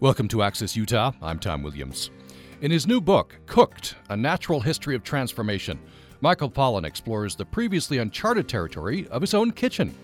Welcome 0.00 0.26
to 0.28 0.42
Access 0.42 0.74
Utah. 0.74 1.12
I'm 1.22 1.38
Tom 1.38 1.62
Williams. 1.62 2.10
In 2.60 2.72
his 2.72 2.84
new 2.84 3.00
book, 3.00 3.36
Cooked 3.46 3.94
A 4.08 4.16
Natural 4.16 4.60
History 4.60 4.96
of 4.96 5.04
Transformation, 5.04 5.78
Michael 6.20 6.50
Pollan 6.50 6.84
explores 6.84 7.36
the 7.36 7.46
previously 7.46 7.98
uncharted 7.98 8.48
territory 8.48 9.06
of 9.08 9.20
his 9.20 9.34
own 9.34 9.52
kitchen. 9.52 9.94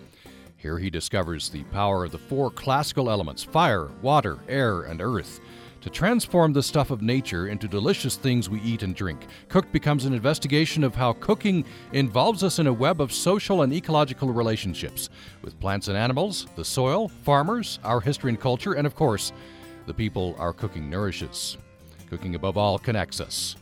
Here 0.55 0.79
he 0.79 0.89
discovers 0.89 1.49
the 1.49 1.63
power 1.65 2.05
of 2.05 2.13
the 2.13 2.17
four 2.17 2.49
classical 2.49 3.09
elements 3.09 3.43
fire, 3.43 3.89
water, 4.01 4.39
air, 4.47 4.83
and 4.83 5.01
earth 5.01 5.41
to 5.81 5.89
transform 5.89 6.53
the 6.53 6.63
stuff 6.63 6.89
of 6.89 7.01
nature 7.01 7.47
into 7.47 7.67
delicious 7.67 8.15
things 8.15 8.49
we 8.49 8.61
eat 8.61 8.83
and 8.83 8.95
drink. 8.95 9.27
Cooked 9.49 9.73
becomes 9.73 10.05
an 10.05 10.13
investigation 10.13 10.85
of 10.85 10.95
how 10.95 11.13
cooking 11.13 11.65
involves 11.91 12.43
us 12.43 12.59
in 12.59 12.67
a 12.67 12.73
web 12.73 13.01
of 13.01 13.11
social 13.11 13.63
and 13.63 13.73
ecological 13.73 14.31
relationships 14.31 15.09
with 15.41 15.59
plants 15.59 15.89
and 15.89 15.97
animals, 15.97 16.47
the 16.55 16.63
soil, 16.63 17.09
farmers, 17.09 17.79
our 17.83 17.99
history 17.99 18.29
and 18.29 18.39
culture, 18.39 18.73
and 18.73 18.87
of 18.87 18.95
course, 18.95 19.33
the 19.85 19.93
people 19.93 20.35
our 20.37 20.53
cooking 20.53 20.89
nourishes. 20.89 21.57
Cooking, 22.09 22.35
above 22.35 22.57
all, 22.57 22.77
connects 22.77 23.21
us. 23.21 23.55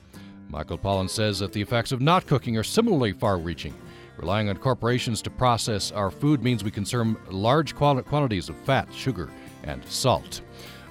Michael 0.49 0.77
Pollan 0.77 1.09
says 1.09 1.39
that 1.39 1.53
the 1.53 1.61
effects 1.61 1.91
of 1.91 2.01
not 2.01 2.25
cooking 2.25 2.57
are 2.57 2.63
similarly 2.63 3.11
far 3.11 3.37
reaching. 3.37 3.73
Relying 4.17 4.49
on 4.49 4.57
corporations 4.57 5.21
to 5.21 5.29
process 5.29 5.91
our 5.91 6.11
food 6.11 6.43
means 6.43 6.63
we 6.63 6.71
consume 6.71 7.17
large 7.29 7.75
quantities 7.75 8.49
of 8.49 8.57
fat, 8.57 8.87
sugar, 8.93 9.29
and 9.63 9.85
salt. 9.85 10.41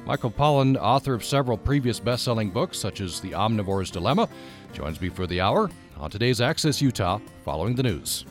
Michael 0.07 0.31
Pollan, 0.31 0.79
author 0.81 1.13
of 1.13 1.25
several 1.25 1.59
previous 1.59 2.01
best 2.01 2.25
selling 2.25 2.51
books, 2.51 2.79
such 2.79 3.01
as 3.01 3.21
The 3.21 3.35
Omnivore's 3.35 3.91
Dilemma, 3.91 4.29
joins 4.73 5.01
me 5.01 5.11
for 5.11 5.27
the 5.27 5.41
hour 5.41 5.69
on 5.99 6.11
today's 6.11 6.41
Access 6.41 6.81
Utah 6.81 7.19
following 7.45 7.75
the 7.75 7.83
news. 7.83 8.25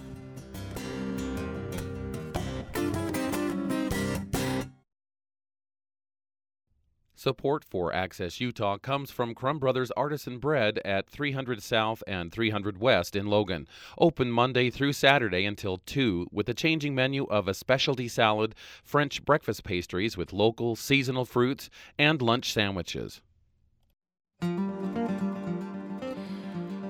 Support 7.27 7.65
for 7.65 7.93
Access 7.93 8.39
Utah 8.39 8.77
comes 8.77 9.11
from 9.11 9.35
Crumb 9.35 9.59
Brothers 9.59 9.91
Artisan 9.97 10.37
Bread 10.37 10.79
at 10.85 11.09
300 11.09 11.61
South 11.61 12.01
and 12.07 12.31
300 12.31 12.77
West 12.77 13.17
in 13.17 13.27
Logan. 13.27 13.67
Open 13.97 14.31
Monday 14.31 14.69
through 14.69 14.93
Saturday 14.93 15.43
until 15.43 15.79
2 15.79 16.27
with 16.31 16.47
a 16.47 16.53
changing 16.53 16.95
menu 16.95 17.25
of 17.25 17.49
a 17.49 17.53
specialty 17.53 18.07
salad, 18.07 18.55
French 18.81 19.25
breakfast 19.25 19.65
pastries 19.65 20.15
with 20.15 20.31
local 20.31 20.77
seasonal 20.77 21.25
fruits, 21.25 21.69
and 21.99 22.21
lunch 22.21 22.53
sandwiches. 22.53 23.19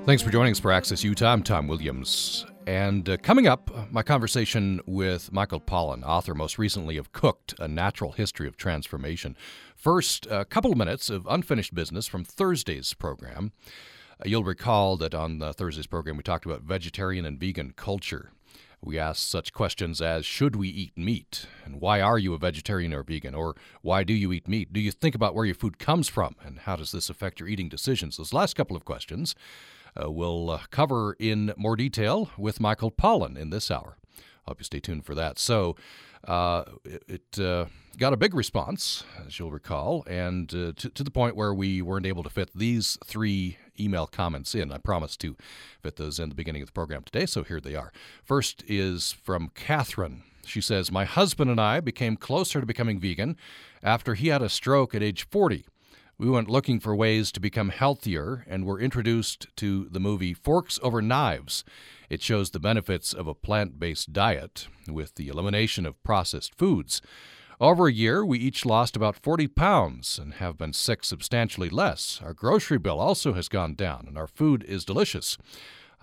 Thanks 0.06 0.22
for 0.22 0.30
joining 0.30 0.52
us 0.52 0.60
for 0.60 0.72
Access 0.72 1.04
Utah. 1.04 1.34
I'm 1.34 1.42
Tom 1.42 1.68
Williams. 1.68 2.46
And 2.68 3.08
uh, 3.08 3.16
coming 3.16 3.48
up, 3.48 3.72
my 3.94 4.04
conversation 4.04 4.82
with 4.86 5.32
Michael 5.32 5.62
Pollan, 5.62 6.04
author 6.04 6.36
most 6.36 6.60
recently 6.60 6.98
of 6.98 7.14
Cooked, 7.14 7.56
A 7.60 7.68
Natural 7.70 8.12
History 8.12 8.46
of 8.46 8.58
Transformation. 8.58 9.38
First, 9.74 10.28
a 10.30 10.44
couple 10.44 10.74
of 10.74 10.78
minutes 10.78 11.10
of 11.10 11.26
unfinished 11.30 11.74
business 11.74 12.08
from 12.08 12.26
Thursday's 12.26 12.94
program. 12.94 13.54
Uh, 14.20 14.24
you'll 14.26 14.44
recall 14.44 14.98
that 14.98 15.16
on 15.16 15.40
Thursday's 15.54 15.88
program, 15.88 16.18
we 16.18 16.24
talked 16.24 16.46
about 16.46 16.64
vegetarian 16.64 17.26
and 17.26 17.40
vegan 17.40 17.72
culture. 17.72 18.32
We 18.82 19.00
asked 19.00 19.30
such 19.30 19.54
questions 19.54 20.02
as 20.02 20.26
Should 20.26 20.58
we 20.58 20.68
eat 20.68 20.98
meat? 20.98 21.46
And 21.64 21.80
why 21.80 22.02
are 22.02 22.20
you 22.20 22.34
a 22.34 22.38
vegetarian 22.38 22.94
or 22.94 23.02
vegan? 23.02 23.34
Or 23.34 23.56
why 23.82 24.04
do 24.04 24.14
you 24.14 24.34
eat 24.34 24.46
meat? 24.46 24.74
Do 24.74 24.82
you 24.82 24.92
think 24.92 25.16
about 25.16 25.34
where 25.34 25.46
your 25.46 25.56
food 25.56 25.80
comes 25.80 26.10
from? 26.10 26.36
And 26.44 26.60
how 26.60 26.76
does 26.76 26.92
this 26.92 27.10
affect 27.10 27.40
your 27.40 27.48
eating 27.48 27.70
decisions? 27.70 28.18
Those 28.18 28.34
last 28.34 28.58
couple 28.58 28.76
of 28.76 28.84
questions 28.84 29.36
uh, 30.02 30.12
we'll 30.12 30.50
uh, 30.50 30.60
cover 30.70 31.16
in 31.20 31.54
more 31.58 31.76
detail 31.76 32.30
with 32.38 32.60
Michael 32.60 32.92
Pollan 32.92 33.38
in 33.38 33.50
this 33.50 33.72
hour. 33.72 33.98
Hope 34.48 34.60
you 34.60 34.64
stay 34.64 34.80
tuned 34.80 35.06
for 35.06 35.16
that. 35.16 35.40
So, 35.40 35.76
uh, 36.28 36.64
it, 36.84 37.04
it 37.08 37.40
uh, 37.40 37.66
got 37.98 38.14
a 38.14 38.18
big 38.18 38.34
response, 38.34 39.04
as 39.26 39.40
you'll 39.40 39.52
recall, 39.52 40.04
and 40.08 40.54
uh, 40.54 40.74
to, 40.76 40.90
to, 40.90 41.04
the 41.04 41.12
point 41.12 41.36
where 41.36 41.54
we 41.54 41.82
weren't 41.82 42.06
able 42.06 42.24
to 42.24 42.30
fit 42.30 42.50
these 42.54 42.98
three 43.06 43.58
email 43.80 44.08
comments 44.08 44.54
in. 44.56 44.72
I 44.72 44.78
promised 44.78 45.22
to 45.22 45.36
fit 45.82 45.96
those 45.96 46.20
in 46.20 46.30
the 46.30 46.36
beginning 46.36 46.62
of 46.62 46.68
the 46.68 46.74
program 46.74 47.04
today, 47.04 47.26
so 47.26 47.44
here 47.44 47.60
they 47.60 47.76
are. 47.76 47.92
First 48.24 48.64
is 48.68 49.12
from 49.12 49.52
Catherine. 49.56 50.24
She 50.46 50.62
says, 50.62 50.92
My 50.92 51.06
husband 51.06 51.52
and 51.52 51.62
I 51.62 51.80
became 51.80 52.18
closer 52.18 52.60
to 52.60 52.66
becoming 52.66 53.00
vegan 53.00 53.38
after 53.84 54.16
he 54.16 54.30
had 54.30 54.42
a 54.42 54.50
stroke 54.50 54.96
at 54.96 55.04
age 55.04 55.28
40. 55.30 55.66
We 56.20 56.32
went 56.32 56.50
looking 56.50 56.80
for 56.80 56.96
ways 56.96 57.32
to 57.34 57.40
become 57.40 57.70
healthier 57.70 58.44
and 58.48 58.66
were 58.66 58.80
introduced 58.80 59.56
to 59.58 59.88
the 59.92 60.00
movie 60.00 60.34
Forks 60.34 60.80
Over 60.82 61.00
Knives. 61.00 61.64
It 62.10 62.24
shows 62.24 62.50
the 62.50 62.60
benefits 62.60 63.14
of 63.14 63.28
a 63.28 63.36
plant 63.36 63.80
based 63.80 64.14
diet 64.14 64.68
with 64.88 65.14
the 65.14 65.28
elimination 65.28 65.86
of 65.86 66.02
processed 66.02 66.56
foods. 66.56 67.04
Over 67.62 67.86
a 67.86 67.94
year, 67.94 68.26
we 68.26 68.40
each 68.40 68.66
lost 68.66 68.96
about 68.96 69.16
40 69.16 69.48
pounds 69.50 70.18
and 70.18 70.34
have 70.36 70.58
been 70.58 70.74
sick 70.74 71.04
substantially 71.04 71.70
less. 71.70 72.20
Our 72.24 72.34
grocery 72.34 72.80
bill 72.80 73.00
also 73.00 73.34
has 73.34 73.48
gone 73.48 73.76
down, 73.76 74.06
and 74.08 74.18
our 74.18 74.28
food 74.28 74.64
is 74.64 74.86
delicious. 74.86 75.38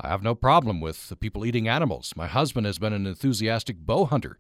I 0.01 0.09
have 0.11 0.23
no 0.23 0.37
problem 0.37 0.81
with 0.81 1.13
people 1.19 1.45
eating 1.45 1.67
animals. 1.67 2.13
My 2.15 2.29
husband 2.29 2.67
has 2.67 2.79
been 2.79 2.93
an 2.93 3.07
enthusiastic 3.07 3.79
bow 3.79 4.05
hunter 4.05 4.39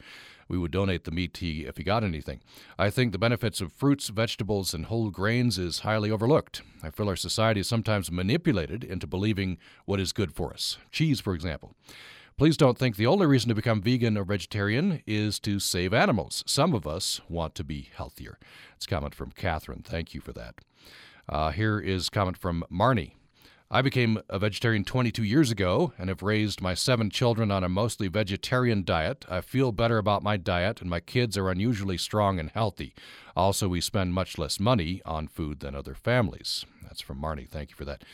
we 0.49 0.59
would 0.59 0.71
donate 0.71 1.05
the 1.05 1.11
meat 1.11 1.37
he, 1.39 1.65
if 1.65 1.77
he 1.77 1.85
got 1.85 2.05
anything. 2.05 2.41
I 2.79 2.91
think 2.91 3.13
the 3.13 3.19
benefits 3.19 3.61
of 3.61 3.73
fruits, 3.73 4.09
vegetables, 4.09 4.75
and 4.75 4.87
whole 4.87 5.11
grains 5.11 5.59
is 5.59 5.81
highly 5.81 6.11
overlooked. 6.11 6.63
I 6.83 6.91
feel 6.91 7.09
our 7.09 7.17
society 7.17 7.61
is 7.61 7.69
sometimes 7.69 8.11
manipulated 8.11 8.85
into 8.85 9.07
believing 9.07 9.59
what 9.85 10.01
is 10.01 10.13
good 10.13 10.35
for 10.35 10.53
us. 10.53 10.79
Cheese, 10.91 11.21
for 11.21 11.35
example. 11.35 11.75
Please 12.37 12.57
don't 12.57 12.77
think 12.77 12.97
the 12.97 13.07
only 13.07 13.27
reason 13.27 13.49
to 13.49 13.55
become 13.55 13.81
vegan 13.81 14.19
or 14.19 14.25
vegetarian 14.25 15.03
is 15.07 15.39
to 15.41 15.61
save 15.61 15.95
animals. 15.95 16.43
Some 16.47 16.75
of 16.75 16.87
us 16.87 17.21
want 17.29 17.55
to 17.55 17.65
be 17.65 17.91
healthier. 17.95 18.39
It's 18.75 18.87
a 18.87 18.89
comment 18.89 19.15
from 19.15 19.31
Catherine. 19.31 19.85
Thank 19.85 20.15
you 20.15 20.21
for 20.21 20.33
that. 20.33 20.57
Uh, 21.29 21.53
here 21.53 21.79
is 21.79 22.11
comment 22.11 22.37
from 22.37 22.65
Marnie. 22.73 23.13
I 23.71 23.83
became 23.83 24.21
a 24.29 24.39
vegetarian 24.39 24.85
22 24.85 25.25
years 25.25 25.51
ago 25.51 25.93
and 25.99 26.09
have 26.09 26.23
raised 26.23 26.61
my 26.61 26.75
seven 26.75 27.11
children 27.11 27.51
on 27.51 27.65
a 27.65 27.69
mostly 27.69 28.09
vegetarian 28.09 28.85
diet. 28.85 29.25
I 29.29 29.41
feel 29.41 29.73
better 29.73 29.99
about 29.99 30.23
my 30.23 30.37
diet, 30.37 30.81
and 30.81 30.91
my 30.91 31.01
kids 31.01 31.39
are 31.39 31.51
unusually 31.51 31.97
strong 31.97 32.39
and 32.39 32.51
healthy. 32.51 32.95
Also, 33.35 33.67
we 33.67 33.81
spend 33.81 34.15
much 34.15 34.39
less 34.39 34.61
money 34.61 35.01
on 35.05 35.29
food 35.29 35.61
than 35.61 35.75
other 35.75 35.95
families. 35.95 36.65
That's 36.83 37.01
from 37.01 37.21
Marnie. 37.21 37.49
Thank 37.49 37.71
you 37.71 37.77
for 37.77 37.87
that. 37.87 38.05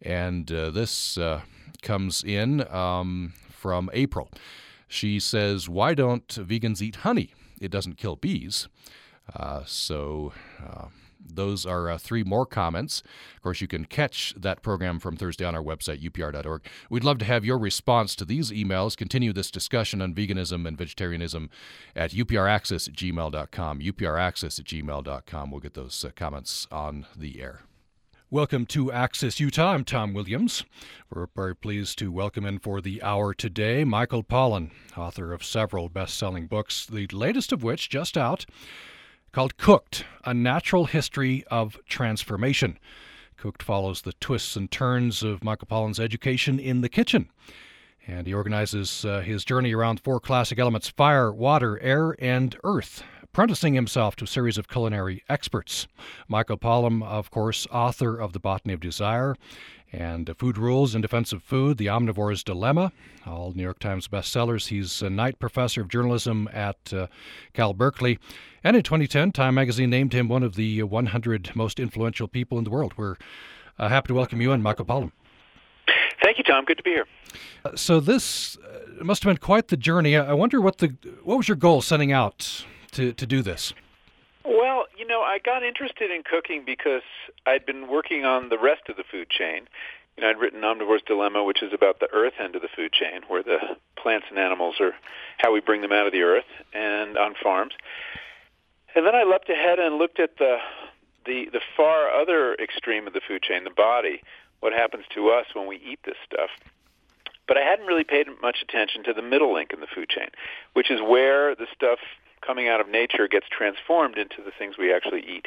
And 0.00 0.50
uh, 0.50 0.70
this 0.70 1.18
uh, 1.18 1.42
comes 1.82 2.22
in 2.22 2.66
um, 2.72 3.34
from 3.50 3.90
April. 3.92 4.30
She 4.88 5.18
says, 5.18 5.68
Why 5.68 5.94
don't 5.94 6.28
vegans 6.28 6.80
eat 6.80 6.96
honey? 6.96 7.34
It 7.60 7.70
doesn't 7.70 7.96
kill 7.96 8.16
bees. 8.16 8.68
Uh, 9.34 9.62
so. 9.66 10.32
Those 11.24 11.64
are 11.66 11.90
uh, 11.90 11.98
three 11.98 12.24
more 12.24 12.46
comments. 12.46 13.02
Of 13.36 13.42
course, 13.42 13.60
you 13.60 13.68
can 13.68 13.84
catch 13.84 14.34
that 14.36 14.62
program 14.62 14.98
from 14.98 15.16
Thursday 15.16 15.44
on 15.44 15.54
our 15.54 15.62
website, 15.62 16.02
upr.org. 16.02 16.66
We'd 16.90 17.04
love 17.04 17.18
to 17.18 17.24
have 17.24 17.44
your 17.44 17.58
response 17.58 18.14
to 18.16 18.24
these 18.24 18.50
emails. 18.50 18.96
Continue 18.96 19.32
this 19.32 19.50
discussion 19.50 20.02
on 20.02 20.14
veganism 20.14 20.66
and 20.66 20.76
vegetarianism 20.76 21.50
at 21.96 22.12
upraccess 22.12 22.88
at 22.88 22.94
gmail.com. 22.94 23.80
upraccess 23.80 24.58
at 24.58 24.66
gmail.com. 24.66 25.50
We'll 25.50 25.60
get 25.60 25.74
those 25.74 26.04
uh, 26.04 26.10
comments 26.14 26.66
on 26.70 27.06
the 27.16 27.40
air. 27.42 27.60
Welcome 28.32 28.64
to 28.68 28.90
Access 28.90 29.40
Utah. 29.40 29.74
I'm 29.74 29.84
Tom 29.84 30.14
Williams. 30.14 30.64
We're 31.14 31.26
very 31.36 31.54
pleased 31.54 31.98
to 31.98 32.10
welcome 32.10 32.46
in 32.46 32.60
for 32.60 32.80
the 32.80 33.02
hour 33.02 33.34
today 33.34 33.84
Michael 33.84 34.24
Pollan, 34.24 34.70
author 34.96 35.34
of 35.34 35.44
several 35.44 35.90
best 35.90 36.16
selling 36.16 36.46
books, 36.46 36.86
the 36.86 37.06
latest 37.08 37.52
of 37.52 37.62
which 37.62 37.90
just 37.90 38.16
out 38.16 38.46
called 39.32 39.56
Cooked 39.56 40.04
A 40.24 40.34
Natural 40.34 40.84
History 40.84 41.42
of 41.50 41.78
Transformation. 41.88 42.78
Cooked 43.38 43.62
follows 43.62 44.02
the 44.02 44.12
twists 44.12 44.56
and 44.56 44.70
turns 44.70 45.22
of 45.22 45.42
Michael 45.42 45.66
Pollan's 45.66 45.98
education 45.98 46.58
in 46.58 46.82
the 46.82 46.90
kitchen. 46.90 47.30
And 48.06 48.26
he 48.26 48.34
organizes 48.34 49.06
uh, 49.06 49.20
his 49.20 49.44
journey 49.44 49.72
around 49.72 50.00
four 50.00 50.20
classic 50.20 50.58
elements 50.58 50.90
fire, 50.90 51.32
water, 51.32 51.80
air, 51.80 52.14
and 52.18 52.54
earth, 52.62 53.04
apprenticing 53.22 53.72
himself 53.72 54.16
to 54.16 54.24
a 54.24 54.28
series 54.28 54.58
of 54.58 54.68
culinary 54.68 55.22
experts. 55.30 55.86
Michael 56.28 56.58
Pollan, 56.58 57.02
of 57.02 57.30
course, 57.30 57.66
author 57.72 58.18
of 58.18 58.34
The 58.34 58.40
Botany 58.40 58.74
of 58.74 58.80
Desire 58.80 59.34
and 59.92 60.34
Food 60.38 60.56
Rules 60.56 60.94
in 60.94 61.02
Defense 61.02 61.32
of 61.32 61.42
Food, 61.42 61.76
The 61.76 61.86
Omnivore's 61.86 62.42
Dilemma, 62.42 62.92
all 63.26 63.52
New 63.52 63.62
York 63.62 63.78
Times 63.78 64.08
bestsellers. 64.08 64.68
He's 64.68 65.02
a 65.02 65.10
Knight 65.10 65.38
Professor 65.38 65.82
of 65.82 65.88
Journalism 65.88 66.48
at 66.52 66.92
uh, 66.92 67.08
Cal 67.52 67.74
Berkeley. 67.74 68.18
And 68.64 68.76
in 68.76 68.82
2010, 68.82 69.32
Time 69.32 69.54
magazine 69.54 69.90
named 69.90 70.12
him 70.12 70.28
one 70.28 70.42
of 70.42 70.54
the 70.54 70.82
100 70.82 71.54
most 71.54 71.78
influential 71.78 72.26
people 72.26 72.58
in 72.58 72.64
the 72.64 72.70
world. 72.70 72.94
We're 72.96 73.16
uh, 73.78 73.88
happy 73.88 74.08
to 74.08 74.14
welcome 74.14 74.40
you 74.40 74.52
and 74.52 74.62
Michael 74.62 74.86
Pollan. 74.86 75.12
Thank 76.22 76.38
you, 76.38 76.44
Tom. 76.44 76.64
Good 76.64 76.78
to 76.78 76.82
be 76.82 76.90
here. 76.90 77.06
Uh, 77.64 77.76
so 77.76 78.00
this 78.00 78.56
uh, 78.58 79.04
must 79.04 79.24
have 79.24 79.30
been 79.30 79.38
quite 79.38 79.68
the 79.68 79.76
journey. 79.76 80.16
I 80.16 80.32
wonder 80.32 80.60
what 80.60 80.78
the 80.78 80.94
what 81.24 81.36
was 81.36 81.48
your 81.48 81.56
goal 81.56 81.82
setting 81.82 82.12
out 82.12 82.64
to, 82.92 83.12
to 83.12 83.26
do 83.26 83.42
this? 83.42 83.74
Well, 84.44 84.86
you 84.96 85.06
know, 85.06 85.20
I 85.20 85.38
got 85.38 85.62
interested 85.62 86.10
in 86.10 86.22
cooking 86.22 86.64
because 86.64 87.02
I'd 87.46 87.64
been 87.64 87.88
working 87.88 88.24
on 88.24 88.48
the 88.48 88.58
rest 88.58 88.82
of 88.88 88.96
the 88.96 89.04
food 89.04 89.30
chain. 89.30 89.68
You 90.16 90.22
know, 90.22 90.30
I'd 90.30 90.38
written 90.38 90.62
Omnivore's 90.62 91.02
Dilemma, 91.06 91.44
which 91.44 91.62
is 91.62 91.72
about 91.72 92.00
the 92.00 92.08
earth 92.12 92.34
end 92.38 92.56
of 92.56 92.62
the 92.62 92.68
food 92.74 92.92
chain, 92.92 93.22
where 93.28 93.42
the 93.42 93.58
plants 93.96 94.26
and 94.30 94.38
animals 94.38 94.76
are 94.80 94.94
how 95.38 95.52
we 95.52 95.60
bring 95.60 95.80
them 95.80 95.92
out 95.92 96.06
of 96.06 96.12
the 96.12 96.22
earth 96.22 96.50
and 96.74 97.16
on 97.16 97.34
farms. 97.40 97.74
And 98.94 99.06
then 99.06 99.14
I 99.14 99.22
leapt 99.22 99.48
ahead 99.48 99.78
and 99.78 99.96
looked 99.96 100.20
at 100.20 100.36
the 100.38 100.58
the 101.24 101.48
the 101.52 101.60
far 101.76 102.10
other 102.10 102.54
extreme 102.54 103.06
of 103.06 103.12
the 103.12 103.20
food 103.26 103.42
chain, 103.42 103.64
the 103.64 103.70
body, 103.70 104.22
what 104.60 104.72
happens 104.72 105.04
to 105.14 105.30
us 105.30 105.46
when 105.54 105.66
we 105.66 105.76
eat 105.76 106.00
this 106.04 106.16
stuff. 106.26 106.50
But 107.46 107.56
I 107.56 107.62
hadn't 107.62 107.86
really 107.86 108.04
paid 108.04 108.26
much 108.40 108.58
attention 108.62 109.04
to 109.04 109.12
the 109.12 109.22
middle 109.22 109.52
link 109.52 109.72
in 109.72 109.80
the 109.80 109.86
food 109.86 110.08
chain, 110.08 110.28
which 110.74 110.90
is 110.90 111.00
where 111.00 111.54
the 111.54 111.66
stuff 111.74 111.98
coming 112.44 112.68
out 112.68 112.80
of 112.80 112.88
nature 112.88 113.28
gets 113.28 113.46
transformed 113.48 114.18
into 114.18 114.42
the 114.44 114.52
things 114.56 114.76
we 114.78 114.92
actually 114.92 115.20
eat. 115.20 115.46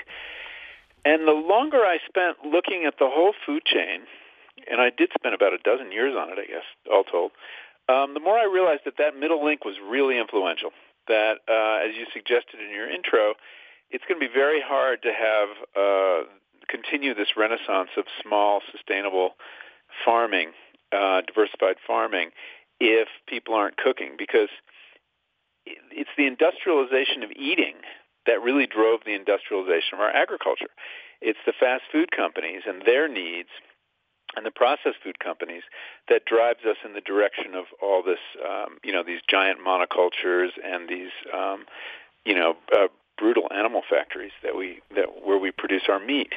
And 1.03 1.27
the 1.27 1.33
longer 1.33 1.79
I 1.85 1.99
spent 2.07 2.37
looking 2.43 2.85
at 2.85 2.97
the 2.97 3.09
whole 3.09 3.33
food 3.45 3.63
chain, 3.65 4.01
and 4.69 4.81
I 4.81 4.89
did 4.89 5.11
spend 5.13 5.35
about 5.35 5.53
a 5.53 5.59
dozen 5.59 5.91
years 5.91 6.15
on 6.17 6.29
it, 6.29 6.39
I 6.39 6.45
guess, 6.45 6.65
all 6.91 7.03
told, 7.03 7.31
um, 7.87 8.15
the 8.15 8.19
more 8.19 8.37
I 8.37 8.45
realized 8.45 8.81
that 8.85 8.97
that 8.97 9.15
middle 9.15 9.43
link 9.45 9.63
was 9.63 9.75
really 9.85 10.17
influential. 10.17 10.71
That, 11.07 11.37
uh, 11.47 11.87
as 11.87 11.95
you 11.95 12.05
suggested 12.11 12.59
in 12.59 12.71
your 12.71 12.89
intro, 12.89 13.35
it's 13.91 14.03
going 14.07 14.19
to 14.19 14.27
be 14.27 14.33
very 14.33 14.59
hard 14.59 15.03
to 15.03 15.13
have 15.13 15.49
uh, 15.77 16.27
continue 16.67 17.13
this 17.13 17.37
renaissance 17.37 17.89
of 17.95 18.05
small, 18.23 18.61
sustainable 18.71 19.35
farming, 20.03 20.49
uh, 20.91 21.21
diversified 21.21 21.75
farming, 21.85 22.31
if 22.79 23.07
people 23.27 23.53
aren't 23.53 23.77
cooking, 23.77 24.15
because 24.17 24.49
it's 25.65 26.09
the 26.17 26.27
industrialization 26.27 27.23
of 27.23 27.31
eating 27.35 27.75
that 28.25 28.41
really 28.41 28.67
drove 28.67 29.01
the 29.05 29.13
industrialization 29.13 29.93
of 29.93 29.99
our 29.99 30.09
agriculture. 30.09 30.69
It's 31.21 31.39
the 31.45 31.53
fast 31.57 31.83
food 31.91 32.11
companies 32.11 32.63
and 32.67 32.81
their 32.85 33.07
needs 33.07 33.49
and 34.35 34.45
the 34.45 34.51
processed 34.51 34.97
food 35.03 35.19
companies 35.19 35.63
that 36.09 36.25
drives 36.25 36.59
us 36.67 36.77
in 36.83 36.93
the 36.93 37.01
direction 37.01 37.55
of 37.55 37.65
all 37.81 38.03
this, 38.03 38.19
um, 38.43 38.77
you 38.83 38.91
know, 38.91 39.03
these 39.03 39.21
giant 39.29 39.59
monocultures 39.59 40.49
and 40.63 40.89
these, 40.89 41.11
um, 41.33 41.65
you 42.25 42.35
know, 42.35 42.55
uh, 42.75 42.87
brutal 43.17 43.47
animal 43.55 43.81
factories 43.89 44.33
that 44.43 44.55
we 44.57 44.81
that 44.95 45.23
where 45.23 45.37
we 45.37 45.51
produce 45.51 45.83
our 45.87 45.99
meat. 45.99 46.33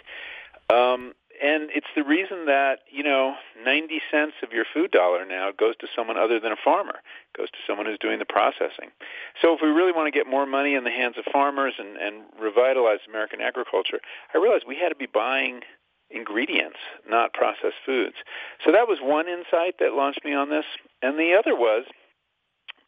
Um, 0.71 1.15
and 1.43 1.71
it's 1.75 1.87
the 1.95 2.03
reason 2.03 2.47
that 2.47 2.81
you 2.91 3.03
know 3.03 3.35
90 3.65 4.01
cents 4.11 4.35
of 4.43 4.53
your 4.53 4.65
food 4.73 4.91
dollar 4.91 5.25
now 5.25 5.51
goes 5.57 5.77
to 5.81 5.87
someone 5.95 6.17
other 6.17 6.41
than 6.41 6.53
a 6.53 6.61
farmer 6.63 7.01
goes 7.37 7.51
to 7.51 7.59
someone 7.67 7.87
who's 7.87 7.99
doing 8.01 8.19
the 8.19 8.27
processing. 8.27 8.91
So 9.41 9.55
if 9.55 9.61
we 9.63 9.69
really 9.69 9.93
want 9.93 10.13
to 10.13 10.17
get 10.17 10.27
more 10.27 10.47
money 10.47 10.75
in 10.75 10.85
the 10.85 10.91
hands 10.91 11.17
of 11.19 11.25
farmers 11.33 11.75
and, 11.79 11.97
and 11.97 12.25
revitalize 12.41 13.01
american 13.09 13.41
agriculture 13.41 14.01
i 14.35 14.39
realized 14.39 14.65
we 14.67 14.77
had 14.77 14.91
to 14.91 14.97
be 14.97 15.07
buying 15.07 15.61
ingredients 16.11 16.79
not 17.09 17.33
processed 17.33 17.77
foods. 17.85 18.17
So 18.65 18.73
that 18.73 18.89
was 18.89 18.99
one 19.01 19.29
insight 19.29 19.77
that 19.81 19.93
launched 19.93 20.25
me 20.25 20.35
on 20.35 20.51
this. 20.51 20.65
And 21.03 21.19
the 21.19 21.35
other 21.39 21.55
was 21.55 21.85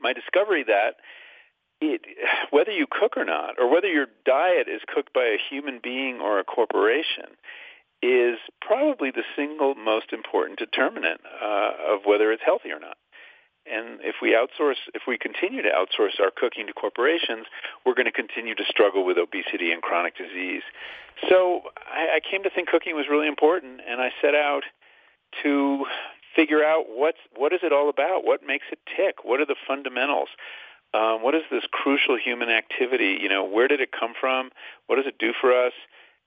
my 0.00 0.12
discovery 0.12 0.64
that 0.64 0.96
it, 1.80 2.02
whether 2.50 2.70
you 2.70 2.86
cook 2.90 3.16
or 3.16 3.24
not, 3.24 3.54
or 3.58 3.70
whether 3.70 3.88
your 3.88 4.06
diet 4.24 4.68
is 4.68 4.80
cooked 4.92 5.12
by 5.12 5.24
a 5.24 5.38
human 5.50 5.80
being 5.82 6.20
or 6.20 6.38
a 6.38 6.44
corporation, 6.44 7.36
is 8.02 8.38
probably 8.60 9.10
the 9.10 9.24
single 9.36 9.74
most 9.74 10.12
important 10.12 10.58
determinant 10.58 11.20
uh, 11.42 11.72
of 11.94 12.00
whether 12.04 12.32
it's 12.32 12.42
healthy 12.44 12.70
or 12.70 12.80
not. 12.80 12.96
And 13.70 14.00
if 14.02 14.16
we 14.22 14.32
outsource, 14.32 14.80
if 14.94 15.02
we 15.06 15.18
continue 15.18 15.62
to 15.62 15.68
outsource 15.68 16.18
our 16.18 16.30
cooking 16.34 16.66
to 16.66 16.72
corporations, 16.72 17.46
we're 17.84 17.94
going 17.94 18.06
to 18.06 18.12
continue 18.12 18.54
to 18.54 18.64
struggle 18.64 19.04
with 19.04 19.18
obesity 19.18 19.70
and 19.70 19.82
chronic 19.82 20.16
disease. 20.16 20.62
So 21.28 21.62
I, 21.76 22.16
I 22.16 22.20
came 22.20 22.42
to 22.44 22.50
think 22.50 22.68
cooking 22.68 22.96
was 22.96 23.06
really 23.10 23.28
important, 23.28 23.80
and 23.86 24.00
I 24.00 24.10
set 24.22 24.34
out 24.34 24.62
to 25.42 25.84
figure 26.34 26.64
out 26.64 26.84
what's 26.88 27.18
what 27.36 27.52
is 27.52 27.60
it 27.62 27.72
all 27.72 27.90
about? 27.90 28.24
What 28.24 28.40
makes 28.44 28.66
it 28.72 28.78
tick? 28.96 29.24
What 29.24 29.40
are 29.40 29.46
the 29.46 29.56
fundamentals? 29.68 30.28
Um, 30.92 31.22
what 31.22 31.34
is 31.34 31.42
this 31.50 31.64
crucial 31.70 32.18
human 32.18 32.48
activity? 32.48 33.18
You 33.20 33.28
know, 33.28 33.44
where 33.44 33.68
did 33.68 33.80
it 33.80 33.90
come 33.92 34.14
from? 34.18 34.50
What 34.86 34.96
does 34.96 35.06
it 35.06 35.18
do 35.18 35.32
for 35.38 35.52
us? 35.52 35.72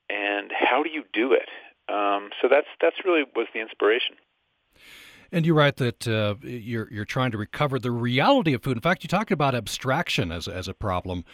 And 0.10 0.52
how 0.52 0.84
do 0.84 0.90
you 0.90 1.04
do 1.14 1.34
it? 1.34 1.50
Um, 1.92 2.30
so 2.42 2.48
that's 2.50 2.68
that's 2.82 2.98
really 3.06 3.24
was 3.36 3.48
the 3.54 3.62
inspiration. 3.62 4.16
And 5.34 5.48
you 5.48 5.56
write 5.56 5.78
that 5.78 6.08
uh, 6.08 6.36
you're 6.44 6.88
you're 6.94 7.06
trying 7.06 7.32
to 7.32 7.40
recover 7.40 7.80
the 7.80 7.90
reality 7.90 8.54
of 8.54 8.62
food. 8.62 8.78
In 8.78 8.82
fact, 8.82 9.04
you 9.04 9.08
talk 9.08 9.32
about 9.32 9.56
abstraction 9.56 10.32
as 10.32 10.48
as 10.48 10.68
a 10.68 10.76
problem, 10.76 11.26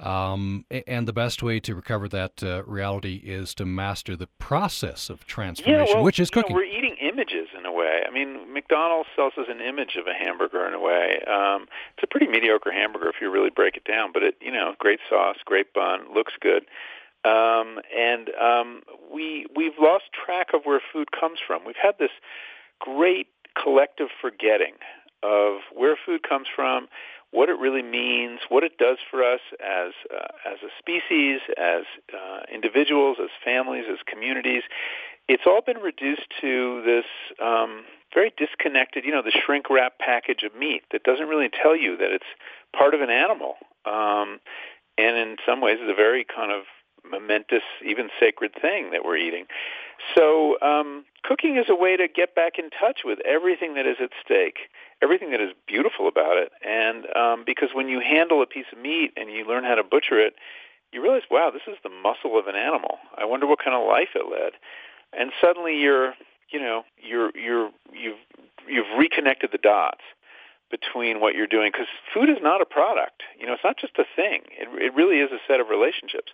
um, 0.00 0.64
and 0.88 1.06
the 1.06 1.12
best 1.12 1.40
way 1.40 1.60
to 1.60 1.74
recover 1.76 2.08
that 2.08 2.42
uh, 2.42 2.64
reality 2.64 3.22
is 3.24 3.54
to 3.54 3.64
master 3.64 4.16
the 4.16 4.26
process 4.38 5.08
of 5.08 5.24
transformation, 5.24 5.86
yeah, 5.86 5.94
well, 5.94 6.02
which 6.02 6.18
is 6.18 6.30
cooking. 6.30 6.56
Know, 6.56 6.62
we're 6.62 6.64
eating 6.64 6.96
images 7.00 7.46
in 7.56 7.64
a 7.64 7.72
way. 7.72 8.02
I 8.04 8.10
mean, 8.10 8.52
McDonald's 8.52 9.08
sells 9.14 9.34
us 9.38 9.46
an 9.48 9.60
image 9.60 9.94
of 9.96 10.08
a 10.08 10.14
hamburger 10.14 10.66
in 10.66 10.74
a 10.74 10.80
way. 10.80 11.22
Um, 11.28 11.68
it's 11.96 12.02
a 12.02 12.08
pretty 12.08 12.26
mediocre 12.26 12.72
hamburger 12.72 13.08
if 13.08 13.16
you 13.20 13.30
really 13.30 13.50
break 13.50 13.76
it 13.76 13.84
down, 13.84 14.10
but 14.12 14.24
it 14.24 14.34
you 14.40 14.50
know, 14.50 14.74
great 14.78 14.98
sauce, 15.08 15.36
great 15.44 15.72
bun, 15.72 16.12
looks 16.12 16.32
good. 16.40 16.64
Um, 17.24 17.80
and 17.96 18.30
um, 18.40 18.82
we 19.12 19.46
we've 19.56 19.78
lost 19.80 20.04
track 20.12 20.48
of 20.52 20.62
where 20.64 20.80
food 20.92 21.08
comes 21.12 21.38
from. 21.44 21.64
We've 21.64 21.76
had 21.80 21.94
this 21.98 22.10
great 22.80 23.28
collective 23.60 24.08
forgetting 24.20 24.74
of 25.22 25.60
where 25.72 25.96
food 26.04 26.22
comes 26.22 26.46
from, 26.54 26.88
what 27.30 27.48
it 27.48 27.58
really 27.58 27.82
means, 27.82 28.40
what 28.48 28.62
it 28.62 28.76
does 28.78 28.98
for 29.10 29.24
us 29.24 29.40
as 29.58 29.92
uh, 30.12 30.52
as 30.52 30.58
a 30.62 30.70
species, 30.78 31.40
as 31.56 31.84
uh, 32.12 32.40
individuals, 32.52 33.16
as 33.22 33.30
families, 33.44 33.84
as 33.90 33.98
communities. 34.06 34.62
It's 35.26 35.44
all 35.46 35.62
been 35.62 35.78
reduced 35.78 36.28
to 36.42 36.82
this 36.84 37.06
um, 37.42 37.84
very 38.12 38.32
disconnected, 38.36 39.04
you 39.04 39.10
know, 39.10 39.22
the 39.22 39.32
shrink 39.44 39.70
wrap 39.70 39.98
package 39.98 40.42
of 40.44 40.54
meat 40.54 40.82
that 40.92 41.02
doesn't 41.02 41.26
really 41.26 41.48
tell 41.48 41.74
you 41.74 41.96
that 41.96 42.12
it's 42.12 42.28
part 42.76 42.94
of 42.94 43.00
an 43.00 43.10
animal, 43.10 43.56
um, 43.84 44.38
and 44.96 45.16
in 45.16 45.36
some 45.46 45.60
ways 45.60 45.78
is 45.82 45.90
a 45.90 45.94
very 45.94 46.24
kind 46.24 46.52
of 46.52 46.64
momentous, 47.08 47.62
even 47.84 48.08
sacred 48.18 48.52
thing 48.60 48.90
that 48.90 49.04
we're 49.04 49.16
eating. 49.16 49.46
So 50.14 50.60
um, 50.60 51.04
cooking 51.22 51.56
is 51.56 51.66
a 51.68 51.74
way 51.74 51.96
to 51.96 52.08
get 52.08 52.34
back 52.34 52.58
in 52.58 52.70
touch 52.70 53.00
with 53.04 53.18
everything 53.24 53.74
that 53.74 53.86
is 53.86 53.96
at 54.02 54.10
stake, 54.24 54.70
everything 55.02 55.30
that 55.30 55.40
is 55.40 55.50
beautiful 55.66 56.08
about 56.08 56.36
it. 56.36 56.52
And 56.66 57.06
um, 57.16 57.44
because 57.46 57.70
when 57.72 57.88
you 57.88 58.00
handle 58.00 58.42
a 58.42 58.46
piece 58.46 58.66
of 58.72 58.78
meat 58.78 59.12
and 59.16 59.30
you 59.30 59.46
learn 59.46 59.64
how 59.64 59.74
to 59.74 59.84
butcher 59.84 60.18
it, 60.18 60.34
you 60.92 61.02
realize, 61.02 61.22
wow, 61.30 61.50
this 61.52 61.66
is 61.66 61.78
the 61.82 61.90
muscle 61.90 62.38
of 62.38 62.46
an 62.46 62.54
animal. 62.54 62.98
I 63.18 63.24
wonder 63.24 63.46
what 63.46 63.58
kind 63.58 63.76
of 63.76 63.86
life 63.86 64.10
it 64.14 64.30
led. 64.30 64.52
And 65.12 65.32
suddenly 65.40 65.76
you're, 65.80 66.14
you 66.50 66.60
know, 66.60 66.84
you're 66.98 67.36
you're 67.36 67.70
you've 67.92 68.18
you've 68.68 68.98
reconnected 68.98 69.50
the 69.52 69.58
dots 69.58 70.02
between 70.70 71.20
what 71.20 71.34
you're 71.34 71.46
doing 71.46 71.70
because 71.72 71.86
food 72.12 72.28
is 72.28 72.38
not 72.40 72.60
a 72.60 72.64
product. 72.64 73.22
You 73.38 73.46
know, 73.46 73.54
it's 73.54 73.64
not 73.64 73.78
just 73.78 73.98
a 73.98 74.04
thing. 74.16 74.42
It 74.58 74.68
it 74.80 74.94
really 74.94 75.18
is 75.18 75.30
a 75.32 75.38
set 75.48 75.60
of 75.60 75.68
relationships 75.68 76.32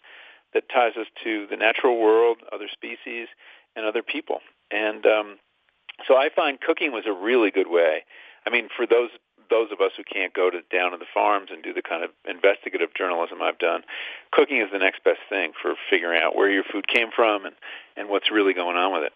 that 0.55 0.65
ties 0.73 0.93
us 0.99 1.07
to 1.25 1.47
the 1.49 1.57
natural 1.57 2.01
world, 2.01 2.39
other 2.53 2.69
species, 2.73 3.29
and 3.77 3.87
other 3.87 4.03
people. 4.03 4.39
And 4.71 5.07
um, 5.07 5.39
so 6.07 6.17
I 6.17 6.29
find 6.35 6.61
cooking 6.61 6.93
was 6.93 7.05
a 7.07 7.13
really 7.13 7.51
good 7.51 7.69
way. 7.69 8.05
I 8.47 8.51
mean, 8.51 8.69
for 8.75 8.87
those 8.87 9.11
those 9.51 9.73
of 9.73 9.81
us 9.81 9.91
who 9.97 10.05
can't 10.05 10.33
go 10.33 10.49
to 10.49 10.61
down 10.71 10.93
to 10.93 10.97
the 10.97 11.11
farms 11.13 11.49
and 11.53 11.61
do 11.61 11.75
the 11.75 11.83
kind 11.83 12.05
of 12.05 12.11
investigative 12.25 12.91
journalism 12.97 13.43
I've 13.43 13.59
done, 13.59 13.83
cooking 14.31 14.59
is 14.59 14.69
the 14.73 14.79
next 14.79 15.03
best 15.03 15.19
thing 15.29 15.53
for 15.61 15.75
figuring 15.91 16.23
out 16.23 16.37
where 16.37 16.49
your 16.49 16.63
food 16.63 16.87
came 16.87 17.09
from 17.15 17.45
and, 17.45 17.57
and 17.97 18.09
what's 18.09 18.31
really 18.31 18.55
going 18.55 18.77
on 18.77 18.93
with 18.93 19.03
it. 19.03 19.13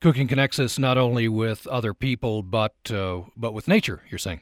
Cooking 0.00 0.28
connects 0.28 0.60
us 0.60 0.78
not 0.78 0.98
only 0.98 1.28
with 1.28 1.66
other 1.66 1.94
people 1.94 2.42
but 2.42 2.74
uh, 2.90 3.22
but 3.36 3.54
with 3.54 3.68
nature. 3.68 4.02
You're 4.08 4.18
saying. 4.18 4.40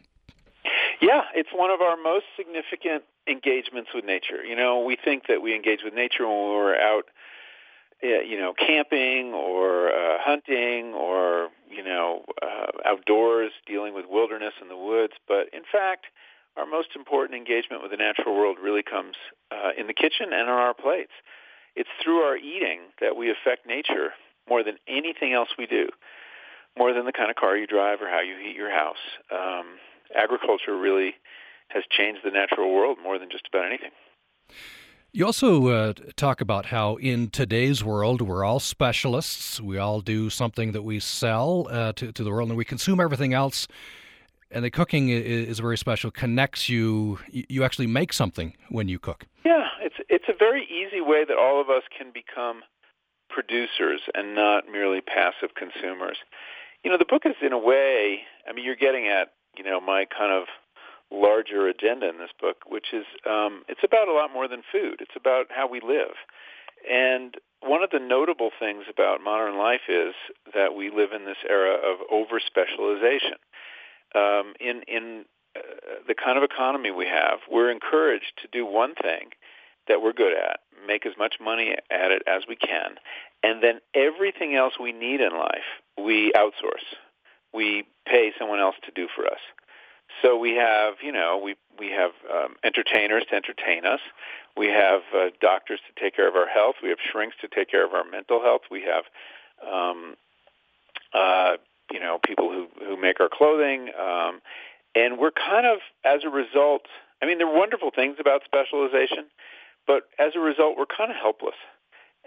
It's 1.34 1.50
one 1.54 1.70
of 1.70 1.80
our 1.80 1.96
most 1.96 2.26
significant 2.36 3.04
engagements 3.26 3.90
with 3.94 4.04
nature. 4.04 4.44
You 4.44 4.56
know, 4.56 4.80
we 4.80 4.96
think 4.96 5.26
that 5.28 5.42
we 5.42 5.54
engage 5.54 5.80
with 5.84 5.94
nature 5.94 6.26
when 6.26 6.36
we're 6.36 6.76
out, 6.76 7.04
eh, 8.02 8.22
you 8.22 8.38
know, 8.38 8.52
camping 8.54 9.32
or 9.32 9.88
uh, 9.88 10.18
hunting 10.20 10.94
or 10.94 11.50
you 11.70 11.84
know, 11.84 12.24
uh, 12.42 12.66
outdoors 12.84 13.52
dealing 13.66 13.94
with 13.94 14.04
wilderness 14.08 14.54
in 14.60 14.68
the 14.68 14.76
woods. 14.76 15.14
But 15.28 15.48
in 15.52 15.62
fact, 15.70 16.06
our 16.56 16.66
most 16.66 16.88
important 16.96 17.38
engagement 17.38 17.82
with 17.82 17.92
the 17.92 17.96
natural 17.96 18.34
world 18.34 18.58
really 18.60 18.82
comes 18.82 19.14
uh, 19.50 19.70
in 19.78 19.86
the 19.86 19.94
kitchen 19.94 20.32
and 20.32 20.50
on 20.50 20.58
our 20.58 20.74
plates. 20.74 21.12
It's 21.76 21.88
through 22.02 22.20
our 22.20 22.36
eating 22.36 22.80
that 23.00 23.16
we 23.16 23.30
affect 23.30 23.66
nature 23.66 24.10
more 24.48 24.64
than 24.64 24.76
anything 24.88 25.32
else 25.32 25.50
we 25.56 25.66
do, 25.66 25.88
more 26.76 26.92
than 26.92 27.06
the 27.06 27.12
kind 27.12 27.30
of 27.30 27.36
car 27.36 27.56
you 27.56 27.66
drive 27.66 28.02
or 28.02 28.08
how 28.08 28.20
you 28.20 28.36
heat 28.36 28.56
your 28.56 28.70
house. 28.70 29.02
Um, 29.30 29.78
agriculture 30.16 30.76
really 30.76 31.14
has 31.68 31.84
changed 31.90 32.20
the 32.24 32.30
natural 32.30 32.74
world 32.74 32.98
more 33.02 33.18
than 33.18 33.30
just 33.30 33.46
about 33.52 33.66
anything. 33.66 33.90
You 35.12 35.26
also 35.26 35.66
uh, 35.68 35.92
talk 36.14 36.40
about 36.40 36.66
how 36.66 36.94
in 36.96 37.30
today's 37.30 37.82
world 37.82 38.22
we're 38.22 38.44
all 38.44 38.60
specialists. 38.60 39.60
We 39.60 39.76
all 39.76 40.00
do 40.00 40.30
something 40.30 40.70
that 40.70 40.82
we 40.82 41.00
sell 41.00 41.66
uh, 41.68 41.92
to, 41.94 42.12
to 42.12 42.22
the 42.22 42.30
world, 42.30 42.48
and 42.48 42.56
we 42.56 42.64
consume 42.64 43.00
everything 43.00 43.34
else. 43.34 43.66
And 44.52 44.64
the 44.64 44.70
cooking 44.70 45.08
is, 45.08 45.48
is 45.48 45.58
very 45.58 45.76
special. 45.78 46.12
Connects 46.12 46.68
you. 46.68 47.18
You 47.30 47.64
actually 47.64 47.88
make 47.88 48.12
something 48.12 48.56
when 48.68 48.86
you 48.86 49.00
cook. 49.00 49.26
Yeah, 49.44 49.66
it's 49.80 49.96
it's 50.08 50.26
a 50.28 50.34
very 50.36 50.62
easy 50.64 51.00
way 51.00 51.24
that 51.24 51.36
all 51.36 51.60
of 51.60 51.70
us 51.70 51.82
can 51.96 52.12
become 52.12 52.62
producers 53.28 54.02
and 54.14 54.34
not 54.34 54.70
merely 54.70 55.00
passive 55.00 55.54
consumers. 55.56 56.18
You 56.84 56.90
know, 56.90 56.98
the 56.98 57.04
book 57.04 57.22
is 57.26 57.34
in 57.42 57.52
a 57.52 57.58
way. 57.58 58.20
I 58.48 58.52
mean, 58.52 58.64
you're 58.64 58.76
getting 58.76 59.08
at 59.08 59.32
you 59.56 59.64
know 59.64 59.80
my 59.80 60.06
kind 60.06 60.32
of 60.32 60.46
larger 61.10 61.66
agenda 61.66 62.08
in 62.08 62.18
this 62.18 62.30
book, 62.40 62.58
which 62.66 62.92
is 62.92 63.04
um, 63.28 63.64
it's 63.68 63.84
about 63.84 64.08
a 64.08 64.12
lot 64.12 64.32
more 64.32 64.48
than 64.48 64.62
food. 64.70 64.96
It's 65.00 65.16
about 65.16 65.46
how 65.50 65.68
we 65.68 65.80
live. 65.80 66.14
And 66.90 67.34
one 67.60 67.82
of 67.82 67.90
the 67.90 67.98
notable 67.98 68.50
things 68.58 68.84
about 68.88 69.22
modern 69.22 69.58
life 69.58 69.82
is 69.88 70.14
that 70.54 70.74
we 70.74 70.90
live 70.90 71.12
in 71.12 71.24
this 71.24 71.36
era 71.48 71.74
of 71.74 71.98
over 72.10 72.40
specialization. 72.40 73.36
Um, 74.14 74.54
in 74.60 74.82
in 74.88 75.24
uh, 75.56 75.60
the 76.06 76.14
kind 76.14 76.38
of 76.38 76.44
economy 76.44 76.90
we 76.90 77.06
have, 77.06 77.40
we're 77.50 77.70
encouraged 77.70 78.32
to 78.42 78.48
do 78.50 78.64
one 78.64 78.94
thing 78.94 79.30
that 79.88 80.02
we're 80.02 80.12
good 80.12 80.32
at, 80.32 80.60
make 80.86 81.04
as 81.06 81.12
much 81.18 81.36
money 81.40 81.74
at 81.90 82.10
it 82.10 82.22
as 82.26 82.44
we 82.48 82.56
can, 82.56 82.94
and 83.42 83.62
then 83.62 83.80
everything 83.94 84.54
else 84.54 84.74
we 84.80 84.92
need 84.92 85.20
in 85.20 85.32
life, 85.32 85.66
we 85.98 86.32
outsource. 86.32 86.86
We 87.52 87.84
pay 88.06 88.32
someone 88.38 88.60
else 88.60 88.76
to 88.84 88.92
do 88.92 89.08
for 89.14 89.26
us. 89.26 89.40
So 90.22 90.36
we 90.36 90.54
have, 90.56 90.94
you 91.02 91.12
know, 91.12 91.40
we 91.42 91.56
we 91.78 91.90
have 91.90 92.10
um, 92.32 92.56
entertainers 92.62 93.24
to 93.30 93.36
entertain 93.36 93.86
us. 93.86 94.00
We 94.56 94.66
have 94.66 95.00
uh, 95.16 95.30
doctors 95.40 95.80
to 95.86 96.02
take 96.02 96.14
care 96.16 96.28
of 96.28 96.34
our 96.34 96.48
health. 96.48 96.76
We 96.82 96.90
have 96.90 96.98
shrinks 97.00 97.36
to 97.40 97.48
take 97.48 97.70
care 97.70 97.84
of 97.84 97.94
our 97.94 98.04
mental 98.04 98.42
health. 98.42 98.62
We 98.70 98.82
have, 98.82 99.04
um, 99.66 100.16
uh, 101.14 101.56
you 101.90 102.00
know, 102.00 102.18
people 102.24 102.50
who 102.50 102.66
who 102.84 102.96
make 103.00 103.20
our 103.20 103.30
clothing, 103.32 103.90
um, 103.98 104.40
and 104.94 105.18
we're 105.18 105.30
kind 105.30 105.66
of, 105.66 105.78
as 106.04 106.24
a 106.24 106.28
result. 106.28 106.82
I 107.22 107.26
mean, 107.26 107.38
there 107.38 107.46
are 107.46 107.56
wonderful 107.56 107.90
things 107.94 108.16
about 108.18 108.42
specialization, 108.44 109.26
but 109.86 110.04
as 110.18 110.32
a 110.34 110.40
result, 110.40 110.76
we're 110.76 110.86
kind 110.86 111.10
of 111.10 111.16
helpless 111.16 111.56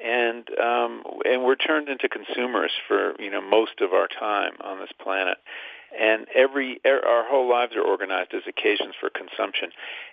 and 0.03 0.47
um, 0.59 1.03
and 1.25 1.43
we're 1.43 1.55
turned 1.55 1.89
into 1.89 2.09
consumers 2.09 2.71
for 2.87 3.13
you 3.19 3.31
know 3.31 3.41
most 3.41 3.81
of 3.81 3.93
our 3.93 4.07
time 4.07 4.53
on 4.63 4.79
this 4.79 4.91
planet. 5.01 5.37
And 5.97 6.25
every 6.33 6.81
er, 6.83 7.01
our 7.07 7.23
whole 7.29 7.47
lives 7.47 7.73
are 7.75 7.83
organized 7.83 8.33
as 8.33 8.41
occasions 8.47 8.95
for 8.99 9.11
consumption. 9.11 9.69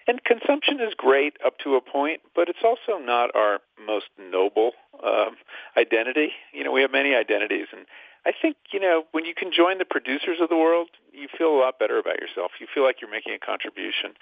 And 0.06 0.22
consumption 0.22 0.78
is 0.78 0.92
great 0.94 1.38
up 1.44 1.58
to 1.64 1.76
a 1.76 1.80
point 1.80 2.20
but 2.36 2.48
it's 2.48 2.62
also 2.62 3.02
not 3.02 3.34
our 3.34 3.60
most 3.84 4.06
noble 4.18 4.72
um, 5.02 5.36
identity. 5.76 6.32
You 6.52 6.64
know 6.64 6.72
we 6.72 6.82
have 6.82 6.92
many 6.92 7.14
identities 7.14 7.66
and 7.72 7.86
I 8.26 8.32
think 8.32 8.56
you 8.72 8.80
know 8.80 9.04
when 9.12 9.24
you 9.24 9.34
can 9.34 9.50
join 9.52 9.78
the 9.78 9.84
producers 9.84 10.38
of 10.40 10.48
the 10.48 10.56
world, 10.56 10.88
you 11.12 11.28
feel 11.36 11.48
a 11.48 11.58
lot 11.58 11.78
better 11.78 11.98
about 11.98 12.20
yourself. 12.20 12.52
You 12.60 12.66
feel 12.72 12.84
like 12.84 13.00
you're 13.00 13.10
making 13.10 13.32
a 13.32 13.38
contribution. 13.38 14.12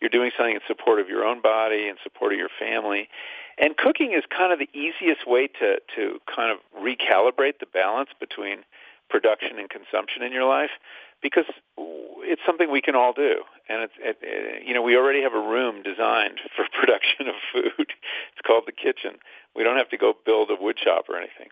You're 0.00 0.10
doing 0.10 0.30
something 0.36 0.54
in 0.54 0.60
support 0.66 1.00
of 1.00 1.08
your 1.08 1.24
own 1.24 1.40
body 1.40 1.88
and 1.88 1.98
support 2.02 2.32
of 2.32 2.38
your 2.38 2.52
family. 2.58 3.08
And 3.58 3.76
cooking 3.76 4.12
is 4.12 4.24
kind 4.28 4.52
of 4.52 4.58
the 4.58 4.68
easiest 4.76 5.26
way 5.26 5.48
to 5.60 5.80
to 5.96 6.20
kind 6.28 6.52
of 6.52 6.58
recalibrate 6.76 7.58
the 7.60 7.66
balance 7.72 8.10
between 8.20 8.64
production 9.08 9.58
and 9.58 9.70
consumption 9.70 10.22
in 10.22 10.32
your 10.32 10.44
life 10.44 10.70
because 11.22 11.44
it's 12.26 12.42
something 12.44 12.70
we 12.70 12.82
can 12.82 12.94
all 12.94 13.12
do 13.12 13.42
and 13.68 13.82
it's 13.82 13.94
it, 13.98 14.18
it, 14.20 14.66
you 14.66 14.74
know 14.74 14.82
we 14.82 14.96
already 14.96 15.22
have 15.22 15.32
a 15.32 15.40
room 15.40 15.82
designed 15.82 16.40
for 16.56 16.66
production 16.72 17.28
of 17.28 17.34
food 17.52 17.72
it's 17.78 18.42
called 18.44 18.64
the 18.66 18.72
kitchen 18.72 19.18
we 19.54 19.62
don't 19.62 19.76
have 19.76 19.88
to 19.88 19.96
go 19.96 20.12
build 20.24 20.50
a 20.50 20.60
wood 20.60 20.78
shop 20.78 21.04
or 21.08 21.16
anything 21.16 21.48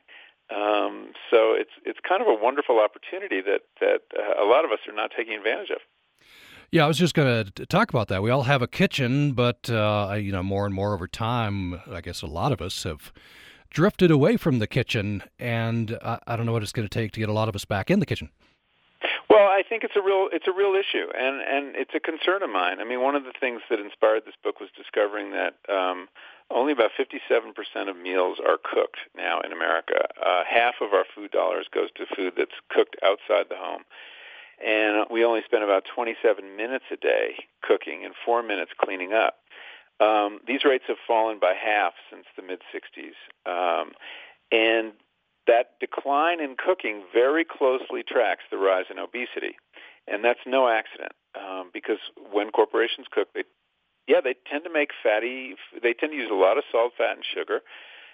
um, 0.51 1.13
so 1.31 1.55
it's 1.55 1.71
it's 1.85 1.99
kind 2.07 2.21
of 2.21 2.29
a 2.29 2.35
wonderful 2.35 2.81
opportunity 2.81 3.41
that 3.41 3.63
that 3.81 4.03
uh, 4.17 4.43
a 4.43 4.47
lot 4.47 4.65
of 4.65 4.73
us 4.73 4.81
are 4.89 4.95
not 4.95 5.11
taking 5.17 5.35
advantage 5.35 5.71
of 5.71 5.79
yeah, 6.71 6.85
I 6.85 6.89
was 6.89 6.99
just 6.99 7.15
going 7.15 7.53
to 7.55 7.67
talk 7.67 7.91
about 7.91 8.09
that. 8.09 8.21
We 8.21 8.31
all 8.31 8.43
have 8.43 8.61
a 8.61 8.67
kitchen, 8.67 9.33
but 9.33 9.71
uh, 9.71 10.17
you 10.19 10.33
know, 10.33 10.43
more 10.43 10.67
and 10.67 10.75
more 10.75 10.93
over 10.93 11.07
time, 11.07 11.81
I 11.89 12.01
guess 12.01 12.21
a 12.21 12.27
lot 12.27 12.51
of 12.51 12.61
us 12.61 12.83
have 12.83 13.13
drifted 13.71 14.11
away 14.11 14.37
from 14.37 14.59
the 14.59 14.67
kitchen, 14.67 15.23
and 15.39 15.97
I, 16.03 16.19
I 16.27 16.37
don't 16.37 16.47
know 16.47 16.53
what 16.53 16.65
it's 16.65 16.73
going 16.73 16.89
to 16.89 16.93
take 16.93 17.13
to 17.13 17.21
get 17.21 17.29
a 17.29 17.33
lot 17.33 17.49
of 17.49 17.55
us 17.55 17.65
back 17.65 17.91
in 17.91 18.01
the 18.01 18.07
kitchen. 18.07 18.31
I 19.55 19.63
think 19.63 19.85
it's 19.85 19.95
a 19.95 20.03
real 20.03 20.29
it's 20.33 20.49
a 20.49 20.53
real 20.53 20.75
issue, 20.75 21.07
and 21.15 21.41
and 21.41 21.77
it's 21.77 21.95
a 21.95 22.01
concern 22.01 22.43
of 22.43 22.51
mine. 22.51 22.81
I 22.81 22.85
mean, 22.85 23.01
one 23.01 23.15
of 23.15 23.23
the 23.23 23.33
things 23.39 23.63
that 23.71 23.79
inspired 23.79 24.25
this 24.27 24.35
book 24.43 24.59
was 24.59 24.69
discovering 24.77 25.31
that 25.31 25.55
um, 25.71 26.09
only 26.51 26.73
about 26.73 26.91
57% 26.99 27.55
of 27.89 27.97
meals 27.97 28.39
are 28.45 28.59
cooked 28.59 28.99
now 29.17 29.41
in 29.41 29.53
America. 29.53 30.07
Uh, 30.19 30.43
half 30.43 30.75
of 30.81 30.93
our 30.93 31.05
food 31.15 31.31
dollars 31.31 31.67
goes 31.73 31.91
to 31.97 32.07
food 32.17 32.35
that's 32.37 32.59
cooked 32.69 32.97
outside 33.05 33.47
the 33.49 33.57
home, 33.57 33.85
and 34.59 35.07
we 35.09 35.25
only 35.25 35.43
spend 35.45 35.63
about 35.63 35.85
27 35.95 36.57
minutes 36.57 36.87
a 36.91 36.97
day 36.97 37.47
cooking 37.63 38.05
and 38.05 38.15
four 38.25 38.43
minutes 38.43 38.73
cleaning 38.77 39.13
up. 39.13 39.39
Um, 40.01 40.41
these 40.47 40.65
rates 40.65 40.85
have 40.89 40.99
fallen 41.07 41.39
by 41.39 41.55
half 41.55 41.95
since 42.11 42.27
the 42.37 42.43
mid 42.43 42.61
60s. 42.75 43.15
Um, 43.47 43.93
and 44.51 44.93
that 45.47 45.79
decline 45.81 46.41
in 46.41 46.57
cooking 46.57 47.03
very 47.13 47.45
closely 47.45 48.03
tracks 48.07 48.45
the 48.51 48.57
rise 48.57 48.87
in 48.91 48.99
obesity. 48.99 49.57
And 50.07 50.25
that's 50.25 50.41
no 50.47 50.69
accident 50.69 51.13
um, 51.35 51.71
because 51.73 51.99
when 52.33 52.51
corporations 52.51 53.07
cook, 53.11 53.29
they, 53.35 53.45
yeah, 54.07 54.21
they 54.23 54.35
tend 54.51 54.65
to 54.65 54.73
make 54.73 54.91
fatty, 55.03 55.55
they 55.83 55.95
tend 55.95 56.13
to 56.13 56.19
use 56.19 56.31
a 56.31 56.35
lot 56.35 56.59
of 56.59 56.65
salt, 56.71 56.93
fat, 56.97 57.17
and 57.17 57.25
sugar. 57.25 57.61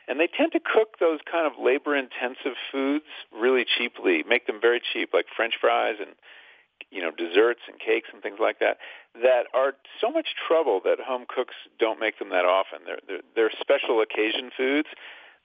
And 0.08 0.18
they 0.18 0.26
tend 0.26 0.52
to 0.52 0.60
cook 0.60 0.99
those 0.99 1.20
kind 1.30 1.46
of 1.46 1.52
labor-intensive 1.62 2.58
foods 2.72 3.06
really 3.30 3.64
cheaply, 3.64 4.25
make 4.26 4.46
them 4.46 4.58
very 4.60 4.80
cheap, 4.80 5.10
like 5.12 5.26
French 5.37 5.54
fries 5.60 5.96
and 6.00 6.14
you 6.90 7.02
know 7.02 7.10
desserts 7.10 7.60
and 7.68 7.78
cakes 7.78 8.08
and 8.12 8.22
things 8.22 8.38
like 8.40 8.58
that 8.58 8.78
that 9.14 9.44
are 9.52 9.75
so 10.00 10.10
much 10.10 10.28
trouble 10.49 10.80
that 10.82 10.99
home 10.99 11.25
cooks 11.28 11.54
don't 11.78 12.00
make 12.00 12.18
them 12.18 12.30
that 12.30 12.44
often. 12.44 12.80
They're 12.87 12.99
they're, 13.06 13.22
they're 13.37 13.52
special 13.60 14.00
occasion 14.00 14.50
foods 14.56 14.88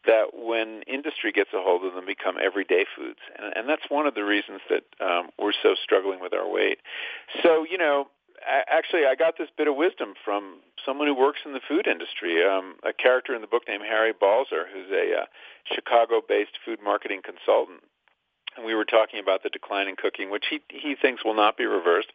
that 0.06 0.34
when 0.34 0.82
industry 0.88 1.32
gets 1.32 1.50
a 1.54 1.62
hold 1.62 1.84
of 1.84 1.94
them 1.94 2.06
become 2.06 2.36
everyday 2.42 2.86
foods. 2.96 3.20
And, 3.38 3.54
and 3.56 3.70
that's 3.70 3.90
one 3.90 4.08
of 4.08 4.16
the 4.16 4.24
reasons 4.24 4.62
that 4.70 4.84
um, 5.04 5.30
we're 5.40 5.54
so 5.62 5.76
struggling 5.82 6.20
with 6.22 6.34
our 6.34 6.50
weight. 6.50 6.80
So 7.44 7.66
you 7.70 7.78
know 7.78 8.08
actually 8.46 9.06
i 9.06 9.16
got 9.16 9.38
this 9.38 9.50
bit 9.58 9.68
of 9.68 9.76
wisdom 9.76 10.14
from 10.24 10.60
someone 10.86 11.08
who 11.08 11.16
works 11.16 11.40
in 11.46 11.54
the 11.54 11.62
food 11.68 11.88
industry 11.88 12.44
um, 12.44 12.76
a 12.84 12.94
character 12.94 13.34
in 13.34 13.42
the 13.42 13.48
book 13.48 13.64
named 13.68 13.84
harry 13.84 14.14
balzer 14.14 14.66
who's 14.72 14.92
a 14.92 15.22
uh, 15.22 15.26
chicago 15.74 16.22
based 16.28 16.60
food 16.64 16.80
marketing 16.84 17.22
consultant. 17.24 17.80
And 18.56 18.66
we 18.66 18.76
were 18.76 18.86
talking 18.86 19.20
about 19.20 19.44
the 19.44 19.50
decline 19.50 19.88
in 19.88 19.96
cooking 19.96 20.30
which 20.30 20.46
he 20.50 20.62
he 20.70 20.96
thinks 21.00 21.26
will 21.26 21.36
not 21.36 21.58
be 21.58 21.66
reversed 21.66 22.12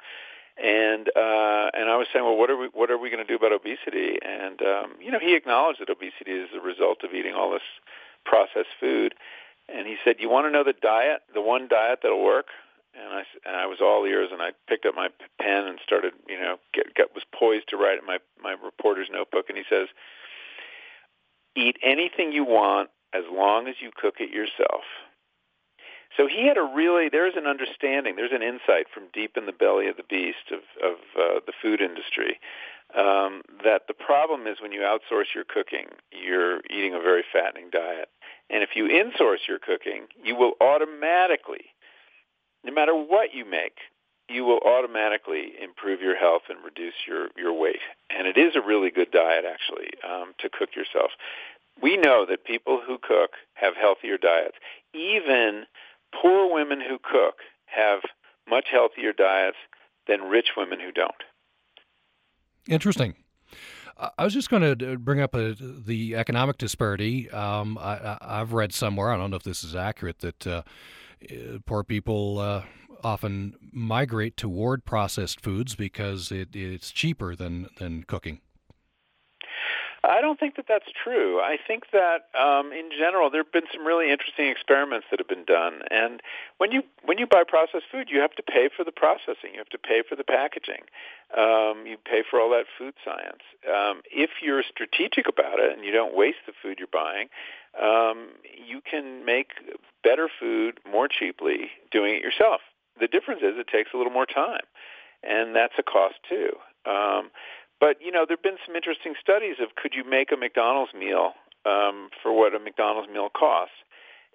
and 0.57 1.09
uh, 1.09 1.71
and 1.73 1.89
I 1.89 1.97
was 1.97 2.07
saying, 2.13 2.25
well, 2.25 2.37
what 2.37 2.51
are 2.51 2.57
we 2.57 2.69
what 2.73 2.91
are 2.91 2.99
we 2.99 3.11
going 3.11 3.25
to 3.25 3.29
do 3.29 3.37
about 3.37 3.53
obesity? 3.53 4.19
And 4.23 4.61
um, 4.63 4.95
you 5.01 5.11
know, 5.11 5.19
he 5.19 5.35
acknowledged 5.35 5.81
that 5.81 5.91
obesity 5.91 6.33
is 6.33 6.49
the 6.53 6.61
result 6.61 7.05
of 7.05 7.15
eating 7.15 7.35
all 7.35 7.51
this 7.51 7.67
processed 8.25 8.75
food. 8.79 9.15
And 9.69 9.87
he 9.87 9.97
said, 10.05 10.17
"You 10.19 10.29
want 10.29 10.47
to 10.47 10.51
know 10.51 10.65
the 10.65 10.75
diet, 10.75 11.23
the 11.33 11.41
one 11.41 11.69
diet 11.69 12.01
that'll 12.03 12.23
work?" 12.23 12.47
And 12.95 13.09
I 13.13 13.23
and 13.47 13.57
I 13.57 13.67
was 13.67 13.79
all 13.81 14.05
ears, 14.05 14.31
and 14.33 14.43
I 14.43 14.51
picked 14.69 14.85
up 14.85 14.95
my 14.95 15.09
pen 15.41 15.65
and 15.65 15.79
started, 15.85 16.13
you 16.29 16.39
know, 16.39 16.57
get, 16.75 16.95
get 16.95 17.15
was 17.15 17.23
poised 17.33 17.69
to 17.69 17.77
write 17.77 17.99
in 17.99 18.07
my 18.07 18.19
my 18.43 18.55
reporter's 18.63 19.09
notebook. 19.11 19.47
And 19.49 19.57
he 19.57 19.65
says, 19.71 19.89
"Eat 21.57 21.77
anything 21.83 22.33
you 22.33 22.45
want 22.45 22.91
as 23.15 23.25
long 23.31 23.69
as 23.69 23.77
you 23.81 23.91
cook 23.95 24.17
it 24.19 24.31
yourself." 24.31 24.85
So 26.21 26.27
he 26.27 26.47
had 26.47 26.59
a 26.59 26.63
really 26.63 27.09
there's 27.09 27.33
an 27.35 27.47
understanding, 27.47 28.17
there's 28.17 28.37
an 28.37 28.43
insight 28.43 28.89
from 28.93 29.05
deep 29.15 29.39
in 29.39 29.47
the 29.47 29.53
belly 29.53 29.89
of 29.89 29.97
the 29.97 30.03
beast 30.03 30.53
of 30.53 30.61
of 30.85 30.99
uh, 31.17 31.41
the 31.47 31.53
food 31.63 31.81
industry 31.81 32.39
um, 32.95 33.41
that 33.65 33.87
the 33.89 33.95
problem 33.95 34.47
is 34.47 34.61
when 34.61 34.71
you 34.73 34.81
outsource 34.81 35.33
your 35.35 35.45
cooking, 35.45 35.87
you're 36.13 36.61
eating 36.69 36.95
a 36.95 37.01
very 37.01 37.25
fattening 37.33 37.71
diet, 37.71 38.11
and 38.51 38.63
if 38.63 38.71
you 38.75 38.85
insource 38.85 39.49
your 39.49 39.59
cooking, 39.59 40.09
you 40.23 40.37
will 40.37 40.53
automatically, 40.61 41.73
no 42.65 42.73
matter 42.73 42.95
what 42.95 43.33
you 43.33 43.47
make, 43.47 43.79
you 44.29 44.45
will 44.45 44.61
automatically 44.67 45.53
improve 45.63 46.03
your 46.03 46.17
health 46.17 46.43
and 46.51 46.59
reduce 46.65 46.95
your, 47.07 47.29
your 47.37 47.53
weight. 47.53 47.81
And 48.11 48.27
it 48.27 48.37
is 48.37 48.57
a 48.57 48.61
really 48.61 48.91
good 48.91 49.11
diet, 49.11 49.45
actually, 49.45 49.91
um, 50.07 50.35
to 50.39 50.51
cook 50.51 50.71
yourself. 50.77 51.13
We 51.83 51.97
know 51.97 52.27
that 52.29 52.45
people 52.45 52.81
who 52.85 52.99
cook 52.99 53.31
have 53.55 53.75
healthier 53.75 54.19
diets. 54.19 54.57
Even 54.93 55.65
poor 56.21 56.53
women 56.53 56.81
who 56.81 56.99
cook 56.99 57.37
have 57.67 58.01
much 58.49 58.69
healthier 58.71 59.13
diets 59.13 59.57
than 60.07 60.23
rich 60.23 60.53
women 60.57 60.81
who 60.81 60.93
don't. 60.93 61.23
Interesting. 62.69 63.15
I 64.17 64.25
was 64.25 64.33
just 64.33 64.49
going 64.49 64.79
to 64.79 64.99
bring 64.99 65.21
up 65.21 65.35
a, 65.35 65.55
the 65.55 66.17
economic 66.17 66.57
disparity. 66.57 67.31
Um, 67.31 67.77
I, 67.79 68.17
have 68.23 68.55
read 68.55 68.73
somewhere, 68.73 69.11
I 69.11 69.17
don't 69.17 69.31
know 69.31 69.37
if 69.37 69.43
this 69.43 69.63
is 69.63 69.77
accurate, 69.77 70.21
that 70.21 70.47
uh, 70.47 70.63
poor 71.67 71.85
people 71.85 72.39
uh, 72.39 72.63
often 73.05 73.55
migrate 73.73 74.39
toward 74.39 74.87
processed 74.87 75.43
foods 75.43 75.75
because 75.75 76.33
it, 76.33 76.57
it's 76.57 76.91
cheaper 76.91 77.37
than, 77.37 77.69
than 77.77 78.05
cooking. 78.05 78.41
I 80.03 80.23
don't 80.23 80.41
think 80.41 80.57
that 80.57 80.65
that's 80.67 80.91
true. 81.05 81.41
I 81.41 81.59
think 81.59 81.91
that 81.93 82.29
um, 82.39 82.73
in 82.73 82.89
general 82.91 83.29
there 83.29 83.43
have 83.43 83.53
been 83.53 83.69
some 83.73 83.87
really 83.87 84.11
interesting 84.11 84.49
experiments 84.49 85.07
that 85.11 85.21
have 85.21 85.29
been 85.29 85.45
done. 85.45 85.83
And 85.91 86.23
when 86.57 86.73
you 86.73 86.83
when 87.05 87.19
you 87.19 87.27
buy 87.27 87.43
processed 87.47 87.85
food, 87.93 88.09
you 88.11 88.21
have 88.21 88.33
to 88.37 88.43
pay 88.43 88.71
for 88.75 88.83
the 88.83 88.93
processing. 88.93 89.53
You 89.53 89.59
have 89.59 89.69
to 89.69 89.79
pay 89.79 90.03
for 90.09 90.17
the 90.17 90.25
packaging. 90.25 90.89
Um, 91.37 91.87
you 91.87 91.99
pay 92.03 92.23
for 92.29 92.41
all 92.41 92.49
that 92.51 92.65
food 92.79 92.95
science. 93.05 93.45
Um, 93.69 94.01
if 94.11 94.31
you're 94.43 94.63
strategic 94.63 95.29
about 95.29 95.61
it 95.61 95.73
and 95.73 95.85
you 95.85 95.93
don't 95.93 96.17
waste 96.17 96.47
the 96.47 96.53
food 96.63 96.79
you're 96.79 96.89
buying, 96.91 97.29
um, 97.81 98.31
you 98.57 98.81
can 98.81 99.25
make 99.27 99.53
better 100.03 100.31
food 100.41 100.81
more 100.91 101.09
cheaply 101.09 101.71
doing 101.91 102.15
it 102.15 102.23
yourself. 102.23 102.63
The 102.99 103.07
difference 103.07 103.43
is 103.43 103.59
it 103.59 103.69
takes 103.69 103.91
a 103.93 103.99
little 103.99 104.13
more 104.13 104.27
time, 104.27 104.65
and 105.23 105.55
that's 105.55 105.75
a 105.79 105.83
cost 105.83 106.17
too. 106.27 106.53
Um, 106.87 107.31
but 107.81 107.97
you 108.01 108.13
know, 108.13 108.25
there've 108.27 108.43
been 108.43 108.59
some 108.67 108.77
interesting 108.77 109.15
studies 109.21 109.57
of 109.61 109.75
could 109.75 109.95
you 109.95 110.05
make 110.09 110.31
a 110.33 110.37
McDonald's 110.37 110.93
meal 110.95 111.33
um, 111.67 112.11
for 112.23 112.33
what 112.33 112.55
a 112.55 112.59
McDonald's 112.59 113.09
meal 113.13 113.29
costs. 113.31 113.75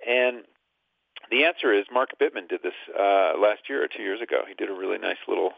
And 0.08 0.44
the 1.32 1.46
answer 1.46 1.74
is 1.74 1.86
Mark 1.92 2.10
Bittman 2.20 2.50
did 2.50 2.62
this 2.64 2.74
uh, 2.98 3.34
last 3.40 3.70
year 3.70 3.84
or 3.84 3.88
two 3.88 4.04
years 4.04 4.22
ago. 4.22 4.44
He 4.48 4.54
did 4.54 4.70
a 4.70 4.74
really 4.74 4.98
nice 4.98 5.18
little 5.28 5.54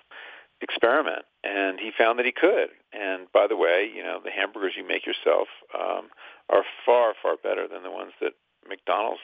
experiment, 0.61 1.23
and 1.43 1.79
he 1.79 1.91
found 1.95 2.19
that 2.19 2.25
he 2.25 2.31
could. 2.31 2.69
And 2.93 3.31
by 3.31 3.47
the 3.47 3.57
way, 3.57 3.89
you 3.93 4.03
know 4.03 4.19
the 4.23 4.31
hamburgers 4.31 4.73
you 4.77 4.87
make 4.87 5.05
yourself 5.05 5.47
um, 5.73 6.09
are 6.49 6.63
far 6.85 7.13
far 7.21 7.35
better 7.41 7.67
than 7.67 7.83
the 7.83 7.91
ones 7.91 8.13
that 8.21 8.33
McDonald's 8.67 9.21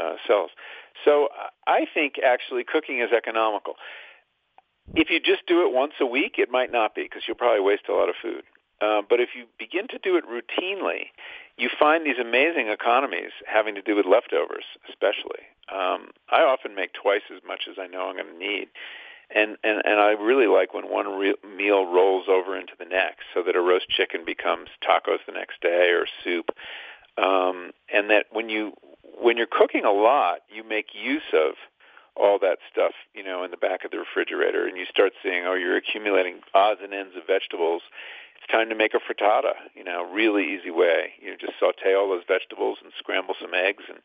uh, 0.00 0.14
sells. 0.26 0.50
So 1.04 1.28
I 1.66 1.86
think 1.92 2.14
actually 2.24 2.64
cooking 2.64 3.00
is 3.00 3.10
economical. 3.16 3.74
If 4.94 5.10
you 5.10 5.20
just 5.20 5.46
do 5.46 5.66
it 5.66 5.72
once 5.72 5.94
a 6.00 6.06
week, 6.06 6.34
it 6.38 6.50
might 6.50 6.72
not 6.72 6.94
be 6.94 7.02
because 7.02 7.22
you'll 7.26 7.36
probably 7.36 7.60
waste 7.60 7.88
a 7.88 7.94
lot 7.94 8.08
of 8.08 8.14
food. 8.20 8.42
Uh, 8.80 9.02
but 9.08 9.20
if 9.20 9.30
you 9.36 9.44
begin 9.58 9.86
to 9.88 9.98
do 9.98 10.16
it 10.16 10.24
routinely, 10.24 11.08
you 11.58 11.68
find 11.78 12.06
these 12.06 12.18
amazing 12.18 12.68
economies 12.68 13.32
having 13.46 13.74
to 13.74 13.82
do 13.82 13.94
with 13.94 14.06
leftovers, 14.06 14.64
especially. 14.88 15.44
Um, 15.70 16.10
I 16.30 16.40
often 16.40 16.74
make 16.74 16.92
twice 16.94 17.22
as 17.34 17.42
much 17.46 17.68
as 17.70 17.76
I 17.78 17.86
know 17.86 18.08
I'm 18.08 18.16
going 18.16 18.32
to 18.32 18.38
need. 18.38 18.68
And, 19.32 19.56
and 19.62 19.80
and 19.84 20.00
I 20.00 20.10
really 20.10 20.48
like 20.48 20.74
when 20.74 20.90
one 20.90 21.06
re- 21.06 21.36
meal 21.56 21.86
rolls 21.86 22.24
over 22.28 22.58
into 22.58 22.72
the 22.76 22.84
next, 22.84 23.26
so 23.32 23.44
that 23.44 23.54
a 23.54 23.60
roast 23.60 23.88
chicken 23.88 24.24
becomes 24.24 24.70
tacos 24.82 25.18
the 25.24 25.32
next 25.32 25.60
day 25.60 25.90
or 25.90 26.06
soup, 26.24 26.50
um, 27.16 27.70
and 27.94 28.10
that 28.10 28.26
when 28.32 28.48
you 28.48 28.72
when 29.20 29.36
you're 29.36 29.46
cooking 29.46 29.84
a 29.84 29.92
lot, 29.92 30.40
you 30.52 30.64
make 30.64 30.86
use 30.94 31.22
of 31.32 31.54
all 32.16 32.38
that 32.40 32.58
stuff, 32.70 32.92
you 33.14 33.22
know, 33.22 33.44
in 33.44 33.50
the 33.50 33.56
back 33.56 33.84
of 33.84 33.90
the 33.90 33.98
refrigerator, 33.98 34.66
and 34.66 34.76
you 34.76 34.84
start 34.86 35.12
seeing, 35.22 35.44
oh, 35.46 35.54
you're 35.54 35.76
accumulating 35.76 36.40
odds 36.54 36.80
and 36.82 36.92
ends 36.92 37.16
of 37.16 37.26
vegetables, 37.26 37.82
it's 38.36 38.50
time 38.50 38.68
to 38.68 38.74
make 38.74 38.94
a 38.94 39.00
frittata. 39.00 39.54
You 39.74 39.84
know, 39.84 40.04
really 40.10 40.44
easy 40.44 40.70
way. 40.70 41.12
You 41.20 41.36
just 41.36 41.58
saute 41.60 41.94
all 41.94 42.08
those 42.08 42.24
vegetables 42.26 42.78
and 42.82 42.92
scramble 42.98 43.34
some 43.40 43.54
eggs 43.54 43.84
and 43.88 43.98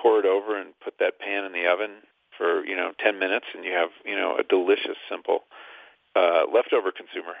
pour 0.00 0.18
it 0.18 0.26
over 0.26 0.58
and 0.58 0.78
put 0.80 0.98
that 0.98 1.18
pan 1.18 1.44
in 1.44 1.52
the 1.52 1.66
oven 1.66 2.02
for 2.36 2.64
you 2.64 2.76
know 2.76 2.92
10 3.02 3.18
minutes, 3.18 3.46
and 3.54 3.64
you 3.64 3.72
have 3.72 3.90
you 4.04 4.16
know 4.16 4.36
a 4.36 4.42
delicious, 4.42 4.96
simple 5.08 5.44
uh, 6.16 6.42
leftover 6.52 6.90
consumer. 6.92 7.34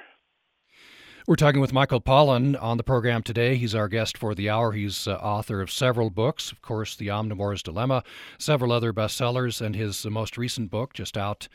We're 1.28 1.36
talking 1.36 1.60
with 1.60 1.74
Michael 1.74 2.00
Pollan 2.00 2.56
on 2.58 2.78
the 2.78 2.82
program 2.82 3.22
today. 3.22 3.56
He's 3.56 3.74
our 3.74 3.86
guest 3.86 4.16
for 4.16 4.34
the 4.34 4.48
hour. 4.48 4.72
He's 4.72 5.06
uh, 5.06 5.16
author 5.16 5.60
of 5.60 5.70
several 5.70 6.08
books, 6.08 6.50
of 6.50 6.62
course, 6.62 6.96
The 6.96 7.08
Omnivore's 7.08 7.62
Dilemma, 7.62 8.02
several 8.38 8.72
other 8.72 8.94
bestsellers, 8.94 9.60
and 9.60 9.76
his 9.76 10.06
most 10.06 10.38
recent 10.38 10.70
book, 10.70 10.94
just 10.94 11.18
out, 11.18 11.46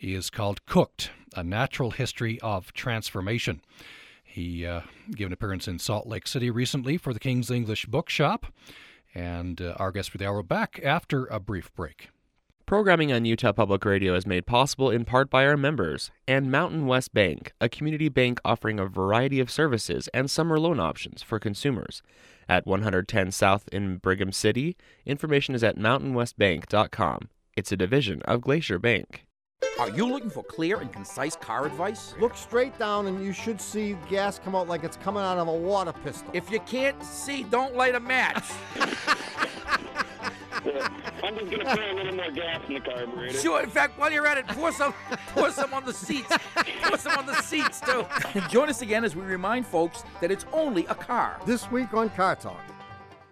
is 0.00 0.30
called 0.30 0.64
Cooked 0.64 1.10
A 1.36 1.44
Natural 1.44 1.90
History 1.90 2.40
of 2.40 2.72
Transformation. 2.72 3.60
He 4.24 4.64
uh, 4.64 4.80
gave 5.10 5.26
an 5.26 5.34
appearance 5.34 5.68
in 5.68 5.78
Salt 5.78 6.06
Lake 6.06 6.26
City 6.26 6.48
recently 6.48 6.96
for 6.96 7.12
the 7.12 7.20
King's 7.20 7.50
English 7.50 7.84
Bookshop. 7.84 8.46
And 9.14 9.60
uh, 9.60 9.74
our 9.76 9.92
guest 9.92 10.08
for 10.08 10.16
the 10.16 10.26
hour 10.26 10.42
back 10.42 10.80
after 10.82 11.26
a 11.26 11.38
brief 11.38 11.70
break. 11.74 12.08
Programming 12.68 13.10
on 13.14 13.24
Utah 13.24 13.52
Public 13.52 13.82
Radio 13.86 14.14
is 14.14 14.26
made 14.26 14.44
possible 14.44 14.90
in 14.90 15.06
part 15.06 15.30
by 15.30 15.46
our 15.46 15.56
members 15.56 16.10
and 16.26 16.50
Mountain 16.50 16.86
West 16.86 17.14
Bank, 17.14 17.54
a 17.62 17.68
community 17.70 18.10
bank 18.10 18.42
offering 18.44 18.78
a 18.78 18.84
variety 18.84 19.40
of 19.40 19.50
services 19.50 20.06
and 20.12 20.30
summer 20.30 20.60
loan 20.60 20.78
options 20.78 21.22
for 21.22 21.38
consumers. 21.38 22.02
At 22.46 22.66
110 22.66 23.32
South 23.32 23.70
in 23.72 23.96
Brigham 23.96 24.32
City, 24.32 24.76
information 25.06 25.54
is 25.54 25.64
at 25.64 25.78
mountainwestbank.com. 25.78 27.30
It's 27.56 27.72
a 27.72 27.76
division 27.78 28.20
of 28.26 28.42
Glacier 28.42 28.78
Bank. 28.78 29.24
Are 29.80 29.88
you 29.88 30.06
looking 30.06 30.28
for 30.28 30.44
clear 30.44 30.78
and 30.78 30.92
concise 30.92 31.36
car 31.36 31.64
advice? 31.64 32.14
Look 32.20 32.36
straight 32.36 32.78
down 32.78 33.06
and 33.06 33.24
you 33.24 33.32
should 33.32 33.62
see 33.62 33.96
gas 34.10 34.38
come 34.38 34.54
out 34.54 34.68
like 34.68 34.84
it's 34.84 34.98
coming 34.98 35.22
out 35.22 35.38
of 35.38 35.48
a 35.48 35.54
water 35.54 35.94
pistol. 36.04 36.28
If 36.34 36.50
you 36.50 36.60
can't 36.60 37.02
see, 37.02 37.44
don't 37.44 37.76
light 37.76 37.94
a 37.94 38.00
match. 38.00 38.44
I'm 41.22 41.38
just 41.38 41.50
gonna 41.50 41.64
put 41.64 41.78
a 41.78 41.94
little 41.94 42.14
more 42.14 42.30
gas 42.30 42.60
in 42.68 42.74
the 42.74 42.80
carburetor. 42.80 43.38
Sure. 43.38 43.62
In 43.62 43.70
fact, 43.70 43.98
while 43.98 44.10
you're 44.10 44.26
at 44.26 44.38
it, 44.38 44.46
pour 44.48 44.72
some, 44.72 44.92
pour 45.28 45.50
some 45.50 45.72
on 45.72 45.84
the 45.84 45.92
seats. 45.92 46.32
Pour 46.82 46.98
some 46.98 47.18
on 47.18 47.26
the 47.26 47.40
seats 47.42 47.80
too. 47.80 48.06
Join 48.50 48.68
us 48.68 48.82
again 48.82 49.04
as 49.04 49.14
we 49.14 49.22
remind 49.22 49.66
folks 49.66 50.02
that 50.20 50.30
it's 50.30 50.46
only 50.52 50.86
a 50.86 50.94
car. 50.94 51.40
This 51.46 51.70
week 51.70 51.94
on 51.94 52.10
Car 52.10 52.36
Talk. 52.36 52.60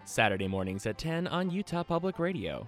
Saturday 0.05 0.47
mornings 0.47 0.85
at 0.85 0.97
10 0.97 1.27
on 1.27 1.49
Utah 1.49 1.83
Public 1.83 2.17
Radio. 2.17 2.67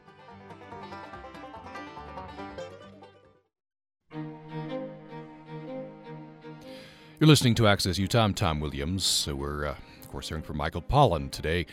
You're 7.20 7.28
listening 7.28 7.56
to 7.56 7.68
Access 7.68 7.98
Utah. 7.98 8.24
I'm 8.24 8.34
Tom 8.34 8.60
Williams. 8.60 9.04
So 9.06 9.36
we're, 9.36 9.66
uh, 9.68 9.76
of 10.02 10.10
course, 10.10 10.30
hearing 10.30 10.44
from 10.44 10.58
Michael 10.58 10.82
Pollan 10.82 11.30
today. 11.32 11.66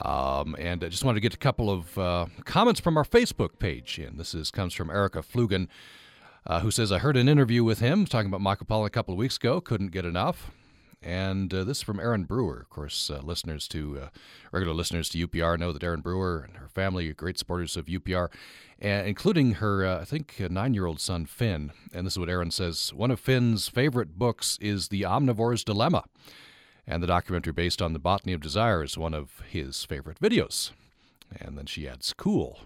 Um, 0.00 0.56
and 0.58 0.84
I 0.84 0.88
just 0.88 1.04
wanted 1.04 1.16
to 1.16 1.20
get 1.20 1.34
a 1.34 1.38
couple 1.38 1.70
of 1.70 1.98
uh, 1.98 2.26
comments 2.44 2.80
from 2.80 2.96
our 2.96 3.04
Facebook 3.04 3.58
page. 3.58 3.98
And 3.98 4.18
this 4.18 4.34
is 4.34 4.50
comes 4.50 4.74
from 4.74 4.90
Erica 4.90 5.22
Flugan, 5.22 5.68
uh, 6.46 6.60
who 6.60 6.70
says, 6.70 6.92
I 6.92 6.98
heard 6.98 7.16
an 7.16 7.28
interview 7.28 7.64
with 7.64 7.80
him 7.80 8.06
talking 8.06 8.28
about 8.28 8.40
Michael 8.40 8.66
Pollan 8.66 8.86
a 8.86 8.90
couple 8.90 9.14
of 9.14 9.18
weeks 9.18 9.36
ago. 9.36 9.60
Couldn't 9.60 9.92
get 9.92 10.04
enough. 10.04 10.50
And 11.02 11.52
uh, 11.52 11.62
this 11.62 11.78
is 11.78 11.82
from 11.82 12.00
Erin 12.00 12.24
Brewer. 12.24 12.58
Of 12.60 12.70
course, 12.70 13.10
uh, 13.10 13.20
listeners 13.22 13.68
to 13.68 14.00
uh, 14.04 14.08
regular 14.50 14.74
listeners 14.74 15.08
to 15.10 15.26
UPR 15.28 15.58
know 15.58 15.72
that 15.72 15.84
Erin 15.84 16.00
Brewer 16.00 16.44
and 16.46 16.56
her 16.56 16.68
family 16.68 17.08
are 17.08 17.14
great 17.14 17.38
supporters 17.38 17.76
of 17.76 17.86
UPR 17.86 18.28
including 18.78 19.52
her, 19.52 19.86
uh, 19.86 20.00
I 20.00 20.04
think, 20.04 20.38
nine 20.38 20.74
year 20.74 20.86
old 20.86 21.00
son, 21.00 21.26
Finn. 21.26 21.72
And 21.92 22.06
this 22.06 22.14
is 22.14 22.18
what 22.18 22.28
Erin 22.28 22.50
says 22.50 22.92
One 22.92 23.10
of 23.10 23.20
Finn's 23.20 23.68
favorite 23.68 24.18
books 24.18 24.58
is 24.60 24.88
The 24.88 25.02
Omnivore's 25.02 25.64
Dilemma. 25.64 26.04
And 26.86 27.02
the 27.02 27.06
documentary 27.06 27.52
based 27.52 27.82
on 27.82 27.92
the 27.92 27.98
Botany 27.98 28.32
of 28.32 28.40
Desire 28.40 28.84
is 28.84 28.96
one 28.96 29.12
of 29.14 29.42
his 29.50 29.84
favorite 29.84 30.20
videos. 30.20 30.70
And 31.40 31.58
then 31.58 31.66
she 31.66 31.88
adds, 31.88 32.12
cool. 32.12 32.60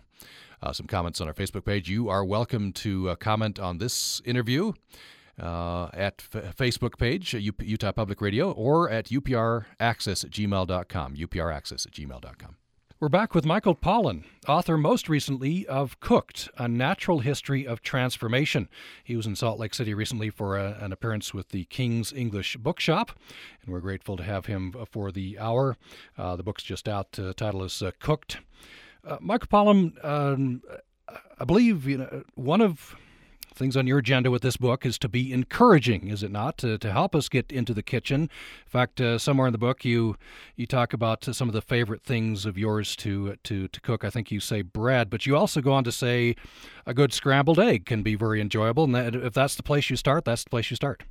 Uh, 0.63 0.73
some 0.75 0.87
comments 0.87 1.21
on 1.21 1.27
our 1.29 1.33
Facebook 1.33 1.65
page. 1.65 1.89
You 1.89 2.11
are 2.11 2.23
welcome 2.25 2.73
to 2.75 3.11
uh, 3.11 3.17
comment 3.17 3.59
on 3.59 3.79
this 3.79 4.21
interview 4.27 4.73
uh, 5.41 5.87
at 5.95 6.23
f- 6.35 6.55
Facebook 6.55 6.99
page, 6.99 7.33
Utah 7.33 7.93
Public 7.93 8.21
Radio, 8.21 8.51
or 8.51 8.91
at 8.91 9.07
upraccess 9.07 10.25
at 10.25 10.31
gmail.com. 10.31 11.17
upraccess 11.17 11.87
at 11.87 11.93
gmail.com. 11.93 12.57
We're 13.01 13.09
back 13.09 13.35
with 13.35 13.47
Michael 13.47 13.75
Pollan, 13.75 14.25
author 14.47 14.77
most 14.77 15.09
recently 15.09 15.67
of 15.67 15.99
Cooked, 16.01 16.51
A 16.59 16.69
Natural 16.69 17.21
History 17.21 17.67
of 17.67 17.81
Transformation. 17.81 18.69
He 19.03 19.17
was 19.17 19.25
in 19.25 19.37
Salt 19.37 19.59
Lake 19.59 19.73
City 19.73 19.95
recently 19.95 20.29
for 20.29 20.59
a, 20.59 20.77
an 20.83 20.93
appearance 20.93 21.33
with 21.33 21.49
the 21.49 21.65
King's 21.65 22.13
English 22.13 22.59
Bookshop, 22.59 23.13
and 23.63 23.73
we're 23.73 23.81
grateful 23.81 24.19
to 24.19 24.23
have 24.23 24.45
him 24.45 24.75
for 24.91 25.11
the 25.11 25.39
hour. 25.39 25.79
Uh, 26.19 26.37
the 26.37 26.43
book's 26.43 26.63
just 26.63 26.91
out. 26.91 27.13
The 27.13 27.31
uh, 27.31 27.33
title 27.33 27.65
is 27.65 27.81
uh, 27.81 27.93
Cooked. 28.01 28.41
Uh, 29.03 29.17
Michael 29.19 29.49
Pollan, 29.49 30.05
um, 30.05 30.61
I 31.39 31.47
believe 31.47 31.89
you 31.89 31.97
know, 31.97 32.25
one 32.35 32.61
of 32.61 32.97
things 33.61 33.77
on 33.77 33.87
your 33.87 33.99
agenda 33.99 34.31
with 34.31 34.43
this 34.43 34.57
book 34.57 34.85
is 34.87 34.99
to 34.99 35.09
be 35.09 35.33
encouraging, 35.33 36.09
is 36.09 36.23
it 36.23 36.33
not, 36.33 36.57
to, 36.59 36.79
to 36.79 36.91
help 36.91 37.15
us 37.15 37.29
get 37.29 37.53
into 37.53 37.75
the 37.75 37.83
kitchen? 37.83 38.23
In 38.23 38.29
fact, 38.67 39.01
uh, 39.01 39.19
somewhere 39.19 39.47
in 39.47 39.53
the 39.53 39.59
book 39.59 39.85
you 39.85 40.17
you 40.57 40.67
talk 40.67 40.93
about 40.93 41.23
some 41.25 41.49
of 41.49 41.53
the 41.53 41.61
favorite 41.61 42.03
things 42.03 42.47
of 42.47 42.59
yours 42.59 42.97
to 42.97 43.37
to 43.45 43.69
to 43.69 43.81
cook. 43.81 44.03
I 44.03 44.11
think 44.11 44.33
you 44.33 44.41
say 44.41 44.63
bread, 44.63 45.11
but 45.11 45.27
you 45.27 45.37
also 45.37 45.61
go 45.61 45.73
on 45.73 45.85
to 45.85 45.93
say 45.93 46.35
a 46.87 46.95
good 46.95 47.13
scrambled 47.13 47.61
egg 47.61 47.85
can 47.85 48.03
be 48.03 48.15
very 48.15 48.41
enjoyable, 48.41 48.85
and 48.85 48.95
that, 48.95 49.15
if 49.15 49.35
that's 49.35 49.55
the 49.55 49.63
place 49.63 49.91
you 49.91 49.97
start, 49.97 50.25
that's 50.25 50.45
the 50.45 50.51
place 50.51 50.71
you 50.71 50.77
start. 50.77 51.03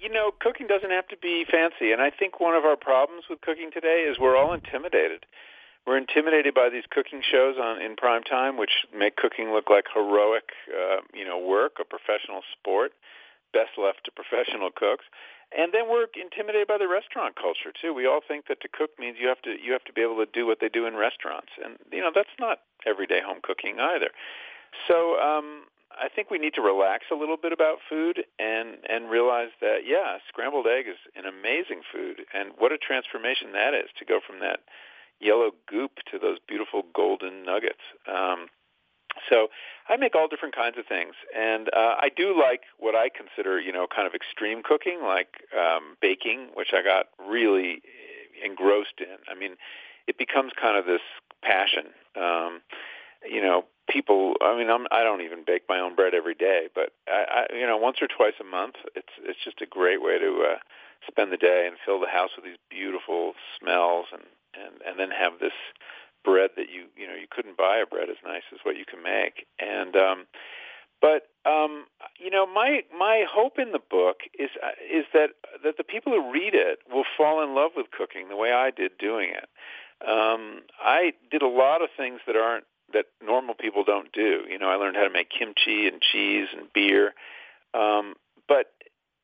You 0.00 0.08
know, 0.08 0.30
cooking 0.40 0.68
doesn't 0.68 0.90
have 0.90 1.08
to 1.08 1.16
be 1.16 1.44
fancy, 1.50 1.92
and 1.92 2.00
I 2.00 2.10
think 2.10 2.40
one 2.40 2.54
of 2.54 2.64
our 2.64 2.76
problems 2.76 3.24
with 3.28 3.40
cooking 3.40 3.70
today 3.72 4.06
is 4.08 4.18
we're 4.18 4.36
all 4.36 4.54
intimidated 4.54 5.26
we're 5.86 5.96
intimidated 5.96 6.54
by 6.54 6.68
these 6.68 6.84
cooking 6.90 7.22
shows 7.22 7.56
on 7.60 7.80
in 7.80 7.96
prime 7.96 8.22
time, 8.22 8.56
which 8.56 8.84
make 8.94 9.16
cooking 9.16 9.52
look 9.52 9.70
like 9.70 9.86
heroic, 9.92 10.50
uh, 10.68 11.00
you 11.14 11.24
know, 11.24 11.38
work, 11.38 11.76
a 11.80 11.84
professional 11.84 12.42
sport, 12.52 12.92
best 13.52 13.74
left 13.78 14.04
to 14.04 14.10
professional 14.12 14.70
cooks. 14.70 15.04
And 15.50 15.74
then 15.74 15.90
we're 15.90 16.06
intimidated 16.14 16.68
by 16.68 16.78
the 16.78 16.86
restaurant 16.86 17.34
culture 17.34 17.74
too. 17.74 17.92
We 17.92 18.06
all 18.06 18.20
think 18.22 18.46
that 18.46 18.60
to 18.60 18.68
cook 18.68 18.90
means 19.00 19.16
you 19.18 19.26
have 19.26 19.42
to 19.42 19.56
you 19.58 19.72
have 19.72 19.82
to 19.84 19.92
be 19.92 20.00
able 20.00 20.22
to 20.22 20.30
do 20.30 20.46
what 20.46 20.58
they 20.60 20.68
do 20.68 20.86
in 20.86 20.94
restaurants, 20.94 21.50
and 21.58 21.74
you 21.90 22.00
know 22.00 22.12
that's 22.14 22.36
not 22.38 22.60
everyday 22.86 23.20
home 23.20 23.42
cooking 23.42 23.80
either. 23.80 24.14
So 24.86 25.18
um, 25.18 25.66
I 25.90 26.06
think 26.06 26.30
we 26.30 26.38
need 26.38 26.54
to 26.54 26.62
relax 26.62 27.06
a 27.10 27.16
little 27.18 27.36
bit 27.36 27.52
about 27.52 27.82
food 27.88 28.22
and 28.38 28.78
and 28.88 29.10
realize 29.10 29.50
that 29.60 29.82
yeah, 29.84 30.22
scrambled 30.28 30.68
egg 30.70 30.86
is 30.86 31.02
an 31.16 31.26
amazing 31.26 31.82
food, 31.90 32.22
and 32.32 32.52
what 32.58 32.70
a 32.70 32.78
transformation 32.78 33.50
that 33.52 33.74
is 33.74 33.90
to 33.98 34.04
go 34.04 34.20
from 34.22 34.38
that 34.38 34.60
yellow 35.20 35.50
goop 35.68 35.92
to 36.10 36.18
those 36.18 36.38
beautiful 36.46 36.84
golden 36.94 37.44
nuggets. 37.44 37.82
Um, 38.08 38.46
so 39.28 39.48
I 39.88 39.96
make 39.96 40.14
all 40.14 40.28
different 40.28 40.54
kinds 40.54 40.78
of 40.78 40.86
things, 40.86 41.14
and 41.36 41.68
uh, 41.74 41.96
I 42.00 42.10
do 42.14 42.38
like 42.38 42.62
what 42.78 42.94
I 42.94 43.08
consider, 43.08 43.60
you 43.60 43.72
know, 43.72 43.86
kind 43.94 44.06
of 44.06 44.14
extreme 44.14 44.62
cooking, 44.62 45.00
like 45.02 45.44
um, 45.58 45.96
baking, 46.00 46.48
which 46.54 46.68
I 46.72 46.82
got 46.82 47.06
really 47.18 47.82
engrossed 48.42 48.98
in. 48.98 49.18
I 49.28 49.38
mean, 49.38 49.56
it 50.06 50.16
becomes 50.16 50.52
kind 50.60 50.78
of 50.78 50.86
this 50.86 51.02
passion. 51.42 51.92
Um, 52.16 52.62
you 53.28 53.42
know, 53.42 53.64
people. 53.88 54.34
I 54.40 54.56
mean, 54.56 54.70
I'm, 54.70 54.86
I 54.90 55.02
don't 55.02 55.22
even 55.22 55.44
bake 55.44 55.62
my 55.68 55.78
own 55.80 55.94
bread 55.94 56.14
every 56.14 56.34
day, 56.34 56.68
but 56.74 56.92
I, 57.08 57.46
I, 57.50 57.54
you 57.54 57.66
know, 57.66 57.76
once 57.76 57.98
or 58.00 58.06
twice 58.06 58.34
a 58.40 58.44
month, 58.44 58.76
it's 58.94 59.12
it's 59.22 59.38
just 59.44 59.60
a 59.60 59.66
great 59.66 60.00
way 60.00 60.18
to 60.18 60.54
uh, 60.54 60.58
spend 61.06 61.32
the 61.32 61.36
day 61.36 61.66
and 61.66 61.76
fill 61.84 62.00
the 62.00 62.08
house 62.08 62.30
with 62.36 62.44
these 62.44 62.58
beautiful 62.70 63.34
smells 63.58 64.06
and 64.12 64.22
and 64.54 64.82
and 64.86 64.98
then 64.98 65.10
have 65.10 65.38
this 65.40 65.56
bread 66.24 66.50
that 66.56 66.68
you 66.70 66.86
you 66.96 67.06
know 67.06 67.14
you 67.14 67.26
couldn't 67.30 67.56
buy 67.56 67.78
a 67.78 67.86
bread 67.86 68.10
as 68.10 68.16
nice 68.24 68.44
as 68.52 68.60
what 68.62 68.76
you 68.76 68.84
can 68.84 69.02
make. 69.02 69.46
And 69.58 69.96
um, 69.96 70.26
but 71.00 71.28
um, 71.46 71.86
you 72.18 72.30
know, 72.30 72.46
my 72.46 72.82
my 72.96 73.24
hope 73.30 73.58
in 73.58 73.72
the 73.72 73.80
book 73.80 74.20
is 74.38 74.50
uh, 74.62 74.76
is 74.92 75.04
that 75.14 75.30
that 75.64 75.76
the 75.76 75.84
people 75.84 76.12
who 76.12 76.30
read 76.32 76.54
it 76.54 76.80
will 76.92 77.04
fall 77.16 77.42
in 77.42 77.54
love 77.54 77.72
with 77.76 77.86
cooking 77.90 78.28
the 78.28 78.36
way 78.36 78.52
I 78.52 78.70
did 78.70 78.98
doing 78.98 79.30
it. 79.30 79.48
Um, 80.06 80.62
I 80.82 81.12
did 81.30 81.42
a 81.42 81.48
lot 81.48 81.82
of 81.82 81.88
things 81.96 82.20
that 82.26 82.36
aren't 82.36 82.64
that 82.92 83.06
normal 83.24 83.54
people 83.54 83.84
don't 83.84 84.12
do. 84.12 84.42
You 84.48 84.58
know, 84.58 84.68
I 84.68 84.76
learned 84.76 84.96
how 84.96 85.04
to 85.04 85.10
make 85.10 85.30
kimchi 85.30 85.86
and 85.86 86.00
cheese 86.00 86.48
and 86.56 86.72
beer. 86.72 87.14
Um, 87.72 88.14
but 88.48 88.72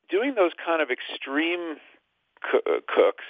doing 0.09 0.35
those 0.35 0.53
kind 0.65 0.81
of 0.81 0.89
extreme 0.91 1.77
co- 2.43 2.62
uh, 2.67 2.81
cooks 2.87 3.25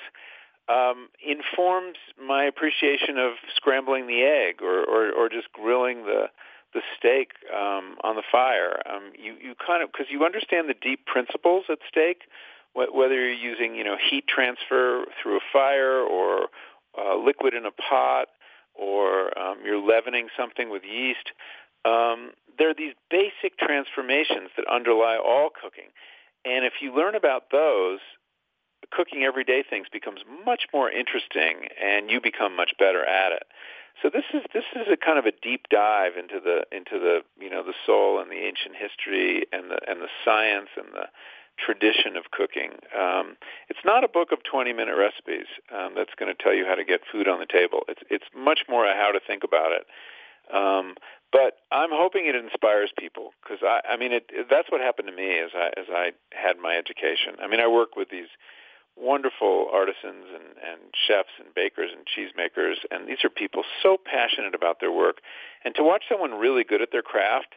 um, 0.69 1.09
informs 1.25 1.97
my 2.21 2.45
appreciation 2.45 3.19
of 3.19 3.35
scrambling 3.55 4.07
the 4.07 4.23
egg 4.23 4.63
or, 4.63 4.83
or, 4.85 5.13
or 5.13 5.29
just 5.29 5.53
grilling 5.53 6.05
the 6.05 6.27
the 6.75 6.83
steak 6.99 7.31
um, 7.55 7.97
on 8.05 8.17
the 8.17 8.23
fire. 8.31 8.83
Um, 8.91 9.13
you 9.17 9.35
you 9.41 9.55
kind 9.55 9.83
of 9.83 9.91
because 9.93 10.07
you 10.11 10.25
understand 10.25 10.69
the 10.69 10.75
deep 10.75 11.07
principles 11.07 11.65
at 11.71 11.79
stake, 11.89 12.23
wh- 12.75 12.93
whether 12.93 13.15
you're 13.15 13.33
using 13.33 13.75
you 13.77 13.85
know 13.85 13.97
heat 13.97 14.25
transfer 14.27 15.05
through 15.23 15.37
a 15.37 15.47
fire 15.53 16.01
or 16.01 16.49
uh, 16.99 17.17
liquid 17.17 17.55
in 17.55 17.65
a 17.65 17.71
pot 17.71 18.29
or 18.75 19.37
um, 19.39 19.59
you're 19.65 19.81
leavening 19.81 20.29
something 20.37 20.71
with 20.71 20.83
yeast. 20.85 21.33
Um, 21.85 22.33
there 22.59 22.71
are 22.71 22.75
these 22.75 22.95
basic 23.11 23.59
transformations 23.59 24.51
that 24.57 24.67
underlie 24.71 25.17
all 25.17 25.51
cooking. 25.51 25.89
And 26.45 26.65
if 26.65 26.75
you 26.81 26.95
learn 26.95 27.15
about 27.15 27.51
those, 27.51 28.01
cooking 28.91 29.25
everyday 29.25 29.63
things 29.63 29.87
becomes 29.93 30.21
much 30.45 30.67
more 30.73 30.91
interesting 30.91 31.69
and 31.83 32.11
you 32.11 32.21
become 32.21 32.55
much 32.57 32.73
better 32.79 33.05
at 33.05 33.33
it. 33.33 33.45
So 34.03 34.11
this 34.11 34.25
is 34.35 34.43
this 34.53 34.65
is 34.75 34.87
a 34.93 34.97
kind 34.97 35.19
of 35.19 35.25
a 35.25 35.33
deep 35.33 35.69
dive 35.71 36.17
into 36.19 36.39
the 36.39 36.65
into 36.71 36.99
the 36.99 37.21
you 37.41 37.49
know 37.49 37.63
the 37.63 37.75
soul 37.87 38.21
and 38.21 38.31
the 38.31 38.45
ancient 38.45 38.77
history 38.77 39.47
and 39.53 39.71
the 39.71 39.79
and 39.89 40.03
the 40.03 40.13
science 40.25 40.69
and 40.77 40.93
the 40.93 41.09
tradition 41.57 42.17
of 42.17 42.31
cooking. 42.31 42.73
Um, 42.93 43.37
it's 43.69 43.81
not 43.85 44.05
a 44.05 44.09
book 44.09 44.31
of 44.33 44.43
20 44.45 44.75
minute 44.75 44.97
recipes 44.97 45.47
um, 45.75 45.95
that's 45.97 46.13
going 46.19 46.29
to 46.29 46.43
tell 46.43 46.53
you 46.53 46.67
how 46.67 46.75
to 46.75 46.85
get 46.85 47.01
food 47.11 47.27
on 47.27 47.41
the 47.41 47.47
table. 47.47 47.85
It's 47.89 48.03
it's 48.11 48.27
much 48.37 48.61
more 48.69 48.85
a 48.85 48.95
how 48.95 49.13
to 49.13 49.21
think 49.21 49.43
about 49.45 49.73
it. 49.73 49.87
Um, 50.53 50.95
but 51.33 51.59
I'm 51.73 51.91
hoping 51.91 52.27
it 52.27 52.37
inspires 52.37 52.93
people 52.97 53.33
because 53.43 53.59
I, 53.63 53.81
I 53.91 53.97
mean, 53.97 54.13
it, 54.13 54.31
it, 54.31 54.47
that's 54.49 54.71
what 54.71 54.81
happened 54.81 55.09
to 55.09 55.15
me 55.15 55.39
as 55.41 55.51
I 55.55 55.69
as 55.77 55.87
I 55.91 56.13
had 56.33 56.59
my 56.59 56.77
education. 56.77 57.35
I 57.41 57.49
mean, 57.49 57.61
I 57.61 57.67
work 57.67 57.97
with 57.97 58.11
these 58.11 58.29
wonderful 58.97 59.69
artisans 59.73 60.27
and, 60.33 60.57
and 60.65 60.81
chefs 61.07 61.37
and 61.39 61.55
bakers 61.55 61.91
and 61.95 62.07
cheesemakers, 62.07 62.77
and 62.91 63.07
these 63.07 63.23
are 63.25 63.31
people 63.31 63.63
so 63.83 63.99
passionate 64.03 64.55
about 64.55 64.81
their 64.81 64.93
work. 64.93 65.19
And 65.65 65.75
to 65.75 65.83
watch 65.83 66.05
someone 66.09 66.33
really 66.33 66.65
good 66.65 66.83
at 66.83 66.93
their 66.93 67.03
craft 67.03 67.55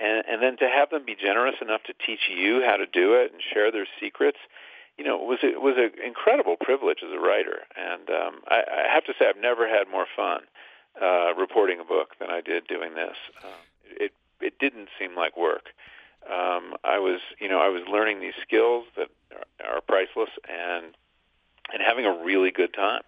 and, 0.00 0.24
and 0.28 0.42
then 0.42 0.56
to 0.58 0.68
have 0.68 0.90
them 0.90 1.04
be 1.04 1.16
generous 1.16 1.56
enough 1.60 1.82
to 1.84 1.94
teach 2.06 2.28
you 2.28 2.62
how 2.64 2.76
to 2.76 2.86
do 2.86 3.14
it 3.14 3.32
and 3.32 3.40
share 3.52 3.72
their 3.72 3.86
secrets, 4.00 4.38
you 4.96 5.04
know, 5.04 5.16
was 5.16 5.38
it 5.42 5.60
was 5.60 5.74
an 5.76 5.92
incredible 6.04 6.56
privilege 6.60 6.98
as 7.02 7.12
a 7.12 7.18
writer. 7.18 7.60
And 7.76 8.08
um, 8.10 8.34
I, 8.48 8.62
I 8.88 8.94
have 8.94 9.04
to 9.04 9.12
say, 9.18 9.26
I've 9.28 9.40
never 9.40 9.68
had 9.68 9.88
more 9.90 10.06
fun 10.14 10.42
uh, 11.00 11.34
reporting 11.34 11.80
a 11.80 11.84
book 11.84 12.16
than 12.20 12.30
I 12.30 12.40
did 12.40 12.66
doing 12.66 12.94
this. 12.94 13.16
Um, 13.42 13.60
it 13.84 14.12
it 14.40 14.58
didn't 14.58 14.88
seem 14.98 15.16
like 15.16 15.36
work. 15.36 15.72
Um, 16.30 16.74
I 16.84 16.98
was, 16.98 17.20
you 17.40 17.48
know, 17.48 17.60
I 17.60 17.68
was 17.68 17.82
learning 17.90 18.20
these 18.20 18.34
skills 18.42 18.86
that 18.96 19.08
are, 19.32 19.76
are 19.76 19.80
priceless 19.80 20.30
and 20.48 20.94
and 21.72 21.82
having 21.82 22.04
a 22.04 22.24
really 22.24 22.50
good 22.50 22.74
time. 22.74 23.02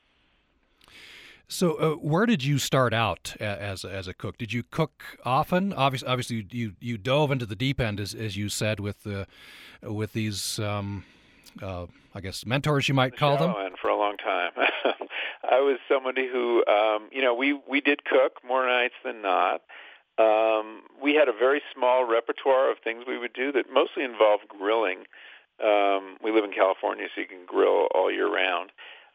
So, 1.46 1.74
uh, 1.74 1.94
where 1.96 2.24
did 2.24 2.42
you 2.42 2.58
start 2.58 2.94
out 2.94 3.36
as 3.38 3.84
as 3.84 4.08
a 4.08 4.14
cook? 4.14 4.38
Did 4.38 4.52
you 4.52 4.62
cook 4.62 5.18
often? 5.24 5.72
Obviously, 5.72 6.08
obviously, 6.08 6.46
you 6.50 6.72
you 6.80 6.96
dove 6.96 7.30
into 7.30 7.46
the 7.46 7.54
deep 7.54 7.80
end, 7.80 8.00
as 8.00 8.14
as 8.14 8.36
you 8.36 8.48
said, 8.48 8.80
with 8.80 9.02
the 9.02 9.26
with 9.82 10.14
these, 10.14 10.58
um, 10.58 11.04
uh, 11.62 11.86
I 12.14 12.20
guess, 12.20 12.46
mentors 12.46 12.88
you 12.88 12.94
might 12.94 13.16
call 13.16 13.36
them. 13.36 13.54
And 13.56 13.76
for 13.76 13.88
a 13.88 13.96
long 13.96 14.16
time, 14.16 14.52
I 15.44 15.60
was 15.60 15.78
somebody 15.86 16.26
who, 16.26 16.64
um, 16.66 17.08
you 17.12 17.20
know, 17.20 17.34
we 17.34 17.52
we 17.68 17.82
did 17.82 18.04
cook 18.04 18.40
more 18.46 18.66
nights 18.66 18.94
than 19.04 19.20
not. 19.20 19.60
Um, 20.18 20.82
we 21.02 21.14
had 21.14 21.28
a 21.28 21.32
very 21.32 21.60
small 21.74 22.04
repertoire 22.04 22.70
of 22.70 22.78
things 22.84 23.04
we 23.06 23.18
would 23.18 23.32
do 23.32 23.50
that 23.52 23.66
mostly 23.72 24.04
involved 24.04 24.48
grilling. 24.48 25.04
Um, 25.62 26.16
we 26.22 26.30
live 26.30 26.44
in 26.44 26.52
California, 26.52 27.06
so 27.14 27.20
you 27.20 27.26
can 27.26 27.46
grill 27.46 27.88
all 27.94 28.10
year 28.10 28.32
round 28.32 28.70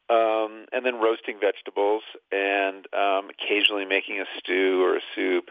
um, 0.10 0.66
and 0.74 0.86
then 0.86 1.00
roasting 1.00 1.38
vegetables, 1.40 2.02
and 2.32 2.88
um, 2.94 3.30
occasionally 3.30 3.86
making 3.86 4.20
a 4.20 4.26
stew 4.38 4.84
or 4.84 4.98
a 4.98 5.02
soup. 5.16 5.50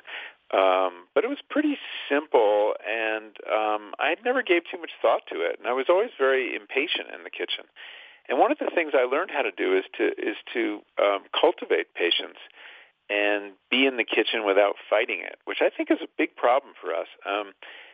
Um, 0.52 1.06
but 1.14 1.24
it 1.24 1.28
was 1.28 1.38
pretty 1.48 1.78
simple, 2.08 2.74
and 2.82 3.36
um, 3.46 3.94
I 4.00 4.16
never 4.24 4.42
gave 4.42 4.62
too 4.70 4.80
much 4.80 4.90
thought 5.00 5.22
to 5.32 5.40
it. 5.42 5.58
And 5.58 5.68
I 5.68 5.72
was 5.72 5.86
always 5.88 6.10
very 6.18 6.56
impatient 6.56 7.08
in 7.14 7.22
the 7.22 7.30
kitchen. 7.30 7.64
And 8.28 8.38
one 8.38 8.50
of 8.50 8.58
the 8.58 8.70
things 8.74 8.92
I 8.94 9.04
learned 9.04 9.30
how 9.30 9.42
to 9.42 9.52
do 9.52 9.76
is 9.76 9.84
to 9.96 10.08
is 10.18 10.36
to 10.52 10.80
um, 11.00 11.20
cultivate 11.38 11.94
patience 11.94 12.36
and 13.08 13.52
be 13.70 13.86
in 13.86 13.96
the 13.96 14.04
kitchen 14.04 14.44
without 14.44 14.74
fighting 14.90 15.20
it, 15.20 15.38
which 15.44 15.58
I 15.60 15.70
think 15.70 15.90
is 15.90 15.98
a 16.02 16.08
big 16.16 16.36
problem 16.36 16.74
for 16.80 16.94
us. 16.94 17.08
Um, 17.24 17.52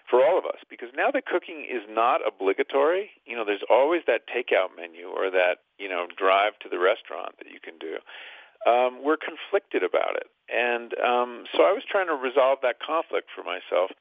for 0.08 0.24
all 0.24 0.38
of 0.38 0.44
us 0.44 0.60
because 0.68 0.88
now 0.94 1.10
that 1.10 1.24
cooking 1.26 1.66
is 1.68 1.82
not 1.88 2.20
obligatory, 2.26 3.10
you 3.24 3.36
know, 3.36 3.44
there's 3.44 3.64
always 3.70 4.02
that 4.06 4.28
takeout 4.28 4.76
menu 4.76 5.08
or 5.08 5.30
that, 5.30 5.64
you 5.78 5.88
know, 5.88 6.06
drive 6.16 6.52
to 6.60 6.68
the 6.68 6.78
restaurant 6.78 7.36
that 7.38 7.48
you 7.50 7.58
can 7.60 7.78
do. 7.78 7.96
Um, 8.68 9.04
we're 9.04 9.16
conflicted 9.16 9.82
about 9.82 10.16
it. 10.16 10.28
And 10.48 10.92
um, 11.00 11.44
so 11.52 11.64
I 11.64 11.72
was 11.72 11.82
trying 11.88 12.06
to 12.08 12.14
resolve 12.14 12.58
that 12.62 12.76
conflict 12.80 13.28
for 13.34 13.42
myself. 13.42 13.92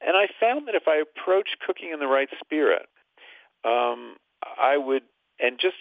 And 0.00 0.16
I 0.16 0.28
found 0.40 0.68
that 0.68 0.74
if 0.74 0.86
I 0.86 1.02
approach 1.02 1.56
cooking 1.66 1.90
in 1.92 1.98
the 1.98 2.06
right 2.06 2.28
spirit, 2.40 2.86
um, 3.64 4.16
I 4.42 4.76
would, 4.76 5.02
and 5.40 5.58
just 5.58 5.76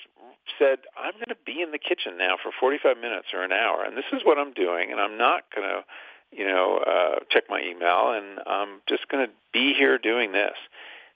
said, 0.60 0.80
I'm 0.98 1.14
going 1.14 1.30
to 1.30 1.44
be 1.46 1.62
in 1.62 1.72
the 1.72 1.80
kitchen 1.80 2.18
now 2.18 2.38
for 2.42 2.52
45 2.58 2.98
minutes 2.98 3.28
or 3.34 3.44
an 3.44 3.52
hour, 3.52 3.84
and 3.84 3.98
this 3.98 4.08
is 4.14 4.22
what 4.24 4.38
I'm 4.38 4.54
doing, 4.54 4.92
and 4.92 5.00
I'm 5.00 5.18
not 5.18 5.44
going 5.54 5.68
to 5.68 5.84
you 6.32 6.46
know, 6.46 6.80
uh, 6.86 7.20
check 7.30 7.44
my 7.50 7.62
email, 7.62 8.12
and 8.12 8.40
I'm 8.46 8.82
just 8.88 9.08
going 9.08 9.26
to 9.26 9.32
be 9.54 9.74
here 9.74 9.98
doing 9.98 10.32
this. 10.32 10.56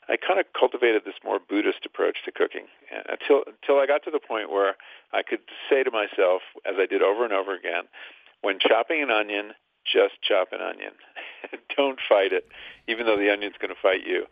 I 0.10 0.17
kind 0.17 0.39
of 0.39 0.45
cultivated 0.58 1.04
this 1.06 1.15
more 1.23 1.39
Buddhist 1.39 1.86
approach 1.86 2.17
to 2.25 2.32
cooking 2.32 2.65
until 3.08 3.43
until 3.47 3.80
I 3.80 3.86
got 3.86 4.04
to 4.04 4.12
the 4.12 4.19
point 4.19 4.51
where 4.51 4.75
I 5.13 5.21
could 5.21 5.39
say 5.69 5.84
to 5.84 5.91
myself, 5.91 6.41
as 6.65 6.75
I 6.77 6.86
did 6.86 7.01
over 7.01 7.23
and 7.23 7.32
over 7.32 7.56
again, 7.56 7.84
when 8.41 8.58
chopping 8.60 9.04
an 9.04 9.12
onion, 9.12 9.54
just 9.86 10.15
chop 10.21 10.49
an 10.51 10.60
onion. 10.62 10.93
Don't 11.77 11.99
fight 12.10 12.34
it, 12.34 12.45
even 12.88 13.06
though 13.06 13.17
the 13.17 13.32
onion's 13.32 13.56
going 13.62 13.73
to 13.73 13.82
fight 13.82 14.06
you. 14.06 14.25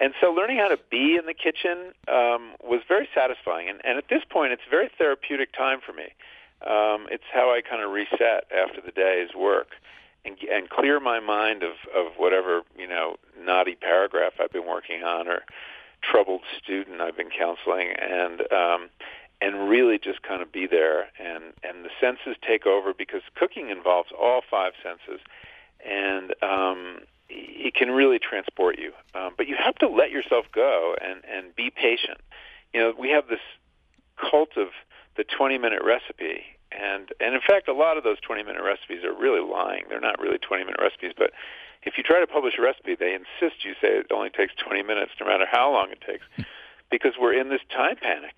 And 0.00 0.14
so 0.20 0.30
learning 0.30 0.58
how 0.58 0.68
to 0.68 0.78
be 0.90 1.16
in 1.16 1.26
the 1.26 1.34
kitchen 1.34 1.92
um, 2.06 2.54
was 2.62 2.82
very 2.86 3.08
satisfying. 3.14 3.68
And, 3.68 3.80
and 3.84 3.98
at 3.98 4.08
this 4.08 4.22
point, 4.28 4.52
it's 4.52 4.62
a 4.66 4.70
very 4.70 4.90
therapeutic 4.96 5.52
time 5.52 5.80
for 5.84 5.92
me. 5.92 6.14
Um, 6.62 7.06
it's 7.10 7.24
how 7.32 7.50
I 7.50 7.60
kind 7.60 7.82
of 7.82 7.90
reset 7.90 8.46
after 8.52 8.80
the 8.80 8.92
day's 8.92 9.34
work 9.34 9.74
and, 10.24 10.36
and 10.50 10.68
clear 10.68 11.00
my 11.00 11.20
mind 11.20 11.62
of, 11.62 11.74
of 11.94 12.12
whatever 12.16 12.62
you 12.76 12.86
know 12.86 13.16
naughty 13.40 13.74
paragraph 13.74 14.34
I've 14.40 14.52
been 14.52 14.66
working 14.66 15.02
on 15.02 15.28
or 15.28 15.42
troubled 16.02 16.42
student 16.62 17.00
I've 17.00 17.16
been 17.16 17.30
counseling, 17.30 17.92
and 18.00 18.40
um, 18.52 18.90
and 19.40 19.68
really 19.68 19.98
just 19.98 20.22
kind 20.22 20.42
of 20.42 20.52
be 20.52 20.66
there 20.66 21.08
and 21.18 21.52
and 21.62 21.84
the 21.84 21.90
senses 22.00 22.36
take 22.46 22.66
over 22.66 22.92
because 22.92 23.22
cooking 23.34 23.70
involves 23.70 24.10
all 24.18 24.42
five 24.48 24.72
senses, 24.82 25.20
and 25.84 26.34
um, 26.42 27.00
can 27.78 27.90
really 27.90 28.18
transport 28.18 28.78
you. 28.78 28.92
Um, 29.14 29.34
but 29.36 29.46
you 29.46 29.56
have 29.62 29.76
to 29.76 29.88
let 29.88 30.10
yourself 30.10 30.46
go 30.54 30.94
and 31.00 31.22
and 31.24 31.54
be 31.54 31.70
patient. 31.70 32.18
You 32.74 32.80
know, 32.80 32.92
we 32.98 33.10
have 33.10 33.28
this 33.28 33.40
cult 34.30 34.56
of 34.56 34.68
the 35.16 35.24
20 35.24 35.58
minute 35.58 35.82
recipe 35.84 36.44
and 36.72 37.08
and 37.20 37.34
in 37.34 37.40
fact, 37.40 37.68
a 37.68 37.72
lot 37.72 37.96
of 37.96 38.04
those 38.04 38.20
20 38.20 38.42
minute 38.42 38.62
recipes 38.62 39.04
are 39.04 39.12
really 39.12 39.40
lying. 39.40 39.84
They're 39.88 40.00
not 40.00 40.20
really 40.20 40.38
20 40.38 40.64
minute 40.64 40.80
recipes, 40.80 41.12
but 41.16 41.32
if 41.82 41.94
you 41.96 42.02
try 42.02 42.20
to 42.20 42.26
publish 42.26 42.54
a 42.58 42.62
recipe, 42.62 42.94
they 42.94 43.14
insist 43.14 43.64
you 43.64 43.72
say 43.80 43.88
it 43.98 44.12
only 44.12 44.30
takes 44.30 44.52
20 44.56 44.82
minutes, 44.82 45.12
no 45.20 45.26
matter 45.26 45.46
how 45.50 45.72
long 45.72 45.90
it 45.90 46.02
takes, 46.04 46.24
because 46.90 47.12
we're 47.18 47.38
in 47.38 47.48
this 47.48 47.62
time 47.70 47.96
panic. 47.96 48.34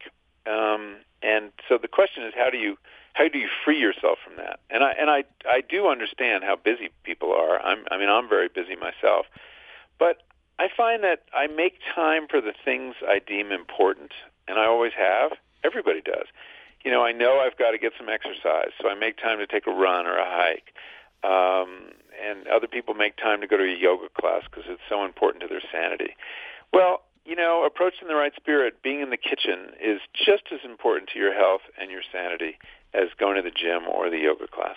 Um, 0.47 0.97
and 1.23 1.51
so 1.69 1.79
the 1.79 1.89
question 1.89 2.25
is, 2.25 2.33
how 2.37 2.51
do 2.51 2.59
you 2.59 2.77
how 3.15 3.29
do 3.29 3.39
you 3.39 3.49
free 3.65 3.79
yourself 3.79 4.19
from 4.25 4.37
that? 4.37 4.61
And 4.71 4.85
I 4.85 4.93
and 4.93 5.11
I 5.11 5.25
I 5.49 5.63
do 5.69 5.89
understand 5.89 6.45
how 6.45 6.57
busy 6.57 6.91
people 7.05 7.33
are. 7.33 7.61
I'm 7.61 7.85
I 7.91 7.99
mean 7.99 8.09
I'm 8.09 8.29
very 8.29 8.49
busy 8.49 8.77
myself, 8.77 9.27
but 9.99 10.23
I 10.59 10.69
find 10.77 11.03
that 11.05 11.23
I 11.33 11.47
make 11.47 11.79
time 11.95 12.27
for 12.29 12.41
the 12.41 12.53
things 12.65 12.95
I 13.07 13.19
deem 13.19 13.51
important, 13.53 14.13
and 14.47 14.59
I 14.59 14.67
always 14.67 14.93
have. 14.97 15.33
Everybody 15.65 16.01
does 16.01 16.27
you 16.85 16.91
know, 16.91 17.05
I 17.05 17.13
know 17.13 17.41
I've 17.41 17.59
got 17.59 17.73
to 17.73 17.79
get 17.79 17.93
some 17.99 18.09
exercise, 18.09 18.73
so 18.81 18.89
I 18.89 18.95
make 18.95 19.19
time 19.19 19.39
to 19.39 19.47
take 19.47 19.67
a 19.67 19.71
run 19.71 20.07
or 20.07 20.17
a 20.17 20.25
hike. 20.25 20.73
Um, 21.23 21.93
and 22.17 22.49
other 22.49 22.67
people 22.67 22.95
make 22.95 23.17
time 23.17 23.41
to 23.43 23.47
go 23.47 23.57
to 23.57 23.65
a 23.65 23.77
yoga 23.77 24.09
class 24.19 24.45
because 24.45 24.65
it's 24.69 24.81
so 24.89 25.05
important 25.05 25.43
to 25.43 25.49
their 25.49 25.63
sanity. 25.73 26.17
Well, 26.73 27.03
you 27.25 27.37
know, 27.37 27.65
approached 27.65 28.01
in 28.01 28.09
the 28.09 28.15
right 28.15 28.33
spirit, 28.35 28.83
being 28.83 29.01
in 29.01 29.11
the 29.11 29.19
kitchen 29.19 29.77
is 29.81 30.01
just 30.15 30.45
as 30.53 30.61
important 30.65 31.11
to 31.13 31.19
your 31.19 31.35
health 31.35 31.61
and 31.79 31.91
your 31.91 32.03
sanity 32.11 32.57
as 32.95 33.09
going 33.19 33.37
to 33.37 33.43
the 33.43 33.51
gym 33.51 33.89
or 33.89 34.11
the 34.11 34.19
yoga 34.19 34.47
class. 34.47 34.77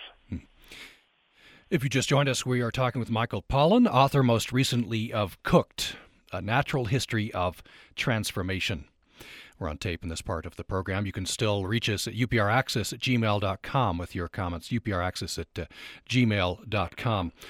If 1.70 1.82
you 1.82 1.88
just 1.88 2.08
joined 2.08 2.28
us, 2.28 2.44
we 2.44 2.60
are 2.60 2.70
talking 2.70 3.00
with 3.00 3.10
Michael 3.10 3.42
Pollan, 3.42 3.86
author 3.86 4.22
most 4.22 4.52
recently 4.52 5.12
of 5.12 5.42
Cooked, 5.42 5.96
A 6.30 6.40
Natural 6.42 6.84
History 6.84 7.32
of 7.32 7.62
Transformation. 7.96 8.84
We're 9.58 9.68
on 9.68 9.78
tape 9.78 10.02
in 10.02 10.08
this 10.08 10.20
part 10.20 10.46
of 10.46 10.56
the 10.56 10.64
program. 10.64 11.06
You 11.06 11.12
can 11.12 11.26
still 11.26 11.64
reach 11.64 11.88
us 11.88 12.06
at 12.06 12.14
upraccess 12.14 12.92
at 12.92 12.98
gmail.com 12.98 13.98
with 13.98 14.14
your 14.14 14.28
comments, 14.28 14.68
upraccess 14.68 15.38
at 15.38 15.58
uh, 15.58 15.66
gmail.com. 16.08 17.32
I 17.34 17.42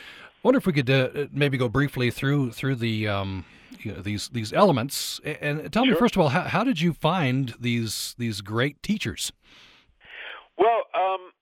wonder 0.42 0.58
if 0.58 0.66
we 0.66 0.72
could 0.72 0.90
uh, 0.90 1.26
maybe 1.32 1.58
go 1.58 1.68
briefly 1.68 2.10
through 2.10 2.52
through 2.52 2.76
the 2.76 3.08
um, 3.08 3.44
you 3.80 3.92
know, 3.92 4.00
these 4.00 4.28
these 4.28 4.52
elements 4.52 5.20
and 5.24 5.72
tell 5.72 5.84
sure. 5.84 5.94
me 5.94 5.98
first 5.98 6.14
of 6.16 6.20
all 6.20 6.28
how, 6.28 6.42
how 6.42 6.64
did 6.64 6.80
you 6.80 6.92
find 6.92 7.54
these 7.58 8.14
these 8.18 8.42
great 8.42 8.82
teachers? 8.82 9.32
Well, 10.58 10.84
um, 10.94 11.32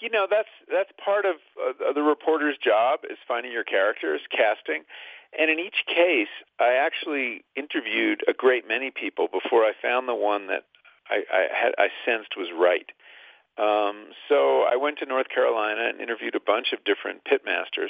you 0.00 0.10
know 0.10 0.26
that's 0.30 0.52
that's 0.70 0.90
part 1.02 1.24
of 1.24 1.36
uh, 1.56 1.92
the 1.92 2.02
reporter's 2.02 2.56
job 2.62 3.00
is 3.10 3.18
finding 3.26 3.52
your 3.52 3.64
characters, 3.64 4.20
casting, 4.30 4.84
and 5.38 5.50
in 5.50 5.58
each 5.58 5.84
case, 5.86 6.32
I 6.60 6.74
actually 6.74 7.44
interviewed 7.56 8.22
a 8.28 8.32
great 8.32 8.66
many 8.68 8.90
people 8.90 9.28
before 9.28 9.64
I 9.64 9.72
found 9.80 10.08
the 10.08 10.14
one 10.14 10.46
that 10.48 10.64
I, 11.10 11.22
I 11.32 11.42
had 11.52 11.72
I 11.78 11.88
sensed 12.04 12.36
was 12.36 12.48
right. 12.56 12.90
Um, 13.58 14.12
so 14.28 14.68
I 14.68 14.76
went 14.76 14.98
to 14.98 15.06
North 15.06 15.28
Carolina 15.32 15.88
and 15.88 16.00
interviewed 16.00 16.34
a 16.34 16.44
bunch 16.44 16.72
of 16.72 16.84
different 16.84 17.24
pitmasters. 17.24 17.88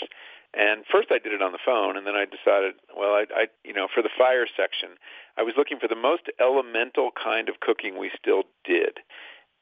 And 0.54 0.84
first 0.90 1.08
I 1.10 1.18
did 1.18 1.32
it 1.32 1.42
on 1.42 1.50
the 1.50 1.58
phone, 1.64 1.96
and 1.96 2.06
then 2.06 2.14
I 2.14 2.24
decided, 2.24 2.74
well, 2.96 3.12
I, 3.12 3.26
I, 3.34 3.46
you 3.64 3.74
know, 3.74 3.88
for 3.92 4.00
the 4.00 4.14
fire 4.16 4.46
section, 4.56 4.90
I 5.36 5.42
was 5.42 5.54
looking 5.58 5.78
for 5.78 5.88
the 5.88 5.98
most 5.98 6.30
elemental 6.40 7.10
kind 7.10 7.48
of 7.48 7.58
cooking 7.60 7.98
we 7.98 8.10
still 8.16 8.44
did, 8.64 9.02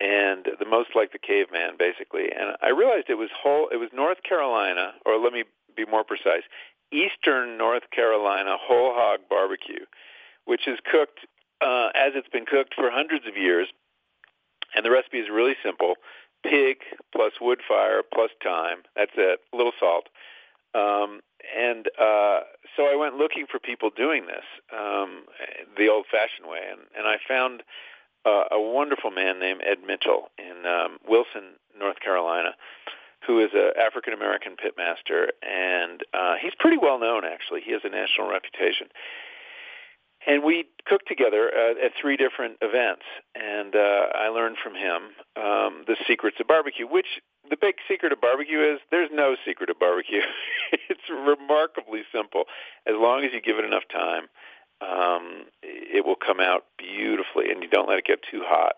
and 0.01 0.47
the 0.59 0.67
most 0.67 0.91
like 0.95 1.13
the 1.13 1.19
caveman, 1.19 1.77
basically. 1.79 2.25
And 2.25 2.57
I 2.63 2.71
realized 2.71 3.07
it 3.09 3.15
was 3.15 3.31
whole. 3.33 3.69
It 3.73 3.77
was 3.77 3.91
North 3.93 4.23
Carolina, 4.29 4.95
or 5.07 5.19
let 5.19 5.33
me 5.33 5.45
be 5.77 5.85
more 5.87 6.05
precise, 6.05 6.43
Eastern 6.93 7.59
North 7.59 7.91
Carolina 7.91 8.57
whole 8.61 8.93
hog 8.95 9.21
barbecue, 9.29 9.85
which 10.45 10.67
is 10.69 10.79
cooked 10.91 11.21
uh, 11.61 11.89
as 11.95 12.13
it's 12.15 12.29
been 12.29 12.47
cooked 12.47 12.75
for 12.75 12.91
hundreds 12.91 13.27
of 13.27 13.37
years. 13.37 13.69
And 14.75 14.85
the 14.85 14.91
recipe 14.91 15.19
is 15.19 15.29
really 15.31 15.55
simple: 15.65 15.95
pig 16.43 16.79
plus 17.15 17.33
wood 17.41 17.61
fire 17.67 18.03
plus 18.03 18.31
time. 18.43 18.83
That's 18.97 19.13
it. 19.17 19.41
A 19.53 19.57
little 19.57 19.73
salt. 19.79 20.09
Um, 20.75 21.21
and 21.57 21.87
uh, 22.01 22.41
so 22.77 22.87
I 22.91 22.97
went 22.99 23.17
looking 23.17 23.47
for 23.51 23.61
people 23.61 23.91
doing 23.95 24.27
this 24.27 24.45
um, 24.73 25.25
the 25.79 25.89
old-fashioned 25.89 26.49
way, 26.49 26.63
and, 26.69 26.81
and 26.99 27.07
I 27.07 27.17
found 27.29 27.63
uh, 28.25 28.45
a 28.51 28.61
wonderful 28.61 29.11
man 29.11 29.39
named 29.39 29.61
Ed 29.65 29.79
Mitchell 29.87 30.31
in 30.39 30.67
um, 30.67 30.99
Wilson, 31.07 31.57
North 31.79 32.01
Carolina, 32.01 32.51
who 33.27 33.41
is 33.41 33.51
an 33.55 33.73
African 33.81 34.13
American 34.13 34.57
pitmaster, 34.57 35.29
and 35.43 36.03
uh, 36.13 36.35
he's 36.41 36.53
pretty 36.59 36.79
well 36.79 36.99
known. 36.99 37.25
Actually, 37.25 37.61
he 37.61 37.73
has 37.73 37.83
a 37.85 37.89
national 37.89 38.29
reputation. 38.29 38.89
And 40.27 40.43
we 40.43 40.65
cooked 40.87 41.07
together 41.07 41.51
uh, 41.53 41.85
at 41.85 41.93
three 42.01 42.17
different 42.17 42.57
events, 42.63 43.05
and 43.35 43.77
uh, 43.77 44.09
I 44.15 44.29
learned 44.29 44.57
from 44.63 44.75
him 44.75 45.13
um, 45.37 45.85
the 45.87 45.97
secrets 46.07 46.39
of 46.41 46.47
barbecue. 46.47 46.87
Which 46.87 47.21
the 47.49 47.57
big 47.61 47.75
secret 47.87 48.13
of 48.13 48.21
barbecue 48.23 48.61
is 48.61 48.81
there's 48.91 49.11
no 49.13 49.37
secret 49.45 49.69
of 49.69 49.79
barbecue. 49.79 50.23
it's 50.89 51.09
remarkably 51.11 52.03
simple. 52.13 52.45
As 52.87 52.95
long 52.97 53.25
as 53.25 53.33
you 53.35 53.41
give 53.43 53.59
it 53.59 53.67
enough 53.67 53.85
time, 53.93 54.29
um, 54.81 55.45
it 55.63 56.05
will 56.05 56.17
come 56.17 56.41
out 56.41 56.65
beautifully, 56.79 57.51
and 57.51 57.63
you 57.63 57.69
don't 57.69 57.89
let 57.89 57.99
it 57.99 58.05
get 58.05 58.21
too 58.31 58.43
hot. 58.45 58.77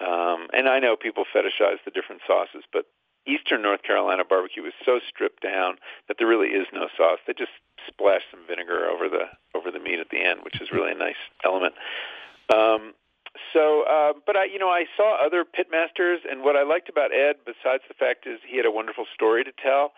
Um, 0.00 0.48
and 0.52 0.68
I 0.68 0.78
know 0.78 0.96
people 0.96 1.24
fetishize 1.24 1.78
the 1.84 1.90
different 1.90 2.22
sauces, 2.26 2.64
but 2.72 2.86
Eastern 3.26 3.62
North 3.62 3.82
Carolina 3.82 4.24
barbecue 4.24 4.64
is 4.64 4.72
so 4.84 5.00
stripped 5.06 5.42
down 5.42 5.76
that 6.06 6.16
there 6.18 6.26
really 6.26 6.48
is 6.48 6.66
no 6.72 6.88
sauce. 6.96 7.18
They 7.26 7.34
just 7.34 7.52
splash 7.86 8.22
some 8.30 8.40
vinegar 8.48 8.86
over 8.86 9.08
the 9.08 9.26
over 9.54 9.70
the 9.70 9.78
meat 9.78 9.98
at 9.98 10.08
the 10.10 10.24
end, 10.24 10.40
which 10.44 10.60
is 10.60 10.72
really 10.72 10.92
a 10.92 10.94
nice 10.94 11.20
element. 11.44 11.74
Um, 12.52 12.94
so, 13.52 13.82
uh, 13.82 14.12
but 14.26 14.36
I, 14.36 14.44
you 14.44 14.58
know, 14.58 14.70
I 14.70 14.86
saw 14.96 15.24
other 15.24 15.44
pitmasters, 15.44 16.18
and 16.28 16.42
what 16.42 16.56
I 16.56 16.62
liked 16.62 16.88
about 16.88 17.12
Ed, 17.12 17.36
besides 17.44 17.82
the 17.88 17.94
fact 17.94 18.26
is 18.26 18.40
he 18.46 18.56
had 18.56 18.66
a 18.66 18.70
wonderful 18.70 19.04
story 19.14 19.44
to 19.44 19.52
tell, 19.52 19.92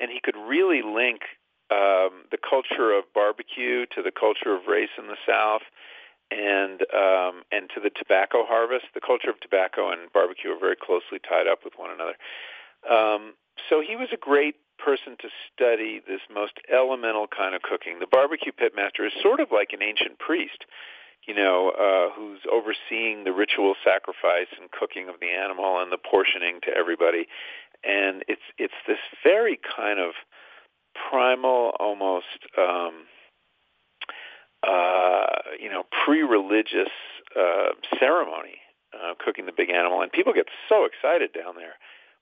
and 0.00 0.10
he 0.10 0.20
could 0.22 0.36
really 0.36 0.82
link 0.82 1.22
um, 1.70 2.26
the 2.30 2.38
culture 2.38 2.92
of 2.92 3.04
barbecue 3.14 3.86
to 3.94 4.02
the 4.02 4.12
culture 4.12 4.54
of 4.54 4.66
race 4.68 4.94
in 4.98 5.06
the 5.08 5.18
South, 5.26 5.62
and 6.30 6.82
um, 6.94 7.42
and 7.52 7.70
to 7.74 7.80
the 7.80 7.90
tobacco 7.90 8.44
harvest. 8.46 8.86
The 8.94 9.00
culture 9.00 9.30
of 9.30 9.40
tobacco 9.40 9.90
and 9.90 10.12
barbecue 10.12 10.50
are 10.50 10.58
very 10.58 10.76
closely 10.76 11.18
tied 11.18 11.46
up 11.46 11.64
with 11.64 11.74
one 11.76 11.90
another. 11.90 12.16
Um, 12.88 13.34
so 13.68 13.80
he 13.80 13.96
was 13.96 14.08
a 14.12 14.16
great 14.16 14.56
person 14.78 15.16
to 15.20 15.28
study 15.52 16.02
this 16.06 16.20
most 16.32 16.58
elemental 16.72 17.26
kind 17.26 17.54
of 17.54 17.62
cooking. 17.62 17.98
The 17.98 18.06
barbecue 18.06 18.52
pitmaster 18.52 19.06
is 19.06 19.12
sort 19.22 19.40
of 19.40 19.48
like 19.50 19.72
an 19.72 19.82
ancient 19.82 20.18
priest, 20.18 20.66
you 21.26 21.34
know, 21.34 21.72
uh, 21.72 22.14
who's 22.14 22.40
overseeing 22.50 23.24
the 23.24 23.32
ritual 23.32 23.74
sacrifice 23.82 24.52
and 24.60 24.70
cooking 24.70 25.08
of 25.08 25.20
the 25.20 25.30
animal 25.30 25.80
and 25.80 25.90
the 25.90 25.98
portioning 25.98 26.60
to 26.62 26.70
everybody. 26.76 27.26
And 27.84 28.24
it's 28.28 28.46
it's 28.58 28.78
this 28.86 29.00
very 29.24 29.58
kind 29.76 30.00
of 30.00 30.12
primal, 31.10 31.72
almost 31.78 32.26
um, 32.58 33.04
uh, 34.66 35.26
you 35.60 35.70
know, 35.70 35.84
pre-religious 36.04 36.92
uh, 37.38 37.70
ceremony, 37.98 38.58
uh, 38.94 39.14
cooking 39.24 39.46
the 39.46 39.52
big 39.56 39.70
animal, 39.70 40.02
and 40.02 40.10
people 40.10 40.32
get 40.32 40.46
so 40.68 40.84
excited 40.84 41.32
down 41.32 41.54
there 41.56 41.74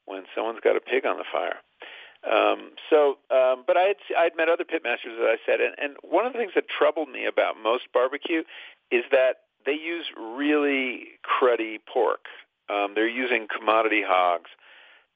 when 0.04 0.24
someone's 0.34 0.60
got 0.62 0.76
a 0.76 0.80
pig 0.80 1.06
on 1.06 1.16
the 1.16 1.24
fire. 1.30 1.56
Um, 2.24 2.72
so, 2.88 3.18
um, 3.30 3.64
but 3.66 3.76
I 3.76 3.82
had 3.82 3.96
I'd 4.16 4.37
met 4.37 4.48
other 4.48 4.64
pitmasters, 4.64 5.14
as 5.18 5.20
I 5.20 5.37
said, 5.44 5.60
and, 5.60 5.74
and 5.78 5.96
one 6.02 6.26
of 6.26 6.32
the 6.32 6.38
things 6.38 6.52
that 6.54 6.64
troubled 6.68 7.10
me 7.10 7.26
about 7.26 7.56
most 7.62 7.84
barbecue 7.92 8.42
is 8.90 9.04
that 9.10 9.44
they 9.66 9.72
use 9.72 10.06
really 10.18 11.18
cruddy 11.24 11.78
pork. 11.87 12.24
Um, 12.70 12.92
they're 12.94 13.08
using 13.08 13.46
commodity 13.46 14.02
hogs, 14.06 14.50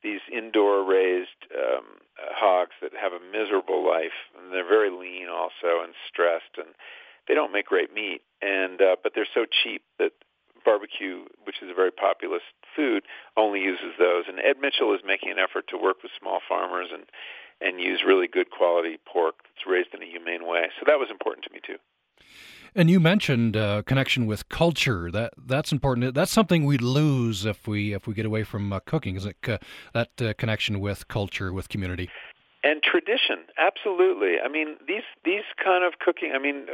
these 0.03 0.21
indoor 0.33 0.85
raised 0.85 1.49
um, 1.55 1.99
hogs 2.19 2.75
that 2.83 2.93
have 2.95 3.13
a 3.13 3.21
miserable 3.33 3.87
life, 3.87 4.17
and 4.37 4.53
they're 4.53 4.69
very 4.69 4.91
lean 4.91 5.29
also 5.29 5.83
and 5.83 5.95
stressed, 6.09 6.57
and 6.57 6.75
they 7.27 7.35
don't 7.35 7.53
make 7.53 7.67
great 7.67 7.93
meat. 7.93 8.23
And 8.41 8.81
uh, 8.81 8.97
but 9.03 9.13
they're 9.15 9.29
so 9.35 9.45
cheap 9.45 9.83
that 9.99 10.13
barbecue, 10.65 11.25
which 11.45 11.63
is 11.63 11.71
a 11.71 11.75
very 11.75 11.91
populous 11.91 12.43
food, 12.75 13.05
only 13.37 13.61
uses 13.61 13.95
those. 13.99 14.25
And 14.29 14.39
Ed 14.39 14.61
Mitchell 14.61 14.95
is 14.95 15.01
making 15.05 15.31
an 15.31 15.39
effort 15.39 15.67
to 15.69 15.77
work 15.77 16.03
with 16.03 16.13
small 16.19 16.41
farmers 16.49 16.89
and 16.93 17.05
and 17.61 17.81
use 17.81 18.03
really 18.07 18.29
good 18.29 18.51
quality 18.51 18.99
pork 19.05 19.35
that's 19.43 19.67
raised 19.67 19.91
in 19.93 20.03
a 20.03 20.07
humane 20.07 20.47
way. 20.47 20.71
So 20.79 20.85
that 20.87 20.99
was 20.99 21.11
important 21.11 21.45
to 21.45 21.53
me 21.53 21.61
too. 21.65 21.79
And 22.75 22.91
you 22.91 23.01
mentioned 23.01 23.57
uh, 23.57 23.83
connection 23.83 24.27
with 24.27 24.49
culture. 24.49 25.11
That 25.11 25.35
that's 25.37 25.73
important. 25.73 26.15
That's 26.15 26.33
something 26.33 26.65
we 26.65 26.79
lose 26.79 27.45
if 27.45 27.67
we 27.67 27.93
if 27.93 28.07
we 28.07 28.15
get 28.15 28.27
away 28.27 28.45
from 28.45 28.73
uh, 28.73 28.81
cooking. 28.81 29.17
Is 29.17 29.27
it 29.27 29.37
uh, 29.47 29.59
that 29.95 30.11
uh, 30.21 30.35
connection 30.35 30.81
with 30.81 31.09
culture, 31.09 31.53
with 31.53 31.69
community, 31.69 32.11
and 32.63 32.83
tradition? 32.83 33.45
Absolutely. 33.59 34.37
I 34.45 34.49
mean 34.49 34.77
these 34.87 35.09
these 35.25 35.45
kind 35.63 35.85
of 35.85 35.99
cooking. 35.99 36.33
I 36.35 36.39
mean 36.39 36.67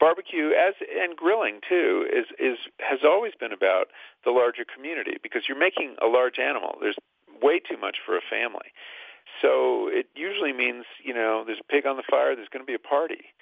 barbecue 0.00 0.50
as 0.50 0.74
and 1.00 1.16
grilling 1.16 1.60
too 1.68 2.06
is 2.12 2.26
is 2.38 2.58
has 2.80 3.00
always 3.04 3.32
been 3.38 3.52
about 3.52 3.88
the 4.24 4.30
larger 4.30 4.64
community 4.64 5.16
because 5.22 5.42
you're 5.48 5.58
making 5.58 5.96
a 6.02 6.06
large 6.06 6.38
animal. 6.38 6.76
There's 6.80 6.96
way 7.42 7.58
too 7.58 7.76
much 7.76 7.96
for 8.04 8.16
a 8.16 8.20
family. 8.28 8.72
So 9.42 9.88
it 9.88 10.06
usually 10.14 10.52
means, 10.52 10.84
you 11.02 11.14
know, 11.14 11.42
there's 11.44 11.58
a 11.60 11.72
pig 11.72 11.86
on 11.86 11.96
the 11.96 12.04
fire, 12.08 12.36
there's 12.36 12.48
going 12.48 12.64
to 12.64 12.66
be 12.66 12.74
a 12.74 12.78
party. 12.78 13.32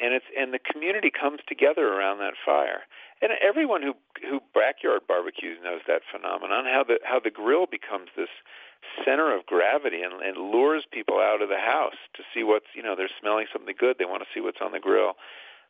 And 0.00 0.14
it's 0.14 0.26
and 0.38 0.52
the 0.52 0.60
community 0.60 1.10
comes 1.10 1.40
together 1.46 1.88
around 1.88 2.18
that 2.18 2.34
fire. 2.44 2.82
And 3.22 3.32
everyone 3.42 3.82
who 3.82 3.94
who 4.22 4.40
backyard 4.54 5.02
barbecues 5.08 5.58
knows 5.62 5.80
that 5.88 6.02
phenomenon, 6.10 6.64
how 6.66 6.84
the 6.84 6.98
how 7.02 7.20
the 7.20 7.30
grill 7.30 7.66
becomes 7.66 8.08
this 8.16 8.30
center 9.04 9.34
of 9.34 9.44
gravity 9.44 10.02
and, 10.02 10.22
and 10.22 10.36
lures 10.50 10.84
people 10.90 11.18
out 11.18 11.42
of 11.42 11.50
the 11.50 11.58
house 11.58 12.00
to 12.14 12.22
see 12.32 12.42
what's, 12.42 12.72
you 12.74 12.82
know, 12.82 12.96
they're 12.96 13.12
smelling 13.20 13.44
something 13.52 13.74
good, 13.78 13.96
they 13.98 14.06
want 14.06 14.22
to 14.22 14.28
see 14.32 14.40
what's 14.40 14.56
on 14.62 14.72
the 14.72 14.80
grill 14.80 15.16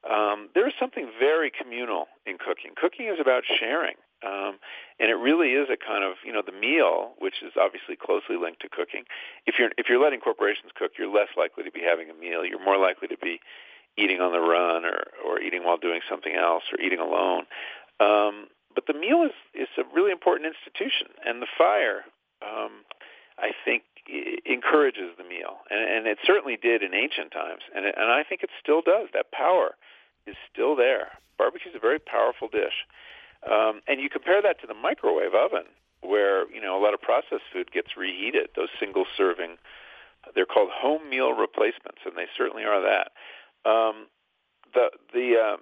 um, 0.08 0.48
there 0.54 0.66
is 0.66 0.72
something 0.78 1.10
very 1.18 1.50
communal 1.50 2.08
in 2.24 2.38
cooking. 2.38 2.72
Cooking 2.74 3.06
is 3.06 3.20
about 3.20 3.44
sharing, 3.44 3.96
um, 4.24 4.56
and 4.98 5.10
it 5.10 5.20
really 5.20 5.52
is 5.52 5.68
a 5.68 5.76
kind 5.76 6.04
of 6.04 6.16
you 6.24 6.32
know 6.32 6.42
the 6.44 6.56
meal, 6.56 7.12
which 7.18 7.42
is 7.42 7.52
obviously 7.60 7.96
closely 7.96 8.36
linked 8.40 8.62
to 8.62 8.68
cooking. 8.68 9.04
If 9.44 9.56
you're 9.58 9.70
if 9.76 9.88
you're 9.88 10.02
letting 10.02 10.20
corporations 10.20 10.72
cook, 10.74 10.92
you're 10.98 11.12
less 11.12 11.28
likely 11.36 11.64
to 11.64 11.70
be 11.70 11.80
having 11.84 12.08
a 12.08 12.14
meal. 12.14 12.46
You're 12.46 12.64
more 12.64 12.78
likely 12.78 13.08
to 13.08 13.18
be 13.18 13.40
eating 13.96 14.20
on 14.20 14.32
the 14.32 14.40
run 14.40 14.84
or 14.84 15.04
or 15.24 15.40
eating 15.40 15.64
while 15.64 15.76
doing 15.76 16.00
something 16.08 16.34
else 16.34 16.64
or 16.72 16.80
eating 16.80 17.00
alone. 17.00 17.44
Um, 18.00 18.48
but 18.74 18.86
the 18.86 18.94
meal 18.94 19.22
is 19.22 19.36
is 19.54 19.68
a 19.78 19.84
really 19.94 20.12
important 20.12 20.46
institution, 20.46 21.08
and 21.24 21.42
the 21.42 21.50
fire, 21.58 22.04
um, 22.42 22.84
I 23.38 23.50
think, 23.64 23.82
encourages 24.46 25.16
the 25.18 25.24
meal, 25.24 25.58
and, 25.70 25.80
and 25.80 26.06
it 26.06 26.18
certainly 26.24 26.56
did 26.56 26.82
in 26.82 26.94
ancient 26.94 27.32
times, 27.32 27.62
and 27.74 27.84
it, 27.84 27.94
and 27.98 28.10
I 28.10 28.22
think 28.22 28.42
it 28.42 28.50
still 28.62 28.82
does. 28.82 29.08
That 29.12 29.32
power 29.32 29.76
is 30.26 30.36
still 30.52 30.76
there. 30.76 31.18
Barbecue 31.38 31.70
is 31.70 31.76
a 31.76 31.80
very 31.80 31.98
powerful 31.98 32.48
dish. 32.48 32.86
Um, 33.50 33.80
and 33.88 34.00
you 34.00 34.10
compare 34.10 34.42
that 34.42 34.60
to 34.60 34.66
the 34.66 34.74
microwave 34.74 35.34
oven, 35.34 35.64
where 36.02 36.50
you 36.52 36.60
know 36.60 36.78
a 36.78 36.82
lot 36.82 36.94
of 36.94 37.00
processed 37.00 37.48
food 37.52 37.72
gets 37.72 37.96
reheated. 37.96 38.50
Those 38.54 38.68
single 38.78 39.04
serving, 39.16 39.56
they're 40.34 40.46
called 40.46 40.70
home 40.72 41.08
meal 41.08 41.32
replacements, 41.32 42.04
and 42.04 42.16
they 42.16 42.26
certainly 42.36 42.64
are 42.64 42.80
that. 42.82 43.12
Um, 43.64 44.06
the 44.72 44.90
the 45.12 45.36
um, 45.36 45.60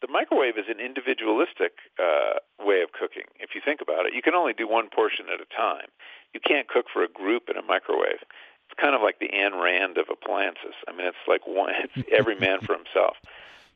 the 0.00 0.08
microwave 0.08 0.58
is 0.58 0.66
an 0.68 0.80
individualistic 0.80 1.78
uh, 1.98 2.38
way 2.60 2.82
of 2.82 2.92
cooking. 2.92 3.24
If 3.40 3.54
you 3.54 3.60
think 3.64 3.80
about 3.80 4.06
it, 4.06 4.14
you 4.14 4.22
can 4.22 4.34
only 4.34 4.52
do 4.52 4.68
one 4.68 4.88
portion 4.88 5.26
at 5.32 5.40
a 5.40 5.48
time. 5.54 5.88
You 6.34 6.40
can't 6.40 6.68
cook 6.68 6.86
for 6.92 7.02
a 7.02 7.08
group 7.08 7.48
in 7.48 7.56
a 7.56 7.62
microwave. 7.62 8.20
It's 8.22 8.78
kind 8.80 8.94
of 8.94 9.00
like 9.00 9.20
the 9.20 9.28
Ayn 9.28 9.60
Rand 9.62 9.96
of 9.96 10.06
appliances. 10.10 10.74
I 10.88 10.92
mean, 10.92 11.06
it's 11.06 11.24
like 11.26 11.46
one, 11.46 11.72
it's 11.74 12.08
every 12.12 12.36
man 12.36 12.60
for 12.60 12.76
himself. 12.76 13.16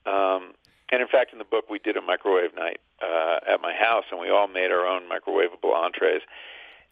Um, 0.05 0.55
and 0.93 1.01
in 1.01 1.09
fact, 1.09 1.33
in 1.33 1.39
the 1.39 1.45
book, 1.45 1.71
we 1.71 1.79
did 1.79 1.97
a 1.97 2.03
microwave 2.03 2.55
night 2.55 2.81
uh, 3.01 3.39
at 3.49 3.61
my 3.63 3.73
house, 3.73 4.05
and 4.11 4.21
we 4.21 4.29
all 4.29 4.49
made 4.49 4.71
our 4.71 4.85
own 4.85 5.03
microwavable 5.09 5.73
entrees. 5.73 6.23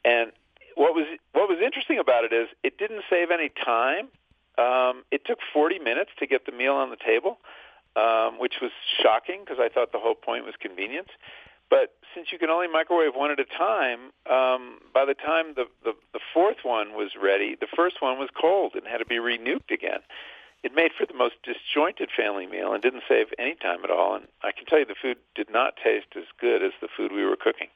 And 0.04 0.32
what 0.76 0.94
was 0.94 1.06
what 1.32 1.48
was 1.48 1.58
interesting 1.62 1.98
about 1.98 2.24
it 2.24 2.32
is 2.32 2.48
it 2.62 2.78
didn't 2.78 3.02
save 3.10 3.30
any 3.30 3.50
time. 3.50 4.08
Um, 4.58 5.04
it 5.10 5.24
took 5.24 5.38
40 5.54 5.78
minutes 5.78 6.10
to 6.18 6.26
get 6.26 6.44
the 6.44 6.52
meal 6.52 6.74
on 6.74 6.90
the 6.90 6.96
table 6.96 7.38
um, 7.98 8.38
which 8.38 8.54
was 8.62 8.70
shocking 9.02 9.40
because 9.44 9.58
I 9.60 9.68
thought 9.68 9.92
the 9.92 9.98
whole 9.98 10.14
point 10.14 10.44
was 10.44 10.54
convenience. 10.60 11.08
But 11.70 11.94
since 12.14 12.28
you 12.32 12.38
can 12.38 12.48
only 12.48 12.68
microwave 12.68 13.14
one 13.14 13.30
at 13.30 13.40
a 13.40 13.44
time, 13.44 14.12
um, 14.30 14.80
by 14.94 15.04
the 15.04 15.14
time 15.14 15.52
the, 15.54 15.66
the 15.84 15.92
the 16.12 16.20
fourth 16.32 16.58
one 16.62 16.94
was 16.94 17.12
ready, 17.20 17.56
the 17.60 17.68
first 17.74 18.00
one 18.00 18.18
was 18.18 18.30
cold 18.32 18.72
and 18.74 18.86
had 18.86 18.98
to 18.98 19.06
be 19.06 19.18
renuked 19.18 19.70
again. 19.70 20.00
It 20.64 20.74
made 20.74 20.90
for 20.96 21.06
the 21.06 21.14
most 21.14 21.34
disjointed 21.44 22.08
family 22.16 22.46
meal 22.46 22.72
and 22.72 22.82
didn't 22.82 23.04
save 23.08 23.28
any 23.38 23.54
time 23.54 23.84
at 23.84 23.90
all. 23.90 24.16
And 24.16 24.26
I 24.42 24.50
can 24.50 24.64
tell 24.66 24.80
you, 24.80 24.86
the 24.86 24.98
food 25.00 25.18
did 25.36 25.50
not 25.50 25.74
taste 25.76 26.16
as 26.16 26.24
good 26.40 26.64
as 26.64 26.72
the 26.80 26.88
food 26.88 27.12
we 27.12 27.24
were 27.24 27.36
cooking. 27.36 27.67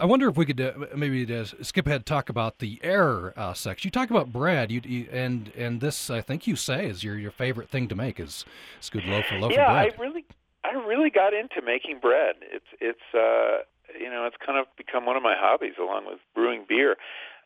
I 0.00 0.06
wonder 0.06 0.28
if 0.28 0.36
we 0.38 0.46
could 0.46 0.60
uh, 0.60 0.72
maybe 0.96 1.32
uh, 1.32 1.44
skip 1.60 1.86
ahead 1.86 2.06
talk 2.06 2.30
about 2.30 2.58
the 2.58 2.80
air 2.82 3.38
uh, 3.38 3.52
section. 3.52 3.88
You 3.88 3.90
talk 3.90 4.08
about 4.08 4.32
bread, 4.32 4.72
you, 4.72 4.80
you, 4.82 5.06
and 5.12 5.52
and 5.56 5.80
this 5.80 6.08
I 6.08 6.22
think 6.22 6.46
you 6.46 6.56
say 6.56 6.86
is 6.86 7.04
your 7.04 7.18
your 7.18 7.30
favorite 7.30 7.68
thing 7.68 7.86
to 7.88 7.94
make 7.94 8.18
is 8.18 8.46
is 8.80 8.88
good 8.88 9.04
loaf 9.04 9.26
of 9.30 9.40
loaf 9.40 9.52
yeah, 9.52 9.66
of 9.66 9.88
bread. 9.88 9.94
I 9.98 10.02
really 10.02 10.24
I 10.64 10.72
really 10.72 11.10
got 11.10 11.34
into 11.34 11.60
making 11.62 11.98
bread. 12.00 12.36
It's 12.40 12.64
it's 12.80 13.14
uh, 13.14 13.64
you 13.98 14.08
know 14.08 14.24
it's 14.24 14.36
kind 14.44 14.58
of 14.58 14.66
become 14.78 15.04
one 15.04 15.16
of 15.16 15.22
my 15.22 15.34
hobbies 15.38 15.74
along 15.78 16.06
with 16.06 16.18
brewing 16.34 16.64
beer, 16.66 16.96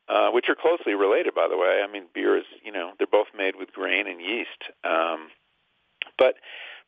uh, 0.08 0.30
which 0.30 0.46
are 0.48 0.54
closely 0.54 0.94
related 0.94 1.34
by 1.34 1.48
the 1.50 1.56
way. 1.56 1.82
I 1.86 1.90
mean 1.90 2.04
beer 2.14 2.38
is 2.38 2.44
you 2.62 2.70
know 2.70 2.92
they're 2.98 3.08
both 3.10 3.28
made 3.36 3.56
with 3.56 3.72
grain 3.72 4.06
and 4.06 4.20
yeast, 4.20 4.70
um, 4.84 5.30
but 6.16 6.36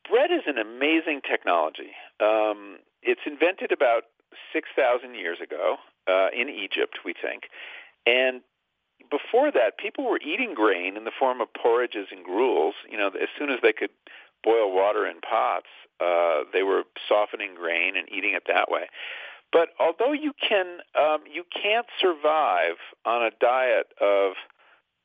bread 0.08 0.30
is 0.30 0.42
an 0.46 0.58
amazing 0.58 1.22
technology. 1.28 1.90
Um, 2.20 2.78
it's 3.02 3.22
invented 3.26 3.72
about 3.72 4.04
6,000 4.52 5.14
years 5.14 5.38
ago 5.42 5.76
uh, 6.08 6.28
in 6.36 6.48
Egypt, 6.48 6.98
we 7.04 7.12
think. 7.14 7.44
And 8.06 8.42
before 9.10 9.50
that, 9.52 9.78
people 9.78 10.08
were 10.08 10.20
eating 10.20 10.54
grain 10.54 10.96
in 10.96 11.04
the 11.04 11.12
form 11.16 11.40
of 11.40 11.48
porridges 11.54 12.08
and 12.10 12.24
gruels. 12.24 12.74
You 12.90 12.98
know, 12.98 13.08
as 13.08 13.28
soon 13.38 13.50
as 13.50 13.58
they 13.62 13.72
could 13.72 13.90
boil 14.42 14.74
water 14.74 15.06
in 15.06 15.20
pots, 15.20 15.66
uh, 16.00 16.44
they 16.52 16.62
were 16.62 16.84
softening 17.08 17.54
grain 17.54 17.96
and 17.96 18.08
eating 18.10 18.34
it 18.34 18.44
that 18.48 18.70
way. 18.70 18.86
But 19.52 19.68
although 19.78 20.12
you 20.12 20.32
can, 20.36 20.78
um, 20.98 21.20
you 21.32 21.44
can't 21.50 21.86
survive 22.00 22.76
on 23.04 23.22
a 23.22 23.30
diet 23.40 23.86
of 24.00 24.32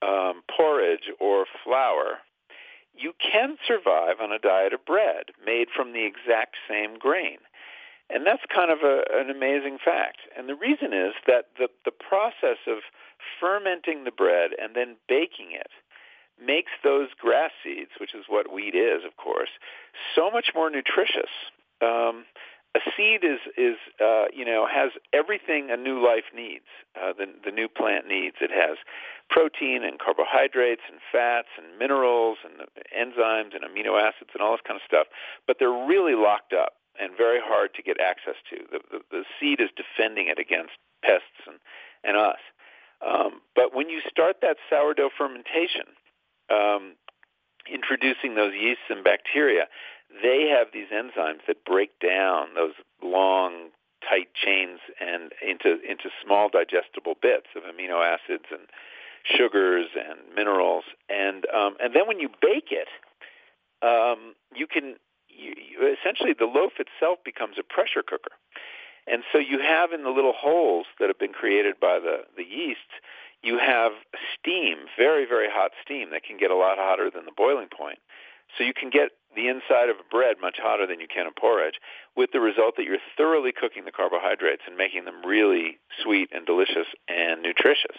um, 0.01 0.41
porridge 0.55 1.11
or 1.19 1.45
flour. 1.63 2.19
You 2.93 3.13
can 3.19 3.57
survive 3.65 4.19
on 4.21 4.31
a 4.31 4.39
diet 4.39 4.73
of 4.73 4.85
bread 4.85 5.31
made 5.45 5.67
from 5.75 5.93
the 5.93 6.05
exact 6.05 6.55
same 6.69 6.97
grain. 6.97 7.37
And 8.13 8.25
that's 8.25 8.43
kind 8.53 8.71
of 8.71 8.79
a, 8.83 9.03
an 9.13 9.29
amazing 9.29 9.77
fact. 9.83 10.19
And 10.37 10.49
the 10.49 10.55
reason 10.55 10.93
is 10.93 11.13
that 11.27 11.45
the, 11.57 11.69
the 11.85 11.91
process 11.91 12.57
of 12.67 12.79
fermenting 13.39 14.03
the 14.03 14.11
bread 14.11 14.51
and 14.61 14.75
then 14.75 14.97
baking 15.07 15.51
it 15.51 15.71
makes 16.43 16.71
those 16.83 17.09
grass 17.19 17.51
seeds, 17.63 17.91
which 17.99 18.13
is 18.13 18.25
what 18.27 18.51
wheat 18.51 18.75
is, 18.75 19.03
of 19.05 19.15
course, 19.17 19.49
so 20.15 20.29
much 20.31 20.51
more 20.55 20.69
nutritious. 20.69 21.31
Um, 21.81 22.25
a 22.73 22.79
seed 22.95 23.23
is 23.23 23.39
is 23.57 23.75
uh, 23.99 24.25
you 24.33 24.45
know 24.45 24.65
has 24.65 24.91
everything 25.11 25.69
a 25.71 25.77
new 25.77 26.03
life 26.03 26.31
needs. 26.33 26.63
Uh, 26.95 27.11
the 27.11 27.27
the 27.43 27.51
new 27.51 27.67
plant 27.67 28.07
needs. 28.07 28.37
It 28.39 28.49
has 28.49 28.77
protein 29.29 29.83
and 29.83 29.99
carbohydrates 29.99 30.81
and 30.89 30.99
fats 31.11 31.49
and 31.57 31.77
minerals 31.77 32.37
and 32.45 32.67
enzymes 32.95 33.53
and 33.55 33.63
amino 33.63 33.99
acids 33.99 34.31
and 34.33 34.41
all 34.41 34.53
this 34.53 34.61
kind 34.65 34.79
of 34.79 34.85
stuff. 34.87 35.07
But 35.47 35.57
they're 35.59 35.69
really 35.69 36.15
locked 36.15 36.53
up 36.53 36.73
and 36.99 37.15
very 37.17 37.39
hard 37.43 37.73
to 37.75 37.81
get 37.81 37.99
access 37.99 38.35
to. 38.49 38.57
The, 38.71 38.79
the, 38.91 38.99
the 39.11 39.23
seed 39.39 39.59
is 39.61 39.69
defending 39.75 40.27
it 40.27 40.39
against 40.39 40.73
pests 41.03 41.45
and, 41.47 41.57
and 42.03 42.17
us. 42.17 42.39
Um, 43.05 43.41
but 43.55 43.73
when 43.73 43.89
you 43.89 44.01
start 44.09 44.37
that 44.41 44.57
sourdough 44.69 45.09
fermentation, 45.17 45.89
um, 46.49 46.95
introducing 47.71 48.35
those 48.35 48.53
yeasts 48.53 48.83
and 48.89 49.03
bacteria, 49.03 49.67
they 50.21 50.53
have 50.55 50.67
these 50.73 50.87
enzymes 50.93 51.45
that 51.47 51.63
break 51.65 51.97
down 51.99 52.53
those 52.55 52.73
long, 53.01 53.69
tight 54.07 54.29
chains 54.33 54.79
and 54.99 55.31
into 55.41 55.77
into 55.87 56.09
small 56.23 56.49
digestible 56.49 57.15
bits 57.21 57.47
of 57.55 57.63
amino 57.63 58.03
acids 58.03 58.45
and 58.51 58.67
sugars 59.23 59.87
and 59.95 60.19
minerals. 60.35 60.83
And 61.09 61.45
um, 61.55 61.75
and 61.81 61.95
then 61.95 62.07
when 62.07 62.19
you 62.19 62.29
bake 62.41 62.71
it, 62.71 62.89
um, 63.81 64.35
you 64.53 64.67
can 64.67 64.95
you, 65.37 65.53
you, 65.57 65.95
essentially 65.99 66.33
the 66.37 66.45
loaf 66.45 66.73
itself 66.79 67.19
becomes 67.23 67.55
a 67.59 67.63
pressure 67.63 68.03
cooker. 68.03 68.31
And 69.07 69.23
so 69.31 69.39
you 69.39 69.59
have 69.59 69.91
in 69.91 70.03
the 70.03 70.09
little 70.09 70.33
holes 70.33 70.85
that 70.99 71.07
have 71.07 71.19
been 71.19 71.33
created 71.33 71.79
by 71.79 71.99
the, 71.99 72.23
the 72.37 72.43
yeast, 72.43 73.01
you 73.41 73.57
have 73.57 73.93
steam, 74.37 74.85
very, 74.97 75.25
very 75.25 75.47
hot 75.49 75.71
steam 75.83 76.11
that 76.11 76.23
can 76.23 76.37
get 76.37 76.51
a 76.51 76.55
lot 76.55 76.77
hotter 76.77 77.09
than 77.09 77.25
the 77.25 77.31
boiling 77.35 77.67
point. 77.67 77.97
So 78.57 78.63
you 78.63 78.73
can 78.73 78.89
get 78.89 79.11
the 79.35 79.47
inside 79.47 79.89
of 79.89 79.95
bread 80.11 80.35
much 80.41 80.57
hotter 80.61 80.85
than 80.85 80.99
you 80.99 81.07
can 81.07 81.25
a 81.25 81.31
porridge, 81.31 81.75
with 82.15 82.31
the 82.33 82.41
result 82.41 82.75
that 82.75 82.83
you're 82.83 83.01
thoroughly 83.17 83.51
cooking 83.51 83.85
the 83.85 83.91
carbohydrates 83.91 84.63
and 84.67 84.75
making 84.77 85.05
them 85.05 85.25
really 85.25 85.79
sweet 86.03 86.29
and 86.33 86.45
delicious 86.45 86.87
and 87.07 87.41
nutritious. 87.41 87.95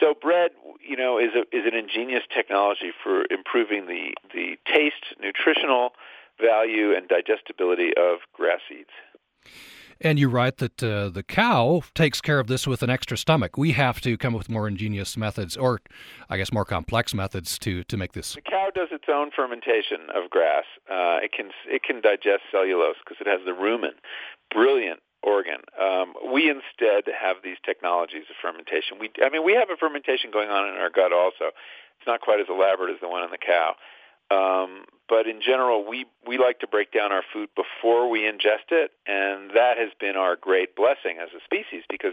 So 0.00 0.14
bread, 0.20 0.50
you 0.86 0.96
know, 0.96 1.18
is 1.18 1.30
a, 1.34 1.42
is 1.56 1.64
an 1.64 1.74
ingenious 1.74 2.24
technology 2.34 2.92
for 3.02 3.24
improving 3.30 3.86
the 3.86 4.14
the 4.34 4.58
taste, 4.66 5.16
nutritional 5.20 5.92
value 6.40 6.94
and 6.94 7.08
digestibility 7.08 7.90
of 7.96 8.18
grass 8.32 8.60
seeds. 8.68 8.90
And 10.00 10.18
you 10.18 10.28
write 10.28 10.58
that 10.58 10.80
uh, 10.82 11.08
the 11.08 11.24
cow 11.24 11.82
takes 11.94 12.20
care 12.20 12.38
of 12.38 12.46
this 12.46 12.66
with 12.66 12.84
an 12.84 12.90
extra 12.90 13.16
stomach. 13.16 13.58
We 13.58 13.72
have 13.72 14.00
to 14.02 14.16
come 14.16 14.34
up 14.34 14.38
with 14.38 14.48
more 14.48 14.68
ingenious 14.68 15.16
methods, 15.16 15.56
or 15.56 15.80
I 16.30 16.36
guess 16.36 16.52
more 16.52 16.64
complex 16.64 17.12
methods, 17.12 17.58
to, 17.60 17.82
to 17.82 17.96
make 17.96 18.12
this. 18.12 18.34
The 18.34 18.42
cow 18.42 18.70
does 18.72 18.88
its 18.92 19.06
own 19.08 19.30
fermentation 19.34 20.06
of 20.14 20.30
grass. 20.30 20.64
Uh, 20.88 21.18
it 21.22 21.32
can 21.32 21.50
it 21.66 21.82
can 21.82 22.00
digest 22.00 22.42
cellulose 22.52 22.94
because 23.04 23.18
it 23.20 23.26
has 23.26 23.40
the 23.44 23.50
rumen, 23.50 23.98
brilliant 24.54 25.00
organ. 25.22 25.66
Um, 25.80 26.14
we 26.32 26.48
instead 26.48 27.10
have 27.10 27.38
these 27.42 27.58
technologies 27.64 28.30
of 28.30 28.36
fermentation. 28.40 28.98
We 29.00 29.10
I 29.24 29.30
mean 29.30 29.44
we 29.44 29.54
have 29.54 29.70
a 29.70 29.76
fermentation 29.76 30.30
going 30.30 30.48
on 30.48 30.68
in 30.68 30.74
our 30.78 30.90
gut 30.90 31.12
also. 31.12 31.50
It's 31.98 32.06
not 32.06 32.20
quite 32.20 32.38
as 32.38 32.46
elaborate 32.48 32.94
as 32.94 33.00
the 33.00 33.08
one 33.08 33.24
in 33.24 33.30
the 33.30 33.42
cow. 33.42 33.74
Um, 34.30 34.84
but 35.08 35.26
in 35.26 35.40
general, 35.40 35.88
we, 35.88 36.04
we 36.26 36.36
like 36.36 36.60
to 36.60 36.66
break 36.66 36.92
down 36.92 37.12
our 37.12 37.22
food 37.32 37.48
before 37.56 38.10
we 38.10 38.20
ingest 38.20 38.70
it, 38.70 38.90
and 39.06 39.50
that 39.54 39.78
has 39.78 39.90
been 39.98 40.16
our 40.16 40.36
great 40.36 40.76
blessing 40.76 41.16
as 41.20 41.30
a 41.34 41.42
species 41.42 41.84
because 41.88 42.12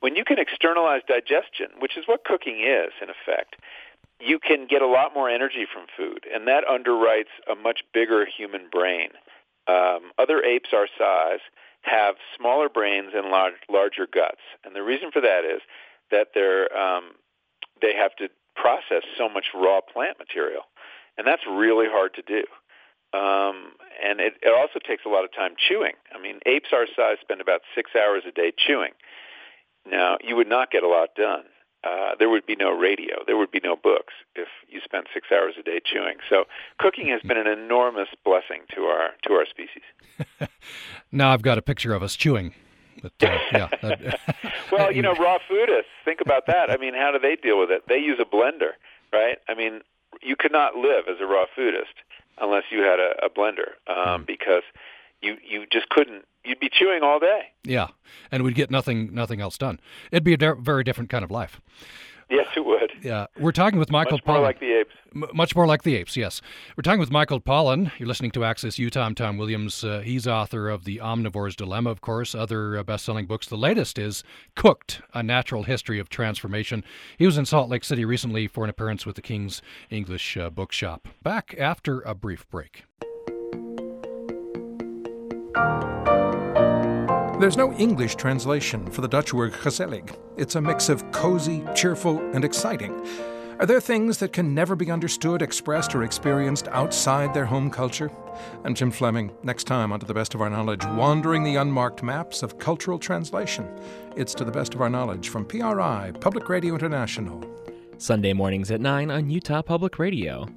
when 0.00 0.16
you 0.16 0.24
can 0.24 0.38
externalize 0.38 1.02
digestion, 1.06 1.68
which 1.78 1.96
is 1.96 2.04
what 2.06 2.24
cooking 2.24 2.60
is 2.60 2.92
in 3.00 3.08
effect, 3.08 3.56
you 4.20 4.38
can 4.38 4.66
get 4.66 4.82
a 4.82 4.86
lot 4.86 5.14
more 5.14 5.30
energy 5.30 5.66
from 5.72 5.86
food, 5.96 6.26
and 6.32 6.48
that 6.48 6.64
underwrites 6.66 7.34
a 7.50 7.54
much 7.54 7.82
bigger 7.92 8.26
human 8.26 8.68
brain. 8.70 9.10
Um, 9.68 10.10
other 10.18 10.42
apes 10.42 10.70
our 10.72 10.88
size 10.98 11.40
have 11.82 12.16
smaller 12.36 12.68
brains 12.68 13.12
and 13.14 13.28
large, 13.28 13.54
larger 13.68 14.06
guts, 14.12 14.40
and 14.64 14.74
the 14.74 14.82
reason 14.82 15.10
for 15.12 15.20
that 15.20 15.44
is 15.44 15.60
that 16.10 16.28
they're 16.34 16.74
um, 16.76 17.12
they 17.80 17.94
have 17.94 18.14
to 18.16 18.28
process 18.56 19.02
so 19.18 19.28
much 19.28 19.46
raw 19.54 19.80
plant 19.80 20.18
material 20.18 20.62
and 21.16 21.26
that's 21.26 21.42
really 21.48 21.86
hard 21.88 22.14
to 22.14 22.22
do. 22.22 22.44
Um, 23.16 23.78
and 24.02 24.18
it, 24.18 24.34
it 24.42 24.52
also 24.52 24.80
takes 24.84 25.04
a 25.06 25.08
lot 25.08 25.24
of 25.24 25.32
time 25.32 25.52
chewing. 25.56 25.94
I 26.12 26.20
mean, 26.20 26.40
apes 26.46 26.70
our 26.72 26.86
size 26.96 27.18
spend 27.20 27.40
about 27.40 27.60
six 27.74 27.92
hours 27.94 28.24
a 28.28 28.32
day 28.32 28.52
chewing. 28.56 28.90
Now, 29.88 30.18
you 30.22 30.34
would 30.34 30.48
not 30.48 30.70
get 30.70 30.82
a 30.82 30.88
lot 30.88 31.10
done. 31.16 31.44
Uh, 31.84 32.14
there 32.18 32.30
would 32.30 32.46
be 32.46 32.56
no 32.56 32.70
radio. 32.70 33.16
There 33.26 33.36
would 33.36 33.50
be 33.50 33.60
no 33.62 33.76
books 33.76 34.14
if 34.34 34.48
you 34.68 34.80
spent 34.82 35.06
six 35.12 35.28
hours 35.30 35.54
a 35.60 35.62
day 35.62 35.80
chewing. 35.84 36.16
So, 36.30 36.44
cooking 36.78 37.08
has 37.08 37.20
been 37.20 37.36
an 37.36 37.46
enormous 37.46 38.08
blessing 38.24 38.62
to 38.74 38.82
our 38.84 39.10
to 39.24 39.34
our 39.34 39.44
species. 39.44 40.48
now 41.12 41.30
I've 41.30 41.42
got 41.42 41.58
a 41.58 41.62
picture 41.62 41.92
of 41.92 42.02
us 42.02 42.16
chewing. 42.16 42.54
But, 43.02 43.12
uh, 43.22 43.38
yeah. 43.52 44.16
well, 44.72 44.90
you 44.90 45.02
know, 45.02 45.12
raw 45.14 45.38
foodists. 45.50 45.92
Think 46.06 46.20
about 46.22 46.46
that. 46.46 46.70
I 46.70 46.78
mean, 46.78 46.94
how 46.94 47.10
do 47.12 47.18
they 47.18 47.36
deal 47.36 47.60
with 47.60 47.70
it? 47.70 47.82
They 47.86 47.98
use 47.98 48.18
a 48.18 48.24
blender, 48.24 48.72
right? 49.12 49.36
I 49.46 49.54
mean, 49.54 49.80
you 50.22 50.36
could 50.38 50.52
not 50.52 50.76
live 50.76 51.04
as 51.08 51.16
a 51.20 51.26
raw 51.26 51.44
foodist 51.56 51.94
unless 52.38 52.64
you 52.70 52.80
had 52.80 52.98
a, 52.98 53.26
a 53.26 53.30
blender 53.30 53.74
um, 53.86 54.22
mm. 54.22 54.26
because 54.26 54.62
you 55.20 55.36
you 55.46 55.66
just 55.70 55.88
couldn't. 55.88 56.24
You'd 56.44 56.60
be 56.60 56.68
chewing 56.70 57.02
all 57.02 57.18
day. 57.18 57.52
Yeah, 57.64 57.88
and 58.30 58.42
we'd 58.42 58.54
get 58.54 58.70
nothing 58.70 59.14
nothing 59.14 59.40
else 59.40 59.56
done. 59.56 59.80
It'd 60.12 60.24
be 60.24 60.34
a 60.34 60.54
very 60.54 60.84
different 60.84 61.10
kind 61.10 61.24
of 61.24 61.30
life. 61.30 61.60
Yes, 62.30 62.46
it 62.56 62.64
would. 62.64 62.90
Yeah, 63.02 63.26
we're 63.38 63.52
talking 63.52 63.78
with 63.78 63.90
Michael 63.90 64.18
Much 64.18 64.26
more 64.26 64.36
Pollan. 64.38 64.42
like 64.42 64.60
the 64.60 64.72
apes. 64.72 64.90
M- 65.14 65.24
much 65.34 65.54
more 65.54 65.66
like 65.66 65.82
the 65.82 65.94
apes, 65.96 66.16
yes. 66.16 66.40
We're 66.76 66.82
talking 66.82 66.98
with 67.00 67.10
Michael 67.10 67.40
Pollan. 67.40 67.92
You're 67.98 68.08
listening 68.08 68.30
to 68.32 68.44
Access 68.44 68.78
Utah. 68.78 69.02
I'm 69.04 69.14
Tom 69.14 69.36
Williams. 69.36 69.84
Uh, 69.84 70.00
he's 70.00 70.26
author 70.26 70.68
of 70.68 70.84
The 70.84 70.98
Omnivore's 70.98 71.54
Dilemma, 71.54 71.90
of 71.90 72.00
course, 72.00 72.34
other 72.34 72.76
uh, 72.78 72.82
best 72.82 73.04
selling 73.04 73.26
books. 73.26 73.46
The 73.46 73.56
latest 73.56 73.98
is 73.98 74.24
Cooked 74.56 75.02
A 75.12 75.22
Natural 75.22 75.64
History 75.64 75.98
of 75.98 76.08
Transformation. 76.08 76.82
He 77.18 77.26
was 77.26 77.38
in 77.38 77.44
Salt 77.44 77.68
Lake 77.68 77.84
City 77.84 78.04
recently 78.04 78.46
for 78.48 78.64
an 78.64 78.70
appearance 78.70 79.04
with 79.06 79.16
the 79.16 79.22
King's 79.22 79.60
English 79.90 80.36
uh, 80.36 80.50
Bookshop. 80.50 81.08
Back 81.22 81.54
after 81.58 82.00
a 82.00 82.14
brief 82.14 82.48
break. 82.48 82.84
There's 87.44 87.58
no 87.58 87.74
English 87.74 88.14
translation 88.14 88.90
for 88.90 89.02
the 89.02 89.06
Dutch 89.06 89.34
word 89.34 89.52
gezellig. 89.52 90.16
It's 90.38 90.54
a 90.54 90.62
mix 90.62 90.88
of 90.88 91.12
cozy, 91.12 91.62
cheerful, 91.74 92.18
and 92.32 92.42
exciting. 92.42 93.06
Are 93.60 93.66
there 93.66 93.82
things 93.82 94.16
that 94.16 94.32
can 94.32 94.54
never 94.54 94.74
be 94.74 94.90
understood, 94.90 95.42
expressed, 95.42 95.94
or 95.94 96.04
experienced 96.04 96.68
outside 96.68 97.34
their 97.34 97.44
home 97.44 97.70
culture? 97.70 98.10
I'm 98.64 98.74
Jim 98.74 98.90
Fleming. 98.90 99.30
Next 99.42 99.64
time, 99.64 99.92
on 99.92 100.00
To 100.00 100.06
the 100.06 100.14
Best 100.14 100.34
of 100.34 100.40
Our 100.40 100.48
Knowledge, 100.48 100.86
wandering 100.86 101.42
the 101.42 101.56
unmarked 101.56 102.02
maps 102.02 102.42
of 102.42 102.58
cultural 102.58 102.98
translation. 102.98 103.68
It's 104.16 104.32
To 104.36 104.44
the 104.44 104.50
Best 104.50 104.72
of 104.72 104.80
Our 104.80 104.88
Knowledge 104.88 105.28
from 105.28 105.44
PRI, 105.44 106.12
Public 106.22 106.48
Radio 106.48 106.72
International. 106.72 107.44
Sunday 107.98 108.32
mornings 108.32 108.70
at 108.70 108.80
9 108.80 109.10
on 109.10 109.28
Utah 109.28 109.60
Public 109.60 109.98
Radio. 109.98 110.48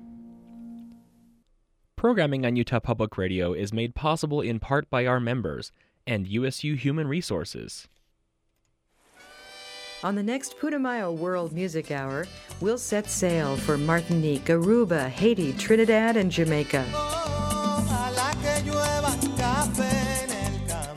Programming 1.98 2.46
on 2.46 2.56
Utah 2.56 2.80
Public 2.80 3.18
Radio 3.18 3.52
is 3.52 3.74
made 3.74 3.94
possible 3.94 4.40
in 4.40 4.60
part 4.60 4.90
by 4.90 5.06
our 5.06 5.20
members 5.20 5.74
and 6.08 6.28
USU 6.28 6.76
Human 6.76 7.08
Resources. 7.08 7.88
On 10.04 10.16
the 10.16 10.24
next 10.24 10.58
Putumayo 10.60 11.16
World 11.16 11.54
Music 11.54 11.92
Hour, 11.92 12.26
we'll 12.62 12.78
set 12.78 13.08
sail 13.08 13.58
for 13.58 13.78
Martinique, 13.78 14.46
Aruba, 14.46 15.10
Haiti, 15.10 15.54
Trinidad, 15.54 16.16
and 16.16 16.32
Jamaica. 16.32 16.86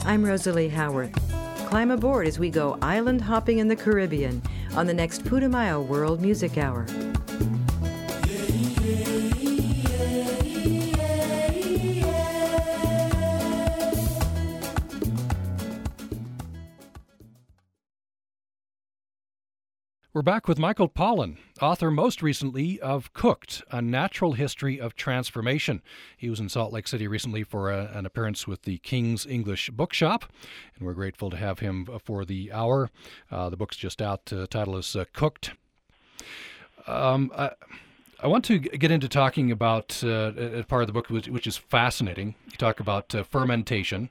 I'm 0.05 0.25
Rosalie 0.25 0.69
Howarth. 0.69 1.15
Climb 1.67 1.91
aboard 1.91 2.27
as 2.27 2.39
we 2.39 2.51
go 2.51 2.79
island 2.83 3.21
hopping 3.21 3.59
in 3.59 3.69
the 3.69 3.77
Caribbean 3.77 4.43
on 4.75 4.87
the 4.87 4.95
next 4.95 5.25
Putumayo 5.25 5.87
World 5.87 6.21
Music 6.21 6.59
Hour. 6.59 6.87
We're 20.21 20.25
back 20.25 20.49
with 20.49 20.59
Michael 20.59 20.91
Pollan, 20.91 21.39
author 21.63 21.91
most 21.91 22.21
recently 22.21 22.79
of 22.79 23.11
Cooked, 23.15 23.63
A 23.71 23.81
Natural 23.81 24.35
History 24.35 24.79
of 24.79 24.95
Transformation. 24.95 25.81
He 26.15 26.29
was 26.29 26.39
in 26.39 26.51
Salt 26.51 26.75
Lake 26.75 26.89
City 26.89 27.09
recently 27.09 27.43
for 27.43 27.71
a, 27.71 27.91
an 27.95 28.05
appearance 28.05 28.47
with 28.47 28.65
the 28.65 28.77
King's 28.77 29.25
English 29.25 29.71
Bookshop, 29.71 30.27
and 30.77 30.87
we're 30.87 30.93
grateful 30.93 31.31
to 31.31 31.39
have 31.39 31.61
him 31.61 31.89
for 32.05 32.27
the 32.27 32.53
hour. 32.53 32.91
Uh, 33.31 33.49
the 33.49 33.57
book's 33.57 33.79
just 33.79 34.03
out. 34.03 34.27
The 34.27 34.47
title 34.47 34.77
is 34.77 34.95
uh, 34.95 35.07
Cooked. 35.15 35.53
Um, 36.87 37.33
I, 37.35 37.53
I 38.23 38.27
want 38.27 38.45
to 38.45 38.59
get 38.59 38.91
into 38.91 39.09
talking 39.09 39.51
about 39.51 40.05
uh, 40.05 40.33
a 40.37 40.65
part 40.65 40.83
of 40.83 40.87
the 40.87 40.93
book 40.93 41.09
which, 41.09 41.29
which 41.29 41.47
is 41.47 41.57
fascinating. 41.57 42.35
You 42.45 42.59
talk 42.59 42.79
about 42.79 43.15
uh, 43.15 43.23
fermentation, 43.23 44.11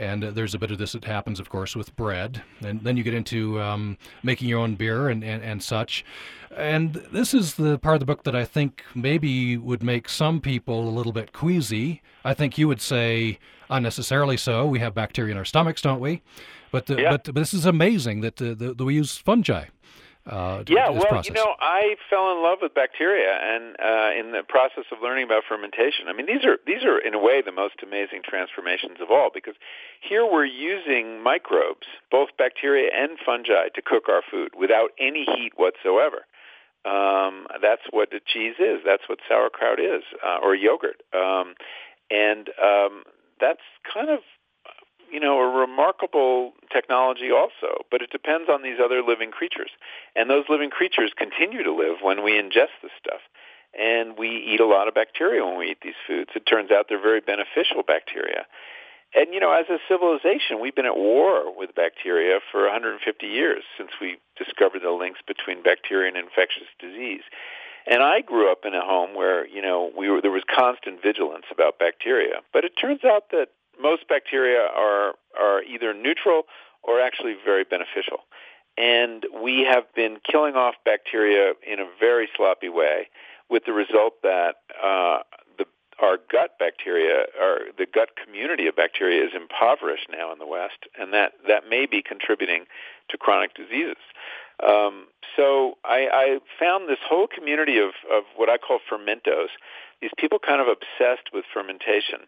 and 0.00 0.24
uh, 0.24 0.30
there's 0.30 0.54
a 0.54 0.58
bit 0.58 0.70
of 0.70 0.78
this 0.78 0.92
that 0.92 1.04
happens, 1.04 1.38
of 1.38 1.48
course, 1.50 1.76
with 1.76 1.94
bread. 1.94 2.42
And 2.64 2.80
then 2.82 2.96
you 2.96 3.02
get 3.04 3.14
into 3.14 3.60
um, 3.60 3.98
making 4.22 4.48
your 4.48 4.58
own 4.60 4.74
beer 4.74 5.08
and, 5.10 5.22
and, 5.22 5.42
and 5.42 5.62
such. 5.62 6.04
And 6.56 6.94
this 7.12 7.34
is 7.34 7.54
the 7.54 7.78
part 7.78 7.94
of 7.94 8.00
the 8.00 8.06
book 8.06 8.24
that 8.24 8.34
I 8.34 8.44
think 8.44 8.82
maybe 8.94 9.56
would 9.56 9.82
make 9.82 10.08
some 10.08 10.40
people 10.40 10.88
a 10.88 10.90
little 10.90 11.12
bit 11.12 11.32
queasy. 11.32 12.02
I 12.24 12.34
think 12.34 12.58
you 12.58 12.66
would 12.66 12.80
say 12.80 13.38
unnecessarily 13.68 14.36
so. 14.36 14.66
We 14.66 14.80
have 14.80 14.94
bacteria 14.94 15.32
in 15.32 15.38
our 15.38 15.44
stomachs, 15.44 15.82
don't 15.82 16.00
we? 16.00 16.22
But 16.72 16.86
the, 16.86 17.00
Yeah. 17.00 17.10
but, 17.12 17.24
but 17.24 17.34
this 17.34 17.52
is 17.54 17.66
amazing 17.66 18.22
that 18.22 18.36
the, 18.36 18.54
the, 18.54 18.74
that 18.74 18.84
we 18.84 18.94
use 18.94 19.16
fungi. 19.18 19.66
Uh, 20.30 20.62
Yeah, 20.68 20.90
well, 20.90 21.06
process. 21.06 21.26
you 21.26 21.34
know, 21.34 21.54
I 21.58 21.96
fell 22.08 22.30
in 22.30 22.42
love 22.42 22.58
with 22.62 22.72
bacteria, 22.72 23.34
and 23.34 23.74
uh, 23.80 24.10
in 24.16 24.30
the 24.30 24.42
process 24.48 24.84
of 24.92 25.02
learning 25.02 25.24
about 25.24 25.42
fermentation, 25.48 26.06
I 26.08 26.12
mean, 26.12 26.26
these 26.26 26.44
are 26.44 26.58
these 26.64 26.84
are 26.84 26.98
in 26.98 27.14
a 27.14 27.18
way 27.18 27.42
the 27.42 27.52
most 27.52 27.82
amazing 27.82 28.22
transformations 28.24 28.98
of 29.00 29.10
all 29.10 29.30
because 29.34 29.54
here 30.00 30.24
we're 30.24 30.44
using 30.46 31.20
microbes, 31.22 31.86
both 32.10 32.28
bacteria 32.38 32.90
and 32.94 33.18
fungi, 33.18 33.68
to 33.74 33.82
cook 33.82 34.08
our 34.08 34.22
food 34.30 34.50
without 34.56 34.90
any 34.98 35.24
heat 35.24 35.52
whatsoever. 35.56 36.26
Um, 36.84 37.46
that's 37.60 37.82
what 37.90 38.10
the 38.10 38.20
cheese 38.24 38.54
is. 38.58 38.80
That's 38.86 39.02
what 39.08 39.18
sauerkraut 39.28 39.80
is, 39.80 40.04
uh, 40.24 40.38
or 40.42 40.54
yogurt, 40.54 41.02
um, 41.12 41.54
and 42.08 42.48
um, 42.62 43.02
that's 43.40 43.66
kind 43.92 44.08
of 44.10 44.20
you 45.10 45.20
know, 45.20 45.38
a 45.38 45.60
remarkable 45.60 46.52
technology 46.72 47.30
also, 47.30 47.84
but 47.90 48.02
it 48.02 48.10
depends 48.10 48.48
on 48.48 48.62
these 48.62 48.78
other 48.82 49.02
living 49.02 49.30
creatures. 49.30 49.70
And 50.16 50.30
those 50.30 50.44
living 50.48 50.70
creatures 50.70 51.12
continue 51.16 51.62
to 51.62 51.72
live 51.72 51.98
when 52.02 52.22
we 52.22 52.32
ingest 52.32 52.76
this 52.82 52.92
stuff. 52.98 53.20
And 53.78 54.18
we 54.18 54.28
eat 54.28 54.60
a 54.60 54.66
lot 54.66 54.88
of 54.88 54.94
bacteria 54.94 55.44
when 55.44 55.58
we 55.58 55.70
eat 55.70 55.78
these 55.82 55.98
foods. 56.06 56.30
It 56.34 56.46
turns 56.46 56.70
out 56.70 56.86
they're 56.88 57.00
very 57.00 57.20
beneficial 57.20 57.82
bacteria. 57.86 58.46
And, 59.14 59.34
you 59.34 59.40
know, 59.40 59.52
as 59.52 59.66
a 59.68 59.78
civilization, 59.88 60.60
we've 60.60 60.74
been 60.74 60.86
at 60.86 60.96
war 60.96 61.56
with 61.56 61.74
bacteria 61.74 62.38
for 62.50 62.62
150 62.62 63.26
years 63.26 63.64
since 63.76 63.90
we 64.00 64.18
discovered 64.36 64.82
the 64.82 64.90
links 64.90 65.20
between 65.26 65.62
bacteria 65.62 66.08
and 66.08 66.16
infectious 66.16 66.68
disease. 66.78 67.22
And 67.86 68.02
I 68.02 68.20
grew 68.20 68.50
up 68.50 68.64
in 68.64 68.74
a 68.74 68.84
home 68.84 69.14
where, 69.14 69.46
you 69.46 69.62
know, 69.62 69.90
we 69.96 70.08
were, 70.08 70.20
there 70.20 70.30
was 70.30 70.44
constant 70.46 71.02
vigilance 71.02 71.46
about 71.50 71.78
bacteria. 71.78 72.42
But 72.52 72.64
it 72.64 72.72
turns 72.80 73.04
out 73.04 73.30
that 73.30 73.48
most 73.80 74.08
bacteria 74.08 74.60
are 74.60 75.14
are 75.38 75.62
either 75.62 75.94
neutral 75.94 76.42
or 76.82 77.00
actually 77.00 77.36
very 77.44 77.64
beneficial. 77.64 78.20
And 78.78 79.26
we 79.42 79.66
have 79.70 79.84
been 79.94 80.18
killing 80.30 80.54
off 80.54 80.74
bacteria 80.84 81.52
in 81.66 81.80
a 81.80 81.86
very 81.98 82.28
sloppy 82.36 82.68
way, 82.68 83.08
with 83.50 83.64
the 83.64 83.72
result 83.72 84.14
that 84.22 84.56
uh, 84.82 85.18
the 85.58 85.66
our 86.00 86.18
gut 86.32 86.52
bacteria, 86.58 87.26
our, 87.40 87.58
the 87.76 87.86
gut 87.92 88.10
community 88.22 88.66
of 88.66 88.76
bacteria, 88.76 89.22
is 89.24 89.32
impoverished 89.34 90.08
now 90.10 90.32
in 90.32 90.38
the 90.38 90.46
West, 90.46 90.86
and 90.98 91.12
that 91.12 91.32
that 91.46 91.68
may 91.68 91.84
be 91.86 92.00
contributing 92.00 92.64
to 93.10 93.18
chronic 93.18 93.54
diseases. 93.54 93.98
Um, 94.66 95.06
so 95.36 95.78
I, 95.84 96.08
I 96.12 96.38
found 96.58 96.88
this 96.88 96.98
whole 97.06 97.26
community 97.26 97.78
of, 97.78 97.92
of 98.12 98.24
what 98.36 98.48
I 98.48 98.58
call 98.58 98.78
fermentos. 98.88 99.50
These 100.00 100.12
people 100.16 100.38
kind 100.38 100.60
of 100.60 100.66
obsessed 100.68 101.28
with 101.32 101.44
fermentation, 101.52 102.20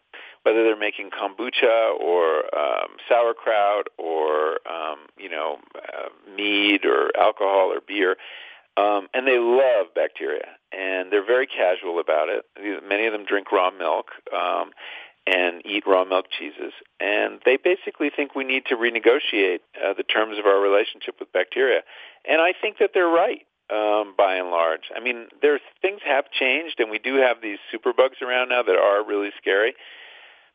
whether 0.42 0.62
they're 0.62 0.76
making 0.76 1.10
kombucha 1.10 1.98
or 1.98 2.44
um, 2.56 2.96
sauerkraut 3.08 3.88
or 3.98 4.58
um, 4.70 4.98
you 5.18 5.30
know 5.30 5.58
uh, 5.76 6.08
mead 6.36 6.84
or 6.84 7.10
alcohol 7.18 7.72
or 7.72 7.80
beer, 7.86 8.16
um, 8.76 9.08
and 9.14 9.26
they 9.26 9.38
love 9.38 9.86
bacteria 9.94 10.48
and 10.72 11.12
they're 11.12 11.24
very 11.24 11.46
casual 11.46 11.98
about 12.00 12.28
it. 12.28 12.44
Many 12.86 13.06
of 13.06 13.12
them 13.12 13.24
drink 13.24 13.52
raw 13.52 13.70
milk. 13.70 14.10
Um, 14.32 14.70
and 15.24 15.62
eat 15.64 15.84
raw 15.86 16.04
milk 16.04 16.26
cheeses. 16.36 16.72
And 16.98 17.40
they 17.44 17.56
basically 17.56 18.10
think 18.10 18.34
we 18.34 18.42
need 18.42 18.66
to 18.66 18.76
renegotiate 18.76 19.60
uh, 19.80 19.94
the 19.96 20.02
terms 20.02 20.36
of 20.36 20.46
our 20.46 20.60
relationship 20.60 21.16
with 21.20 21.32
bacteria. 21.32 21.82
And 22.28 22.40
I 22.40 22.52
think 22.60 22.78
that 22.78 22.90
they're 22.92 23.06
right. 23.06 23.46
Um, 23.72 24.12
by 24.18 24.34
and 24.34 24.50
large, 24.50 24.90
I 24.94 25.00
mean, 25.00 25.28
there's 25.40 25.62
things 25.80 26.00
have 26.04 26.30
changed, 26.30 26.78
and 26.78 26.90
we 26.90 26.98
do 26.98 27.14
have 27.14 27.40
these 27.40 27.58
superbugs 27.72 28.20
around 28.20 28.50
now 28.50 28.62
that 28.62 28.76
are 28.76 29.02
really 29.02 29.30
scary. 29.38 29.72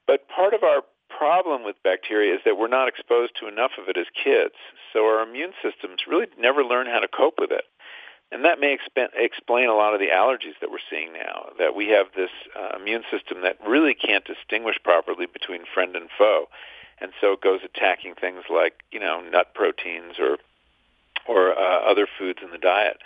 But 0.05 0.30
part 0.30 0.53
of 0.53 0.61
our 0.61 0.84
problem 1.09 1.63
with 1.63 1.82
bacteria 1.84 2.36
is 2.36 2.41
that 2.45 2.59
we're 2.59 2.68
not 2.68 2.88
exposed 2.88 3.34
to 3.39 3.47
enough 3.47 3.72
of 3.82 3.89
it 3.89 3.97
as 3.97 4.05
kids, 4.13 4.53
so 4.93 5.05
our 5.05 5.24
immune 5.28 5.53
systems 5.63 6.01
really 6.07 6.28
never 6.38 6.63
learn 6.63 6.86
how 6.86 6.99
to 6.99 7.07
cope 7.07 7.39
with 7.39 7.49
it. 7.49 7.65
And 8.32 8.45
that 8.45 8.59
may 8.59 8.78
exp- 8.78 9.09
explain 9.15 9.70
a 9.70 9.74
lot 9.76 9.93
of 9.93 9.99
the 9.99 10.09
allergies 10.13 10.59
that 10.59 10.70
we're 10.70 10.89
seeing 10.89 11.13
now, 11.13 11.49
that 11.57 11.76
we 11.76 11.88
have 11.88 12.07
this 12.15 12.30
uh, 12.59 12.78
immune 12.78 13.03
system 13.09 13.41
that 13.41 13.57
really 13.65 13.95
can't 13.95 14.26
distinguish 14.26 14.78
properly 14.84 15.26
between 15.26 15.63
friend 15.74 15.95
and 15.95 16.09
foe. 16.18 16.49
And 16.99 17.11
so 17.22 17.34
it 17.34 17.41
goes 17.41 17.61
attacking 17.63 18.15
things 18.15 18.43
like, 18.49 18.84
you 18.91 18.99
know, 18.99 19.22
nut 19.22 19.53
proteins 19.53 20.20
or, 20.20 20.38
or 21.28 21.57
uh, 21.57 21.91
other 21.91 22.07
foods 22.17 22.39
in 22.43 22.51
the 22.51 22.57
diet. 22.57 22.97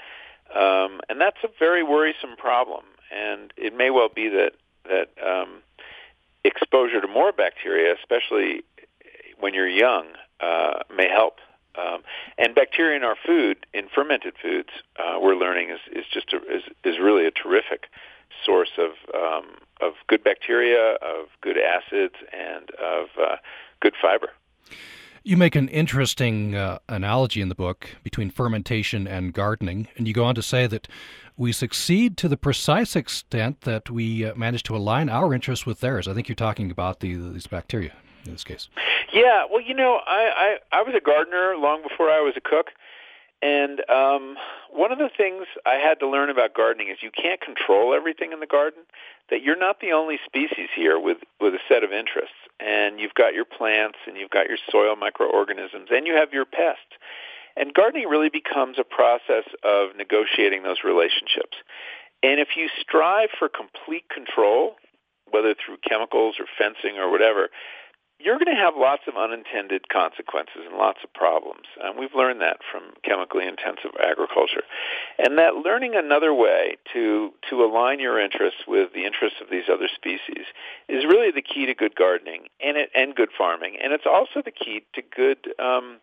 Um, 0.53 0.99
and 1.09 1.19
that's 1.19 1.38
a 1.43 1.49
very 1.59 1.84
worrisome 1.84 2.36
problem. 2.38 2.84
And 3.11 3.53
it 3.57 3.76
may 3.76 3.89
well 3.89 4.09
be 4.13 4.30
that, 4.30 4.51
that 4.86 5.09
um, 5.26 5.61
exposure 6.43 7.01
to 7.01 7.07
more 7.07 7.32
bacteria, 7.32 7.93
especially 7.95 8.63
when 9.39 9.53
you're 9.53 9.67
young, 9.67 10.07
uh, 10.39 10.80
may 10.95 11.09
help 11.09 11.39
um, 11.76 12.03
and 12.38 12.53
bacteria 12.53 12.97
in 12.97 13.03
our 13.03 13.15
food, 13.26 13.65
in 13.74 13.88
fermented 13.93 14.34
foods, 14.41 14.69
uh, 14.97 15.17
we're 15.22 15.36
learning 15.36 15.69
is, 15.69 15.80
is 15.91 16.05
just 16.11 16.34
a, 16.34 16.38
is, 16.53 16.63
is 16.84 16.99
really 16.99 17.26
a 17.26 17.32
terrific 17.32 17.86
source 18.45 18.72
of 18.78 18.91
um, 19.15 19.55
of 19.80 19.93
good 20.07 20.24
bacteria, 20.24 20.93
of 20.95 21.28
good 21.41 21.57
acids, 21.57 22.15
and 22.34 22.69
of 22.72 23.07
uh, 23.19 23.36
good 23.80 23.93
fiber. 24.01 24.30
You 25.24 25.38
make 25.38 25.55
an 25.55 25.69
interesting 25.69 26.55
uh, 26.55 26.80
analogy 26.89 27.41
in 27.41 27.49
the 27.49 27.55
book 27.55 27.89
between 28.03 28.32
fermentation 28.32 29.07
and 29.07 29.32
gardening, 29.34 29.88
and 29.95 30.07
you 30.07 30.15
go 30.15 30.24
on 30.24 30.34
to 30.34 30.41
say 30.41 30.65
that 30.65 30.88
we 31.38 31.51
succeed 31.51 32.17
to 32.17 32.28
the 32.28 32.38
precise 32.38 32.95
extent 32.95 33.61
that 33.61 33.91
we 33.91 34.26
uh, 34.26 34.34
manage 34.34 34.63
to 34.63 34.76
align 34.76 35.09
our 35.09 35.32
interests 35.32 35.63
with 35.63 35.80
theirs. 35.80 36.07
I 36.07 36.15
think 36.15 36.28
you're 36.28 36.36
talking 36.36 36.72
about 36.72 37.01
the, 37.01 37.13
these 37.13 37.45
bacteria 37.45 37.93
in 38.26 38.32
this 38.32 38.43
case. 38.43 38.67
Yeah, 39.13 39.45
well, 39.51 39.61
you 39.61 39.76
know, 39.76 39.99
I, 40.07 40.57
I 40.72 40.80
I 40.80 40.82
was 40.82 40.95
a 40.95 41.01
gardener 41.01 41.55
long 41.55 41.84
before 41.84 42.09
I 42.09 42.22
was 42.22 42.34
a 42.36 42.41
cook, 42.41 42.72
and 43.43 43.88
um, 43.91 44.38
one 44.72 44.91
of 44.91 44.97
the 44.97 45.09
things 45.15 45.45
I 45.67 45.76
had 45.76 45.99
to 45.99 46.07
learn 46.07 46.32
about 46.32 46.55
gardening 46.55 46.89
is 46.89 46.97
you 47.01 47.11
can't 47.11 47.41
control 47.41 47.93
everything 47.93 48.32
in 48.32 48.39
the 48.39 48.47
garden. 48.47 48.82
That 49.30 49.43
you're 49.43 49.57
not 49.57 49.82
the 49.82 49.91
only 49.91 50.19
species 50.26 50.69
here 50.76 50.99
with 50.99 51.17
with 51.39 51.53
a 51.53 51.59
set 51.69 51.84
of 51.84 51.91
interests, 51.91 52.40
and 52.59 52.99
you've 52.99 53.13
got 53.13 53.33
your 53.33 53.45
plants, 53.45 53.97
and 54.07 54.17
you've 54.17 54.29
got 54.29 54.47
your 54.47 54.57
soil 54.71 54.95
microorganisms, 54.95 55.89
and 55.91 56.05
you 56.05 56.15
have 56.15 56.33
your 56.33 56.45
pests. 56.45 56.97
And 57.55 57.73
gardening 57.73 58.07
really 58.07 58.29
becomes 58.29 58.77
a 58.79 58.83
process 58.83 59.43
of 59.63 59.95
negotiating 59.97 60.63
those 60.63 60.83
relationships. 60.83 61.57
And 62.23 62.39
if 62.39 62.49
you 62.55 62.69
strive 62.79 63.29
for 63.37 63.49
complete 63.49 64.07
control, 64.09 64.75
whether 65.29 65.53
through 65.53 65.77
chemicals 65.87 66.35
or 66.39 66.45
fencing 66.57 66.97
or 66.97 67.09
whatever, 67.09 67.49
you're 68.24 68.38
going 68.38 68.55
to 68.55 68.61
have 68.61 68.74
lots 68.78 69.03
of 69.07 69.15
unintended 69.17 69.89
consequences 69.89 70.63
and 70.67 70.78
lots 70.78 70.99
of 71.03 71.13
problems. 71.13 71.65
And 71.82 71.97
we've 71.97 72.13
learned 72.15 72.41
that 72.41 72.57
from 72.72 72.93
chemically 73.03 73.47
intensive 73.47 73.91
agriculture. 73.99 74.63
And 75.17 75.38
that 75.38 75.55
learning 75.65 75.95
another 75.95 76.34
way 76.34 76.78
to, 76.93 77.32
to 77.49 77.63
align 77.63 77.99
your 77.99 78.19
interests 78.19 78.61
with 78.67 78.93
the 78.93 79.05
interests 79.05 79.39
of 79.41 79.49
these 79.49 79.65
other 79.72 79.89
species 79.93 80.45
is 80.88 81.05
really 81.05 81.32
the 81.32 81.41
key 81.41 81.65
to 81.65 81.74
good 81.74 81.95
gardening 81.95 82.45
and, 82.63 82.78
it, 82.78 82.89
and 82.95 83.15
good 83.15 83.30
farming. 83.38 83.78
And 83.82 83.93
it's 83.93 84.07
also 84.09 84.41
the 84.43 84.51
key 84.51 84.86
to 84.95 85.01
good 85.01 85.38
um, 85.59 85.99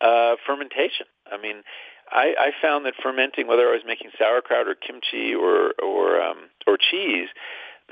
uh, 0.00 0.36
fermentation. 0.46 1.06
I 1.30 1.40
mean, 1.40 1.62
I, 2.10 2.34
I 2.38 2.50
found 2.60 2.84
that 2.86 2.94
fermenting, 3.02 3.46
whether 3.46 3.68
I 3.68 3.72
was 3.72 3.82
making 3.86 4.10
sauerkraut 4.18 4.68
or 4.68 4.74
kimchi 4.74 5.34
or, 5.34 5.72
or, 5.82 6.20
um, 6.20 6.50
or 6.66 6.76
cheese, 6.76 7.28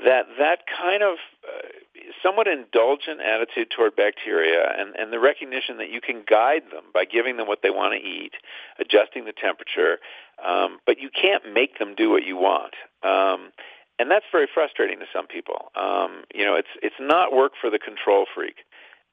that 0.05 0.25
that 0.39 0.59
kind 0.65 1.03
of 1.03 1.17
uh, 1.45 1.67
somewhat 2.23 2.47
indulgent 2.47 3.21
attitude 3.21 3.69
toward 3.75 3.95
bacteria 3.95 4.73
and, 4.77 4.95
and 4.95 5.11
the 5.11 5.19
recognition 5.19 5.77
that 5.77 5.89
you 5.89 6.01
can 6.01 6.23
guide 6.27 6.63
them 6.71 6.83
by 6.93 7.05
giving 7.05 7.37
them 7.37 7.47
what 7.47 7.59
they 7.63 7.69
want 7.69 7.93
to 7.93 7.99
eat, 7.99 8.33
adjusting 8.79 9.25
the 9.25 9.33
temperature, 9.33 9.99
um, 10.45 10.79
but 10.85 10.99
you 10.99 11.09
can't 11.09 11.53
make 11.53 11.79
them 11.79 11.95
do 11.95 12.09
what 12.09 12.25
you 12.25 12.37
want. 12.37 12.73
Um, 13.03 13.51
and 13.99 14.09
that's 14.09 14.25
very 14.31 14.47
frustrating 14.51 14.99
to 14.99 15.05
some 15.13 15.27
people. 15.27 15.71
Um, 15.75 16.23
you 16.33 16.43
know, 16.43 16.55
it's 16.55 16.73
it's 16.81 16.95
not 16.99 17.33
work 17.33 17.53
for 17.59 17.69
the 17.69 17.77
control 17.77 18.25
freak. 18.33 18.65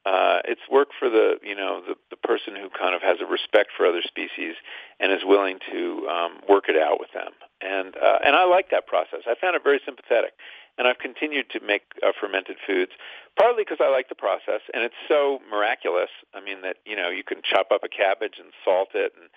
Uh, 0.05 0.39
it's 0.45 0.61
work 0.71 0.89
for 0.97 1.09
the 1.09 1.35
you 1.43 1.55
know 1.55 1.81
the, 1.87 1.95
the 2.09 2.15
person 2.15 2.55
who 2.55 2.69
kind 2.69 2.95
of 2.95 3.01
has 3.01 3.17
a 3.21 3.25
respect 3.25 3.69
for 3.75 3.85
other 3.85 4.01
species 4.01 4.55
and 4.99 5.11
is 5.11 5.21
willing 5.23 5.59
to 5.71 6.07
um, 6.07 6.31
work 6.49 6.65
it 6.69 6.77
out 6.77 6.99
with 6.99 7.11
them. 7.13 7.31
And 7.61 7.95
uh, 7.97 8.19
and 8.25 8.35
I 8.35 8.45
like 8.45 8.71
that 8.71 8.87
process. 8.87 9.27
I 9.27 9.35
found 9.39 9.55
it 9.55 9.63
very 9.63 9.81
sympathetic 9.85 10.33
and 10.79 10.87
I've 10.87 10.97
continued 10.97 11.49
to 11.51 11.59
make 11.59 11.83
uh, 12.01 12.13
fermented 12.19 12.55
foods, 12.65 12.93
partly 13.37 13.63
because 13.65 13.79
I 13.81 13.91
like 13.91 14.07
the 14.07 14.15
process, 14.15 14.61
and 14.73 14.81
it's 14.83 14.95
so 15.07 15.39
miraculous. 15.51 16.09
I 16.33 16.39
mean 16.39 16.61
that 16.61 16.77
you 16.85 16.95
know 16.95 17.09
you 17.09 17.23
can 17.23 17.41
chop 17.43 17.67
up 17.71 17.83
a 17.83 17.89
cabbage 17.89 18.39
and 18.39 18.53
salt 18.63 18.89
it, 18.95 19.11
and 19.19 19.29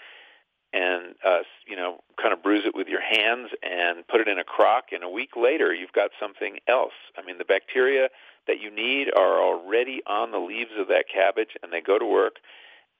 and 0.72 1.14
uh, 1.26 1.43
you 1.66 1.76
know 1.76 1.99
kind 2.16 2.32
of 2.32 2.43
bruise 2.43 2.64
it 2.64 2.74
with 2.74 2.86
your 2.86 3.03
hands 3.03 3.51
and 3.62 4.07
put 4.07 4.20
it 4.20 4.28
in 4.28 4.38
a 4.38 4.45
crock, 4.45 4.86
and 4.93 5.03
a 5.03 5.09
week 5.09 5.36
later 5.36 5.74
you've 5.74 5.93
got 5.93 6.12
something 6.18 6.59
else. 6.68 6.95
I 7.18 7.26
mean 7.26 7.38
the 7.38 7.45
bacteria 7.45 8.09
that 8.47 8.61
you 8.61 8.70
need 8.70 9.09
are 9.14 9.43
already 9.43 10.01
on 10.07 10.30
the 10.30 10.38
leaves 10.38 10.72
of 10.78 10.88
that 10.88 11.07
cabbage, 11.12 11.57
and 11.62 11.72
they 11.72 11.80
go 11.80 11.99
to 11.99 12.07
work 12.07 12.36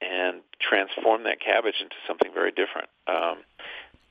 and 0.03 0.40
transform 0.61 1.22
that 1.24 1.40
cabbage 1.40 1.76
into 1.80 1.95
something 2.09 2.32
very 2.34 2.51
different. 2.51 2.88
Um, 3.07 3.45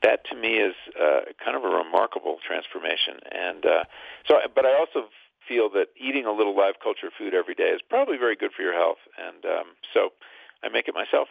that 0.02 0.24
to 0.30 0.36
me 0.36 0.54
is 0.58 0.74
uh, 1.00 1.32
kind 1.42 1.56
of 1.56 1.64
a 1.64 1.74
remarkable 1.74 2.38
transformation. 2.46 3.20
And 3.30 3.64
uh, 3.64 3.84
so, 4.26 4.36
but 4.54 4.66
I 4.66 4.74
also 4.74 5.08
feel 5.48 5.68
that 5.70 5.86
eating 5.96 6.26
a 6.26 6.32
little 6.32 6.56
live 6.56 6.74
culture 6.82 7.10
food 7.16 7.34
every 7.34 7.54
day 7.54 7.70
is 7.74 7.80
probably 7.88 8.16
very 8.16 8.36
good 8.36 8.50
for 8.56 8.62
your 8.62 8.74
health. 8.74 8.98
And 9.18 9.44
um, 9.44 9.66
so, 9.94 10.10
I 10.62 10.68
make 10.68 10.88
it 10.88 10.94
myself. 10.94 11.28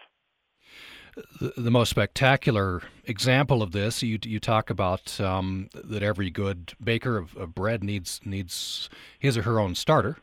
The, 1.40 1.54
the, 1.58 1.72
most 1.72 1.90
spectacular 1.90 2.84
example 3.06 3.62
of 3.62 3.72
this, 3.74 4.02
you 4.02 4.18
you 4.24 4.40
talk 4.40 4.70
about 4.70 5.20
um, 5.20 5.70
that 5.74 6.04
every 6.04 6.30
good 6.30 6.74
baker 6.82 7.18
of, 7.18 7.36
of, 7.36 7.54
bread 7.54 7.84
needs 7.84 8.22
needs 8.24 8.90
his 9.20 9.38
or 9.38 9.42
her 9.42 9.60
own 9.60 9.76
starter. 9.76 10.18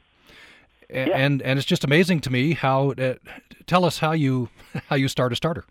And, 0.89 1.09
yeah. 1.09 1.17
and 1.17 1.43
and 1.43 1.59
it's 1.59 1.67
just 1.67 1.85
amazing 1.85 2.21
to 2.21 2.31
me 2.31 2.55
how. 2.55 2.93
Uh, 2.93 3.15
tell 3.67 3.85
us 3.85 3.99
how 3.99 4.13
you 4.13 4.49
how 4.89 4.97
you 4.97 5.09
start 5.09 5.33
a 5.33 5.37
starter. 5.37 5.65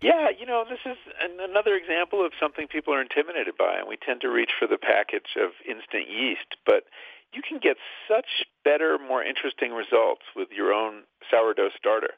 Yeah, 0.00 0.28
you 0.30 0.46
know, 0.46 0.64
this 0.68 0.78
is 0.86 0.96
an, 1.20 1.38
another 1.40 1.74
example 1.74 2.24
of 2.24 2.32
something 2.38 2.68
people 2.68 2.94
are 2.94 3.02
intimidated 3.02 3.54
by, 3.58 3.78
and 3.78 3.88
we 3.88 3.96
tend 3.96 4.20
to 4.20 4.28
reach 4.28 4.50
for 4.58 4.68
the 4.68 4.78
package 4.78 5.34
of 5.36 5.50
instant 5.66 6.06
yeast. 6.08 6.54
But 6.64 6.84
you 7.32 7.42
can 7.42 7.58
get 7.58 7.76
such 8.06 8.46
better, 8.64 8.96
more 8.98 9.24
interesting 9.24 9.72
results 9.72 10.22
with 10.36 10.48
your 10.54 10.72
own 10.72 11.02
sourdough 11.30 11.74
starter. 11.76 12.14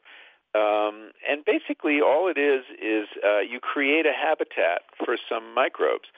Um, 0.53 1.11
and 1.27 1.43
basically, 1.43 2.01
all 2.01 2.27
it 2.27 2.37
is 2.37 2.65
is 2.77 3.07
uh, 3.25 3.39
you 3.39 3.59
create 3.59 4.05
a 4.05 4.13
habitat 4.13 4.83
for 5.03 5.17
some 5.29 5.55
microbes 5.55 6.09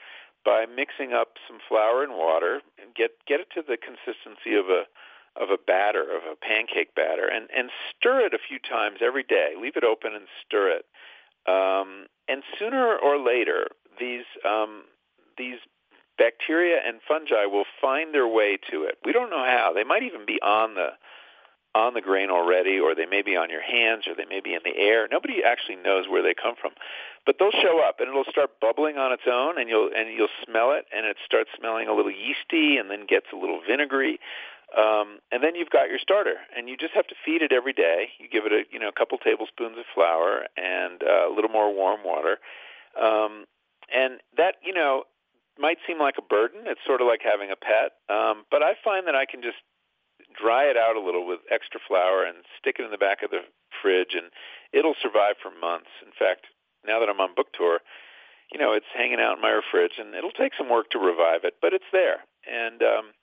by 0.44 0.66
mixing 0.66 1.12
up 1.14 1.38
some 1.48 1.58
flour 1.66 2.02
and 2.02 2.12
water 2.12 2.60
and 2.82 2.94
get 2.94 3.12
get 3.26 3.40
it 3.40 3.48
to 3.54 3.62
the 3.62 3.78
consistency 3.78 4.54
of 4.58 4.66
a 4.68 4.84
of 5.40 5.50
a 5.50 5.56
batter 5.56 6.02
of 6.02 6.22
a 6.30 6.36
pancake 6.36 6.94
batter 6.94 7.26
and 7.26 7.48
and 7.56 7.70
stir 7.90 8.26
it 8.26 8.34
a 8.34 8.38
few 8.42 8.58
times 8.58 8.98
every 9.00 9.22
day. 9.22 9.54
Leave 9.56 9.76
it 9.76 9.84
open 9.84 10.14
and 10.14 10.26
stir 10.44 10.68
it. 10.68 10.84
Um, 11.46 12.06
and 12.28 12.42
sooner 12.58 12.96
or 12.96 13.18
later, 13.18 13.68
these 13.98 14.24
um, 14.44 14.84
these 15.36 15.58
bacteria 16.16 16.78
and 16.86 17.00
fungi 17.06 17.46
will 17.46 17.66
find 17.80 18.14
their 18.14 18.28
way 18.28 18.58
to 18.70 18.84
it. 18.84 18.98
We 19.04 19.12
don't 19.12 19.30
know 19.30 19.44
how. 19.44 19.72
They 19.74 19.84
might 19.84 20.02
even 20.02 20.24
be 20.26 20.40
on 20.42 20.74
the 20.74 20.90
on 21.74 21.92
the 21.94 22.00
grain 22.00 22.30
already, 22.30 22.78
or 22.78 22.94
they 22.94 23.06
may 23.06 23.20
be 23.20 23.36
on 23.36 23.50
your 23.50 23.60
hands, 23.60 24.06
or 24.06 24.14
they 24.14 24.24
may 24.24 24.40
be 24.40 24.54
in 24.54 24.60
the 24.64 24.78
air. 24.78 25.08
Nobody 25.10 25.42
actually 25.42 25.76
knows 25.76 26.06
where 26.08 26.22
they 26.22 26.32
come 26.32 26.54
from, 26.54 26.70
but 27.26 27.36
they'll 27.38 27.50
show 27.50 27.80
up, 27.80 27.98
and 27.98 28.08
it'll 28.08 28.30
start 28.30 28.60
bubbling 28.60 28.96
on 28.96 29.12
its 29.12 29.24
own, 29.26 29.58
and 29.58 29.68
you'll 29.68 29.90
and 29.94 30.08
you'll 30.16 30.28
smell 30.46 30.70
it, 30.70 30.86
and 30.94 31.04
it 31.04 31.16
starts 31.24 31.50
smelling 31.58 31.88
a 31.88 31.92
little 31.92 32.12
yeasty, 32.12 32.76
and 32.78 32.90
then 32.90 33.06
gets 33.06 33.26
a 33.32 33.36
little 33.36 33.60
vinegary, 33.66 34.20
um, 34.76 35.18
and 35.30 35.42
then 35.42 35.54
you've 35.54 35.70
got 35.70 35.88
your 35.88 35.98
starter, 35.98 36.34
and 36.56 36.68
you 36.68 36.76
just 36.76 36.94
have 36.94 37.06
to 37.06 37.14
feed 37.24 37.42
it 37.42 37.52
every 37.52 37.72
day. 37.72 38.10
You 38.18 38.28
give 38.28 38.46
it 38.46 38.52
a 38.52 38.62
you 38.70 38.78
know 38.78 38.88
a 38.88 38.92
couple 38.92 39.18
tablespoons 39.18 39.78
of 39.78 39.84
flour 39.94 40.46
and 40.56 41.02
uh, 41.02 41.30
a 41.30 41.32
little 41.34 41.50
more 41.50 41.72
warm 41.72 42.00
water, 42.04 42.38
um, 43.00 43.46
and 43.94 44.18
that 44.36 44.56
you 44.62 44.74
know 44.74 45.04
might 45.58 45.78
seem 45.86 45.98
like 45.98 46.16
a 46.18 46.22
burden. 46.22 46.66
It's 46.66 46.80
sort 46.86 47.00
of 47.00 47.06
like 47.06 47.20
having 47.22 47.50
a 47.50 47.56
pet, 47.56 47.94
um, 48.10 48.44
but 48.50 48.62
I 48.62 48.74
find 48.82 49.06
that 49.06 49.14
I 49.14 49.26
can 49.26 49.42
just 49.42 49.62
dry 50.34 50.64
it 50.64 50.76
out 50.76 50.96
a 50.96 51.00
little 51.00 51.26
with 51.26 51.40
extra 51.50 51.78
flour 51.86 52.24
and 52.24 52.42
stick 52.58 52.76
it 52.78 52.84
in 52.84 52.90
the 52.90 52.98
back 52.98 53.22
of 53.22 53.30
the 53.30 53.46
fridge, 53.82 54.18
and 54.18 54.34
it'll 54.72 54.98
survive 55.00 55.38
for 55.38 55.54
months. 55.54 55.90
In 56.02 56.10
fact, 56.10 56.50
now 56.86 56.98
that 56.98 57.08
I'm 57.08 57.20
on 57.20 57.34
book 57.34 57.54
tour, 57.54 57.78
you 58.50 58.58
know 58.58 58.72
it's 58.72 58.90
hanging 58.90 59.20
out 59.20 59.36
in 59.36 59.42
my 59.42 59.60
fridge, 59.70 60.02
and 60.02 60.14
it'll 60.14 60.34
take 60.34 60.58
some 60.58 60.68
work 60.68 60.90
to 60.90 60.98
revive 60.98 61.44
it, 61.44 61.54
but 61.62 61.72
it's 61.72 61.90
there, 61.92 62.26
and 62.50 62.82
um, 62.82 63.14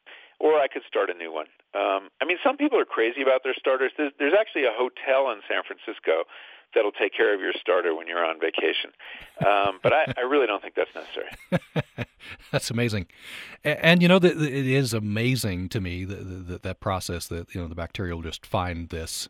or 0.41 0.59
I 0.59 0.67
could 0.67 0.81
start 0.87 1.09
a 1.09 1.13
new 1.13 1.31
one. 1.31 1.45
Um, 1.73 2.09
I 2.19 2.25
mean, 2.25 2.37
some 2.43 2.57
people 2.57 2.79
are 2.79 2.85
crazy 2.85 3.21
about 3.21 3.43
their 3.43 3.53
starters. 3.53 3.91
There's, 3.95 4.11
there's 4.17 4.33
actually 4.37 4.65
a 4.65 4.73
hotel 4.73 5.31
in 5.31 5.39
San 5.47 5.61
Francisco 5.63 6.25
that'll 6.73 6.91
take 6.91 7.13
care 7.13 7.33
of 7.33 7.39
your 7.39 7.53
starter 7.53 7.95
when 7.95 8.07
you're 8.07 8.25
on 8.25 8.39
vacation. 8.39 8.91
Um, 9.45 9.79
but 9.83 9.93
I, 9.93 10.13
I, 10.17 10.21
really 10.21 10.47
don't 10.47 10.61
think 10.61 10.75
that's 10.75 10.93
necessary. 10.95 12.07
that's 12.51 12.71
amazing, 12.71 13.07
and, 13.63 13.79
and 13.79 14.01
you 14.01 14.07
know 14.07 14.19
that 14.19 14.41
it 14.41 14.65
is 14.67 14.93
amazing 14.93 15.69
to 15.69 15.81
me 15.81 16.05
that 16.05 16.63
that 16.63 16.79
process 16.79 17.27
that 17.27 17.53
you 17.53 17.61
know 17.61 17.67
the 17.67 17.75
bacteria 17.75 18.15
will 18.15 18.23
just 18.23 18.45
find 18.45 18.89
this. 18.89 19.29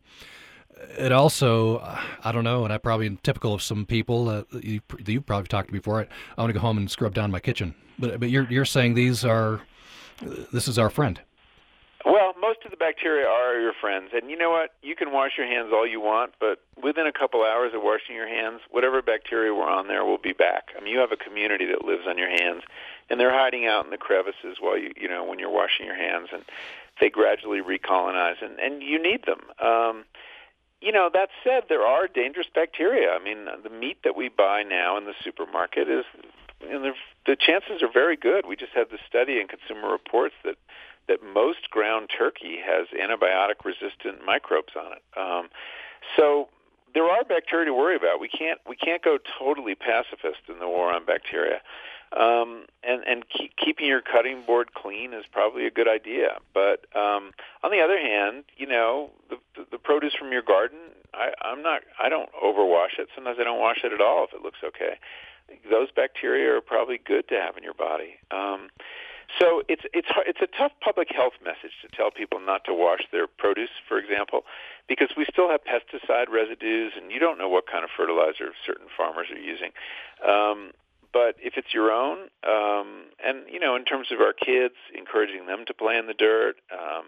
It 0.98 1.12
also, 1.12 1.80
I 2.24 2.32
don't 2.32 2.44
know, 2.44 2.64
and 2.64 2.74
I 2.74 2.78
probably 2.78 3.06
am 3.06 3.18
typical 3.18 3.54
of 3.54 3.62
some 3.62 3.86
people. 3.86 4.30
Uh, 4.30 4.44
you, 4.62 4.82
you 5.06 5.22
probably 5.22 5.48
talked 5.48 5.68
to 5.68 5.74
before. 5.74 6.00
I 6.38 6.42
want 6.42 6.50
to 6.50 6.54
go 6.54 6.60
home 6.60 6.78
and 6.78 6.90
scrub 6.90 7.14
down 7.14 7.32
my 7.32 7.40
kitchen, 7.40 7.76
but 8.00 8.20
but 8.20 8.30
you're 8.30 8.48
you're 8.50 8.66
saying 8.66 8.94
these 8.94 9.26
are 9.26 9.62
this 10.52 10.68
is 10.68 10.78
our 10.78 10.90
friend. 10.90 11.20
Well, 12.04 12.34
most 12.40 12.60
of 12.66 12.72
the 12.72 12.78
bacteria 12.78 13.28
are 13.28 13.60
your 13.60 13.74
friends. 13.80 14.10
And 14.14 14.30
you 14.30 14.38
know 14.38 14.50
what? 14.50 14.74
You 14.82 14.96
can 14.96 15.12
wash 15.12 15.34
your 15.38 15.46
hands 15.46 15.70
all 15.72 15.86
you 15.86 16.02
want, 16.02 16.34
but 16.40 16.60
within 16.82 17.06
a 17.06 17.12
couple 17.12 17.44
hours 17.44 17.74
of 17.76 17.84
washing 17.84 18.16
your 18.16 18.28
hands, 18.28 18.62
whatever 18.72 19.02
bacteria 19.02 19.54
were 19.54 19.70
on 19.70 19.88
there 19.88 20.04
will 20.04 20.18
be 20.18 20.34
back. 20.34 20.70
I 20.76 20.84
mean, 20.84 20.94
you 20.94 21.00
have 21.00 21.12
a 21.12 21.18
community 21.18 21.66
that 21.68 21.86
lives 21.86 22.04
on 22.08 22.18
your 22.18 22.30
hands, 22.30 22.64
and 23.10 23.20
they're 23.20 23.34
hiding 23.34 23.68
out 23.68 23.86
in 23.86 23.92
the 23.92 23.98
crevices 23.98 24.58
while 24.60 24.78
you, 24.78 24.92
you 25.00 25.08
know, 25.08 25.24
when 25.24 25.38
you're 25.38 25.52
washing 25.52 25.86
your 25.86 25.96
hands, 25.96 26.30
and 26.34 26.44
they 27.00 27.10
gradually 27.10 27.62
recolonize, 27.62 28.42
and, 28.42 28.60
and 28.60 28.82
you 28.82 29.02
need 29.02 29.26
them. 29.26 29.42
Um, 29.60 30.06
you 30.82 30.92
know, 30.92 31.12
that 31.14 31.30
said, 31.44 31.66
there 31.70 31.86
are 31.86 32.08
dangerous 32.08 32.48
bacteria. 32.54 33.12
I 33.12 33.24
mean, 33.24 33.46
the 33.64 33.70
meat 33.70 34.00
that 34.04 34.16
we 34.16 34.30
buy 34.30 34.64
now 34.64 34.98
in 34.98 35.06
the 35.06 35.14
supermarket 35.24 35.88
is 35.88 36.06
know, 36.70 36.94
the 37.26 37.36
chances 37.36 37.82
are 37.82 37.92
very 37.92 38.16
good. 38.16 38.46
We 38.46 38.56
just 38.56 38.74
had 38.74 38.88
the 38.90 39.00
study 39.08 39.40
in 39.40 39.48
Consumer 39.48 39.92
Reports 39.92 40.36
that 40.44 40.56
that 41.08 41.20
most 41.24 41.70
ground 41.70 42.10
turkey 42.16 42.58
has 42.64 42.88
antibiotic 42.94 43.66
resistant 43.66 44.24
microbes 44.26 44.74
on 44.78 44.94
it. 44.94 45.04
Um, 45.18 45.50
so 46.16 46.48
there 46.94 47.06
are 47.06 47.24
bacteria 47.24 47.66
to 47.66 47.74
worry 47.74 47.96
about. 47.96 48.20
We 48.20 48.30
can't 48.30 48.60
we 48.68 48.76
can't 48.76 49.04
go 49.04 49.18
totally 49.40 49.76
pacifist 49.76 50.50
in 50.50 50.60
the 50.60 50.68
war 50.68 50.94
on 50.94 51.06
bacteria. 51.06 51.62
Um, 52.18 52.66
and 52.84 53.04
and 53.08 53.24
keep, 53.30 53.56
keeping 53.56 53.88
your 53.88 54.02
cutting 54.02 54.44
board 54.46 54.74
clean 54.74 55.14
is 55.14 55.24
probably 55.32 55.66
a 55.66 55.72
good 55.72 55.88
idea. 55.88 56.40
But 56.54 56.86
um, 56.96 57.32
on 57.64 57.72
the 57.72 57.80
other 57.80 57.98
hand, 57.98 58.44
you 58.58 58.68
know 58.68 59.12
the, 59.30 59.38
the, 59.56 59.66
the 59.72 59.78
produce 59.78 60.14
from 60.14 60.32
your 60.32 60.42
garden, 60.42 60.80
I, 61.14 61.32
I'm 61.42 61.64
not 61.64 61.82
I 62.02 62.10
don't 62.10 62.30
overwash 62.34 63.00
it. 63.00 63.08
Sometimes 63.16 63.38
I 63.40 63.46
don't 63.46 63.60
wash 63.60 63.80
it 63.84 63.94
at 63.94 64.02
all 64.02 64.26
if 64.26 64.34
it 64.34 64.44
looks 64.44 64.60
okay. 64.64 64.96
Those 65.70 65.92
bacteria 65.92 66.56
are 66.56 66.62
probably 66.62 67.00
good 67.04 67.28
to 67.30 67.36
have 67.36 67.58
in 67.58 67.64
your 67.64 67.74
body. 67.74 68.16
Um, 68.32 68.70
so 69.40 69.64
it's 69.70 69.84
it's 69.94 70.10
it's 70.28 70.42
a 70.42 70.58
tough 70.58 70.74
public 70.82 71.10
health 71.12 71.34
message 71.44 71.72
to 71.82 71.88
tell 71.96 72.12
people 72.12 72.40
not 72.40 72.66
to 72.66 72.74
wash 72.74 73.02
their 73.12 73.28
produce, 73.28 73.70
for 73.88 73.98
example, 73.98 74.44
because 74.88 75.10
we 75.16 75.26
still 75.32 75.50
have 75.50 75.62
pesticide 75.64 76.30
residues, 76.30 76.94
and 76.98 77.12
you 77.12 77.20
don't 77.20 77.38
know 77.38 77.48
what 77.48 77.66
kind 77.68 77.84
of 77.84 77.90
fertilizer 77.96 78.52
certain 78.66 78.88
farmers 78.96 79.28
are 79.32 79.40
using. 79.40 79.72
Um, 80.28 80.72
but 81.14 81.36
if 81.40 81.54
it's 81.58 81.74
your 81.74 81.92
own, 81.92 82.30
um, 82.48 83.12
and 83.24 83.44
you 83.50 83.60
know, 83.60 83.76
in 83.76 83.86
terms 83.86 84.08
of 84.12 84.20
our 84.20 84.34
kids, 84.34 84.76
encouraging 84.98 85.46
them 85.46 85.64
to 85.68 85.74
play 85.74 85.98
in 85.98 86.08
the 86.08 86.14
dirt 86.14 86.56
um, 86.72 87.08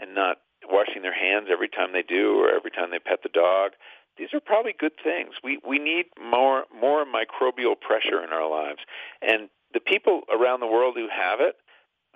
and 0.00 0.14
not 0.14 0.38
washing 0.68 1.02
their 1.02 1.14
hands 1.14 1.48
every 1.50 1.68
time 1.68 1.92
they 1.92 2.02
do 2.02 2.38
or 2.38 2.50
every 2.50 2.70
time 2.70 2.90
they 2.90 2.98
pet 2.98 3.20
the 3.22 3.28
dog, 3.28 3.72
these 4.18 4.32
are 4.32 4.40
probably 4.40 4.74
good 4.78 4.92
things. 5.02 5.34
We 5.42 5.58
we 5.66 5.78
need 5.78 6.06
more 6.20 6.64
more 6.74 7.04
microbial 7.04 7.78
pressure 7.80 8.22
in 8.22 8.30
our 8.30 8.48
lives, 8.48 8.80
and 9.22 9.48
the 9.74 9.80
people 9.80 10.22
around 10.32 10.60
the 10.60 10.66
world 10.66 10.96
who 10.96 11.08
have 11.08 11.40
it, 11.40 11.56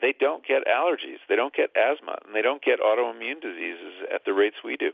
they 0.00 0.14
don't 0.18 0.46
get 0.46 0.62
allergies, 0.66 1.18
they 1.28 1.36
don't 1.36 1.54
get 1.54 1.70
asthma, 1.76 2.18
and 2.24 2.34
they 2.34 2.42
don't 2.42 2.62
get 2.62 2.80
autoimmune 2.80 3.40
diseases 3.40 4.06
at 4.12 4.24
the 4.24 4.32
rates 4.32 4.56
we 4.64 4.76
do. 4.76 4.92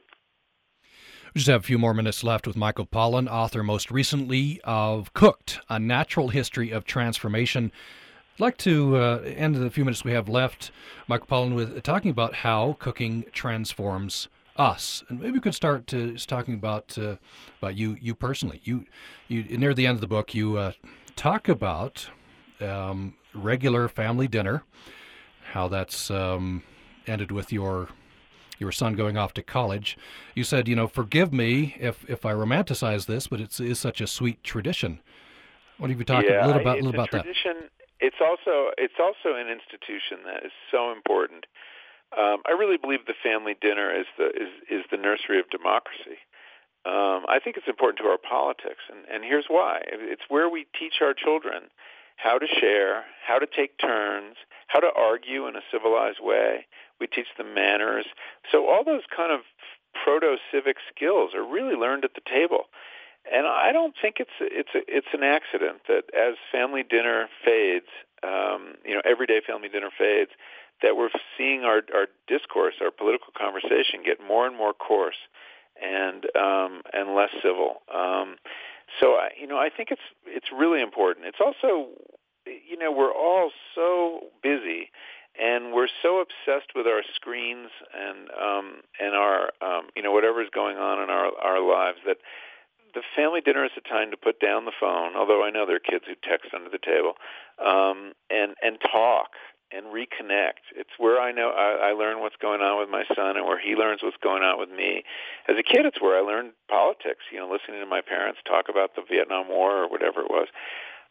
We 1.35 1.41
just 1.41 1.49
have 1.49 1.61
a 1.61 1.65
few 1.65 1.79
more 1.79 1.93
minutes 1.95 2.25
left 2.25 2.47
with 2.47 2.57
Michael 2.57 2.87
Pollan, 2.87 3.31
author 3.31 3.63
most 3.63 3.91
recently 3.91 4.61
of 4.65 5.13
Cooked, 5.13 5.61
A 5.69 5.79
Natural 5.79 6.29
History 6.29 6.71
of 6.71 6.85
Transformation. 6.85 7.71
I'd 8.35 8.41
like 8.41 8.57
to 8.59 8.97
uh, 8.97 9.19
end 9.25 9.55
the 9.55 9.71
few 9.71 9.85
minutes 9.85 10.03
we 10.03 10.13
have 10.13 10.29
left, 10.29 10.71
Michael 11.07 11.27
Pollan, 11.27 11.55
with 11.55 11.83
talking 11.83 12.11
about 12.11 12.37
how 12.37 12.77
cooking 12.79 13.27
transforms 13.33 14.29
us, 14.59 15.05
and 15.09 15.21
maybe 15.21 15.33
we 15.33 15.41
could 15.41 15.55
start 15.55 15.87
to 15.89 16.17
talking 16.17 16.55
about 16.55 16.97
uh, 16.99 17.17
about 17.61 17.77
you 17.77 17.97
you 18.01 18.15
personally. 18.15 18.61
You 18.65 18.85
you 19.29 19.43
near 19.59 19.75
the 19.75 19.87
end 19.87 19.97
of 19.97 20.01
the 20.01 20.07
book, 20.07 20.35
you 20.35 20.57
uh, 20.57 20.73
talk 21.15 21.49
about 21.49 22.09
um, 22.61 23.15
regular 23.35 23.89
family 23.89 24.29
dinner, 24.29 24.65
how 25.53 25.69
that's 25.69 26.11
um, 26.11 26.63
ended 27.07 27.31
with 27.31 27.53
your 27.53 27.89
your 28.59 28.73
son 28.73 28.95
going 28.95 29.17
off 29.17 29.35
to 29.35 29.43
college. 29.43 29.99
You 30.35 30.45
said, 30.45 30.69
you 30.69 30.77
know, 30.77 30.89
forgive 30.89 31.33
me 31.33 31.77
if 31.79 32.09
if 32.09 32.25
I 32.25 32.33
romanticize 32.33 33.07
this, 33.07 33.27
but 33.27 33.41
it's 33.41 33.61
is 33.61 33.79
such 33.79 34.01
a 34.01 34.07
sweet 34.07 34.43
tradition. 34.43 35.01
What 35.79 35.91
have 35.91 35.99
you 35.99 36.05
talked 36.05 36.29
yeah, 36.29 36.45
a 36.45 36.47
little 36.47 36.63
about, 36.63 36.77
little 36.77 36.95
about 36.95 37.11
tradition, 37.11 37.57
that? 37.61 37.71
It's 38.01 38.17
also 38.21 38.71
it's 38.79 38.99
also 38.99 39.37
an 39.37 39.49
institution 39.49 40.25
that 40.25 40.45
is 40.45 40.53
so 40.71 40.93
important. 40.93 41.45
Um, 42.17 42.43
I 42.47 42.53
really 42.53 42.77
believe 42.77 43.07
the 43.07 43.19
family 43.23 43.57
dinner 43.61 43.91
is 43.91 44.07
the 44.19 44.27
is 44.27 44.53
is 44.71 44.85
the 44.91 44.97
nursery 44.97 45.41
of 45.41 45.51
democracy. 45.51 46.21
Um, 46.85 47.27
I 47.27 47.41
think 47.43 47.57
it's 47.57 47.67
important 47.67 47.99
to 47.99 48.05
our 48.05 48.19
politics, 48.19 48.85
and, 48.91 49.03
and 49.13 49.25
here's 49.25 49.47
why: 49.49 49.81
it's 49.85 50.23
where 50.29 50.49
we 50.49 50.67
teach 50.79 51.03
our 51.03 51.15
children 51.15 51.71
how 52.17 52.39
to 52.39 52.47
share, 52.47 53.05
how 53.27 53.39
to 53.39 53.47
take 53.47 53.79
turns, 53.79 54.37
how 54.69 54.81
to 54.81 54.89
argue 54.97 55.47
in 55.49 55.57
a 55.57 55.61
civilized 55.71 56.19
way. 56.21 56.67
We 56.99 57.07
teach 57.07 57.27
them 57.37 57.55
manners. 57.55 58.07
So 58.51 58.69
all 58.69 58.85
those 58.85 59.03
kind 59.15 59.33
of 59.33 59.41
proto-civic 60.05 60.77
skills 60.95 61.33
are 61.35 61.45
really 61.45 61.75
learned 61.75 62.05
at 62.05 62.15
the 62.15 62.23
table. 62.25 62.67
And 63.31 63.47
I 63.47 63.73
don't 63.73 63.95
think 64.01 64.17
it's 64.21 64.39
it's 64.41 64.71
it's 64.75 65.13
an 65.13 65.25
accident 65.25 65.83
that 65.89 66.05
as 66.15 66.37
family 66.53 66.85
dinner 66.89 67.29
fades, 67.45 67.91
um, 68.23 68.77
you 68.85 68.95
know, 68.95 69.03
everyday 69.05 69.41
family 69.45 69.69
dinner 69.69 69.91
fades, 69.91 70.31
that 70.83 70.97
we're 70.97 71.11
seeing 71.37 71.63
our 71.63 71.83
our 71.95 72.07
discourse, 72.27 72.75
our 72.81 72.91
political 72.91 73.33
conversation, 73.37 74.03
get 74.05 74.19
more 74.21 74.47
and 74.47 74.57
more 74.57 74.73
coarse 74.73 75.17
and 75.83 76.25
um, 76.37 76.83
and 76.93 77.15
less 77.15 77.31
civil. 77.43 77.83
Um, 77.93 78.37
so 79.01 79.13
I, 79.13 79.31
you 79.41 79.47
know, 79.47 79.59
I 79.59 79.69
think 79.75 79.91
it's 79.91 80.07
it's 80.27 80.47
really 80.57 80.81
important. 80.81 81.27
It's 81.27 81.41
also, 81.45 81.89
you 82.47 82.79
know, 82.79 82.93
we're 82.93 83.13
all 83.13 83.51
so 83.75 84.21
busy, 84.43 84.91
and 85.41 85.73
we're 85.73 85.89
so 86.03 86.21
obsessed 86.21 86.73
with 86.75 86.87
our 86.87 87.03
screens 87.15 87.71
and 87.95 88.29
um, 88.31 88.81
and 89.01 89.15
our 89.15 89.51
um, 89.61 89.89
you 89.95 90.03
know 90.03 90.13
whatever's 90.13 90.49
going 90.55 90.77
on 90.77 91.03
in 91.03 91.11
our 91.11 91.31
our 91.43 91.61
lives 91.61 91.99
that 92.07 92.19
the 92.95 93.03
family 93.15 93.43
dinner 93.43 93.65
is 93.65 93.73
a 93.77 93.87
time 93.87 94.11
to 94.11 94.17
put 94.17 94.41
down 94.41 94.65
the 94.65 94.73
phone. 94.81 95.17
Although 95.17 95.45
I 95.45 95.51
know 95.51 95.67
there 95.67 95.77
are 95.77 95.79
kids 95.81 96.05
who 96.09 96.15
text 96.23 96.55
under 96.55 96.71
the 96.71 96.79
table, 96.79 97.15
um, 97.61 98.13
and 98.31 98.55
and 98.63 98.79
talk 98.81 99.31
and 99.73 99.87
reconnect. 99.87 100.73
It's 100.75 100.91
where 100.99 101.21
I 101.21 101.33
know 101.33 101.51
I, 101.51 101.91
I 101.91 101.93
learn 101.93 102.21
what's 102.21 102.37
going 102.37 102.61
on 102.61 102.79
with 102.81 102.89
my 102.89 103.05
son, 103.15 103.37
and 103.37 103.47
where 103.47 103.61
he 103.61 103.75
learns 103.75 104.03
what's 104.03 104.17
going 104.23 104.43
on 104.43 104.59
with 104.59 104.71
me. 104.71 105.03
As 105.49 105.57
a 105.59 105.63
kid, 105.63 105.87
it's 105.87 106.01
where 106.01 106.17
I 106.17 106.23
learned 106.23 106.53
politics. 106.69 107.25
You 107.33 107.39
know, 107.39 107.51
listening 107.51 107.81
to 107.81 107.87
my 107.87 108.01
parents 108.01 108.41
talk 108.47 108.67
about 108.69 108.95
the 108.95 109.03
Vietnam 109.09 109.49
War 109.49 109.85
or 109.85 109.89
whatever 109.89 110.21
it 110.21 110.31
was. 110.31 110.49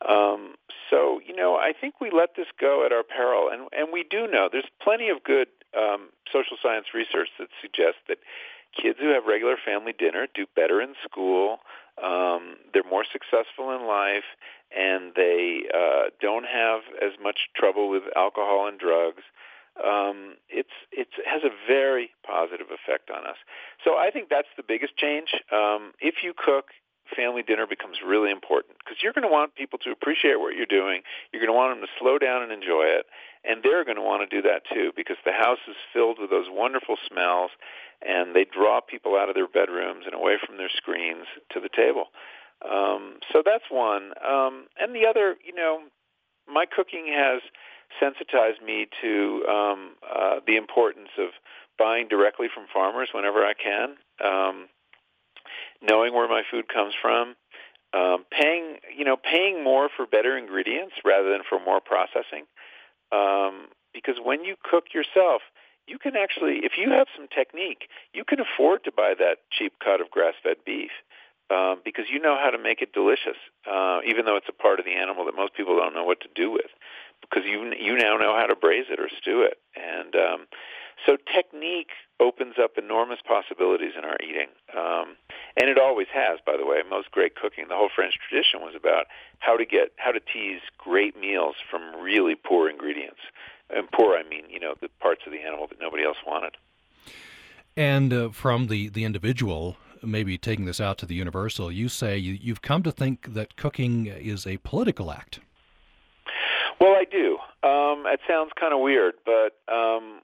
Um, 0.08 0.56
so 0.90 1.20
you 1.26 1.36
know, 1.36 1.56
I 1.56 1.74
think 1.74 2.02
we 2.02 2.12
let 2.12 2.36
this 2.36 2.48
go 2.60 2.86
at 2.86 2.92
our 2.92 3.04
peril, 3.04 3.50
and 3.52 3.68
and 3.72 3.92
we 3.92 4.04
do 4.04 4.28
know 4.28 4.50
there's 4.52 4.70
plenty 4.82 5.10
of 5.10 5.24
good 5.24 5.48
um, 5.78 6.10
social 6.32 6.58
science 6.62 6.88
research 6.94 7.30
that 7.40 7.50
suggests 7.62 8.00
that 8.08 8.20
kids 8.76 9.00
who 9.00 9.10
have 9.10 9.26
regular 9.26 9.56
family 9.64 9.94
dinner 9.98 10.28
do 10.34 10.46
better 10.56 10.82
in 10.82 10.94
school. 11.04 11.60
Um, 12.02 12.58
they're 12.74 12.84
more 12.84 13.06
successful 13.10 13.72
in 13.72 13.88
life, 13.88 14.28
and 14.76 15.14
they 15.16 15.64
uh, 15.74 16.10
don't 16.20 16.46
have 16.46 16.82
as 17.02 17.14
much 17.22 17.48
trouble 17.56 17.90
with 17.90 18.04
alcohol 18.16 18.68
and 18.68 18.78
drugs. 18.78 19.24
Um, 19.76 20.36
it's 20.50 20.76
it 20.92 21.08
has 21.26 21.44
a 21.44 21.52
very 21.68 22.12
positive 22.26 22.68
effect 22.68 23.10
on 23.12 23.26
us. 23.26 23.36
So 23.84 23.96
I 23.98 24.10
think 24.12 24.30
that's 24.30 24.48
the 24.56 24.64
biggest 24.64 24.96
change. 24.98 25.36
Um, 25.52 25.92
if 26.00 26.24
you 26.24 26.34
cook, 26.36 26.72
family 27.14 27.44
dinner 27.44 27.68
becomes 27.68 28.00
really 28.06 28.32
important 28.32 28.78
because 28.80 29.04
you're 29.04 29.14
going 29.14 29.28
to 29.28 29.32
want 29.32 29.54
people 29.56 29.78
to 29.80 29.92
appreciate 29.92 30.40
what 30.40 30.56
you're 30.56 30.66
doing. 30.66 31.02
You're 31.32 31.42
going 31.44 31.52
to 31.52 31.58
want 31.58 31.76
them 31.76 31.86
to 31.86 31.92
slow 32.00 32.18
down 32.18 32.42
and 32.42 32.52
enjoy 32.52 32.88
it, 32.88 33.06
and 33.48 33.62
they're 33.64 33.84
going 33.84 33.98
to 33.98 34.02
want 34.02 34.28
to 34.28 34.36
do 34.36 34.42
that 34.48 34.64
too 34.74 34.92
because 34.96 35.18
the 35.26 35.32
house 35.32 35.60
is 35.68 35.76
filled 35.94 36.18
with 36.20 36.30
those 36.30 36.48
wonderful 36.50 36.98
smells, 37.08 37.52
and 38.06 38.36
they 38.36 38.46
draw 38.46 38.82
people 38.82 39.16
out 39.16 39.30
of 39.30 39.36
their 39.36 39.48
bedrooms 39.48 40.04
and 40.06 40.16
away 40.16 40.38
from 40.46 40.58
their 40.58 40.70
screens 40.76 41.26
to 41.52 41.60
the 41.60 41.70
table. 41.70 42.06
Um, 42.64 43.20
so 43.32 43.44
that's 43.46 43.66
one. 43.70 44.12
Um, 44.28 44.68
and 44.80 44.96
the 44.96 45.08
other, 45.08 45.36
you 45.46 45.54
know, 45.54 45.82
my 46.48 46.66
cooking 46.66 47.08
has 47.14 47.42
sensitized 48.00 48.62
me 48.62 48.88
to 49.02 49.46
um, 49.50 49.92
uh, 50.04 50.40
the 50.46 50.56
importance 50.56 51.10
of 51.18 51.30
buying 51.78 52.08
directly 52.08 52.48
from 52.54 52.66
farmers 52.74 53.10
whenever 53.14 53.46
I 53.46 53.54
can, 53.54 53.96
um, 54.24 54.68
knowing 55.82 56.14
where 56.14 56.28
my 56.28 56.44
food 56.50 56.68
comes 56.68 56.94
from, 57.00 57.36
um, 57.94 58.26
paying, 58.32 58.78
you 58.96 59.06
know, 59.06 59.18
paying 59.18 59.64
more 59.64 59.90
for 59.96 60.06
better 60.06 60.38
ingredients 60.38 60.96
rather 61.04 61.30
than 61.32 61.42
for 61.48 61.60
more 61.64 61.80
processing. 61.80 62.46
Um, 63.12 63.68
because 63.94 64.16
when 64.24 64.44
you 64.44 64.56
cook 64.62 64.94
yourself, 64.94 65.42
you 65.88 65.98
can 66.00 66.16
actually, 66.16 66.66
if 66.66 66.74
you 66.78 66.92
have 66.92 67.08
some 67.16 67.28
technique, 67.28 67.88
you 68.14 68.24
can 68.26 68.40
afford 68.40 68.84
to 68.84 68.92
buy 68.92 69.14
that 69.18 69.38
cheap 69.52 69.74
cut 69.84 70.02
of 70.02 70.10
grass-fed 70.10 70.58
beef 70.66 70.92
um, 71.52 71.82
because 71.86 72.06
you 72.12 72.20
know 72.20 72.38
how 72.42 72.50
to 72.50 72.58
make 72.58 72.82
it 72.82 72.94
delicious, 72.94 73.38
uh, 73.70 74.00
even 74.06 74.26
though 74.26 74.36
it's 74.36 74.50
a 74.50 74.54
part 74.54 74.80
of 74.80 74.86
the 74.86 74.94
animal 74.98 75.26
that 75.26 75.36
most 75.36 75.54
people 75.54 75.78
don't 75.78 75.94
know 75.94 76.04
what 76.04 76.22
to 76.22 76.30
do 76.34 76.50
with, 76.52 76.74
because 77.22 77.44
you 77.46 77.72
you 77.80 77.96
now 77.96 78.18
know 78.18 78.36
how 78.36 78.48
to 78.48 78.56
braise 78.56 78.86
it 78.90 79.00
or 79.00 79.10
stew 79.10 79.46
it, 79.46 79.62
and 79.78 80.16
um, 80.16 80.48
so 81.06 81.18
technique 81.34 81.94
opens 82.20 82.56
up 82.58 82.78
enormous 82.78 83.20
possibilities 83.22 83.94
in 83.98 84.04
our 84.04 84.18
eating, 84.24 84.50
um, 84.76 85.18
and 85.58 85.70
it 85.70 85.78
always 85.78 86.08
has. 86.14 86.40
By 86.46 86.58
the 86.58 86.66
way, 86.66 86.78
most 86.90 87.12
great 87.12 87.36
cooking, 87.36 87.66
the 87.70 87.76
whole 87.76 87.90
French 87.94 88.16
tradition 88.28 88.62
was 88.62 88.74
about 88.76 89.08
how 89.40 89.58
to 89.58 89.66
get 89.66 89.92
how 89.98 90.12
to 90.12 90.20
tease 90.20 90.62
great 90.78 91.20
meals 91.20 91.56
from 91.70 92.02
really 92.02 92.36
poor 92.36 92.70
ingredients, 92.70 93.22
and 93.70 93.90
poor 93.92 94.16
I 94.16 94.24
mean 94.24 94.46
you 94.50 94.60
know 94.60 94.76
the 94.80 94.90
parts 95.00 95.22
of 95.26 95.32
the 95.32 95.42
animal 95.42 95.68
that 95.68 95.80
nobody 95.80 96.04
else 96.04 96.18
wanted. 96.26 96.56
And 97.78 98.14
uh, 98.14 98.30
from 98.30 98.68
the 98.68 98.90
the 98.90 99.04
individual 99.04 99.78
maybe 100.04 100.38
taking 100.38 100.66
this 100.66 100.80
out 100.80 100.98
to 101.00 101.06
the 101.06 101.16
universal, 101.16 101.72
you 101.72 101.90
say 101.90 102.18
you, 102.18 102.34
you've 102.34 102.62
come 102.62 102.84
to 102.84 102.92
think 102.92 103.34
that 103.34 103.56
cooking 103.56 104.06
is 104.06 104.46
a 104.46 104.58
political 104.58 105.12
act. 105.12 105.40
Well, 106.80 106.92
I 106.92 107.06
do. 107.10 107.38
Um, 107.68 108.06
it 108.06 108.20
sounds 108.28 108.52
kind 108.60 108.74
of 108.74 108.80
weird, 108.82 109.16
but 109.26 109.58
um, 109.74 110.20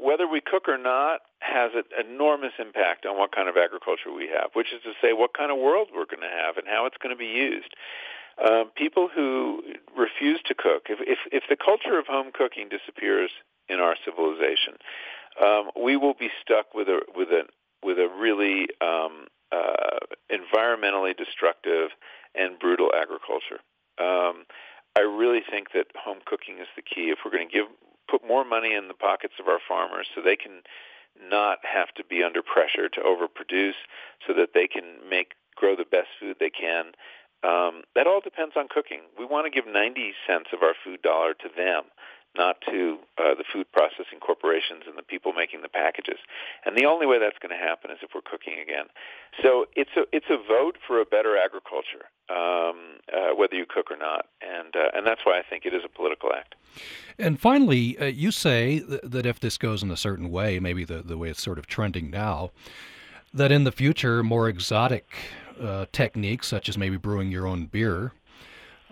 whether 0.00 0.26
we 0.26 0.40
cook 0.40 0.68
or 0.68 0.78
not 0.78 1.20
has 1.40 1.72
an 1.74 1.84
enormous 2.08 2.52
impact 2.58 3.06
on 3.06 3.18
what 3.18 3.34
kind 3.34 3.48
of 3.48 3.56
agriculture 3.56 4.12
we 4.12 4.28
have, 4.28 4.50
which 4.54 4.72
is 4.72 4.82
to 4.82 4.92
say 5.02 5.12
what 5.12 5.34
kind 5.34 5.50
of 5.50 5.58
world 5.58 5.88
we're 5.94 6.06
going 6.06 6.22
to 6.22 6.36
have 6.44 6.56
and 6.56 6.66
how 6.66 6.86
it's 6.86 6.96
going 7.02 7.14
to 7.14 7.18
be 7.18 7.26
used. 7.26 7.74
Um, 8.42 8.70
people 8.76 9.08
who 9.14 9.62
refuse 9.96 10.40
to 10.46 10.54
cook, 10.54 10.86
if, 10.88 10.98
if 11.00 11.18
if 11.30 11.44
the 11.48 11.56
culture 11.56 11.98
of 11.98 12.06
home 12.06 12.32
cooking 12.34 12.68
disappears 12.68 13.30
in 13.68 13.78
our 13.78 13.94
civilization, 14.04 14.74
um, 15.40 15.70
we 15.80 15.96
will 15.96 16.14
be 16.14 16.30
stuck 16.42 16.74
with 16.74 16.88
a 16.88 17.00
with 17.14 17.28
a 17.28 17.42
with 17.84 17.98
a 17.98 18.08
really 18.08 18.66
um, 18.80 19.26
uh, 19.52 20.02
environmentally 20.32 21.16
destructive 21.16 21.90
and 22.34 22.58
brutal 22.58 22.90
agriculture. 22.92 23.60
Um, 24.00 24.46
I 24.96 25.02
really 25.02 25.42
think 25.48 25.72
that 25.74 25.86
home 25.94 26.18
cooking 26.24 26.58
is 26.58 26.68
the 26.74 26.82
key. 26.82 27.10
If 27.10 27.18
we're 27.24 27.30
going 27.30 27.48
to 27.48 27.52
give 27.52 27.66
put 28.08 28.26
more 28.26 28.44
money 28.44 28.74
in 28.74 28.88
the 28.88 28.94
pockets 28.94 29.34
of 29.40 29.48
our 29.48 29.60
farmers 29.66 30.06
so 30.14 30.20
they 30.20 30.36
can 30.36 30.62
not 31.30 31.58
have 31.62 31.94
to 31.94 32.04
be 32.04 32.22
under 32.22 32.42
pressure 32.42 32.88
to 32.88 33.00
overproduce, 33.00 33.78
so 34.26 34.34
that 34.34 34.50
they 34.54 34.66
can 34.66 34.98
make 35.08 35.34
grow 35.54 35.76
the 35.76 35.84
best 35.84 36.08
food 36.18 36.36
they 36.40 36.50
can. 36.50 36.92
Um, 37.44 37.82
that 37.94 38.06
all 38.06 38.20
depends 38.20 38.54
on 38.56 38.68
cooking. 38.68 39.02
We 39.18 39.24
want 39.24 39.46
to 39.46 39.50
give 39.50 39.70
90 39.70 40.14
cents 40.26 40.50
of 40.52 40.62
our 40.62 40.74
food 40.82 41.02
dollar 41.02 41.34
to 41.34 41.48
them, 41.54 41.84
not 42.36 42.56
to 42.70 42.98
uh, 43.18 43.34
the 43.34 43.44
food 43.52 43.66
processing 43.72 44.18
corporations 44.20 44.84
and 44.86 44.98
the 44.98 45.02
people 45.02 45.32
making 45.32 45.62
the 45.62 45.68
packages. 45.68 46.18
And 46.64 46.76
the 46.76 46.84
only 46.84 47.06
way 47.06 47.18
that's 47.18 47.38
going 47.38 47.56
to 47.56 47.62
happen 47.64 47.90
is 47.90 47.98
if 48.02 48.10
we're 48.14 48.22
cooking 48.22 48.58
again. 48.60 48.86
So 49.42 49.66
it's 49.76 49.90
a 49.96 50.04
it's 50.12 50.26
a 50.30 50.36
vote 50.36 50.76
for 50.86 51.00
a 51.00 51.04
better 51.04 51.36
agriculture, 51.36 52.06
um, 52.28 52.98
uh, 53.12 53.34
whether 53.34 53.54
you 53.54 53.66
cook 53.66 53.90
or 53.90 53.96
not, 53.96 54.26
and 54.40 54.74
uh, 54.74 54.90
and 54.94 55.06
that's 55.06 55.20
why 55.24 55.38
I 55.38 55.42
think 55.48 55.66
it 55.66 55.74
is 55.74 55.82
a 55.84 55.88
political 55.88 56.32
act. 56.32 56.54
And 57.18 57.38
finally, 57.38 57.98
uh, 57.98 58.06
you 58.06 58.30
say 58.30 58.80
th- 58.80 59.00
that 59.02 59.26
if 59.26 59.40
this 59.40 59.58
goes 59.58 59.82
in 59.82 59.90
a 59.90 59.96
certain 59.96 60.30
way, 60.30 60.58
maybe 60.58 60.84
the 60.84 61.02
the 61.02 61.18
way 61.18 61.30
it's 61.30 61.42
sort 61.42 61.58
of 61.58 61.66
trending 61.66 62.10
now, 62.10 62.50
that 63.32 63.50
in 63.50 63.64
the 63.64 63.72
future 63.72 64.22
more 64.22 64.48
exotic 64.48 65.14
uh, 65.60 65.86
techniques, 65.92 66.46
such 66.48 66.68
as 66.68 66.76
maybe 66.78 66.96
brewing 66.96 67.30
your 67.30 67.46
own 67.46 67.66
beer, 67.66 68.12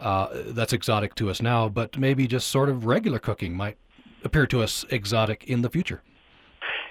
uh, 0.02 0.28
that's 0.48 0.72
exotic 0.72 1.14
to 1.14 1.30
us 1.30 1.40
now, 1.40 1.68
but 1.68 1.96
maybe 1.96 2.26
just 2.26 2.48
sort 2.48 2.68
of 2.68 2.86
regular 2.86 3.18
cooking 3.18 3.54
might 3.54 3.78
appear 4.24 4.46
to 4.48 4.62
us 4.62 4.84
exotic 4.90 5.44
in 5.44 5.62
the 5.62 5.70
future. 5.70 6.02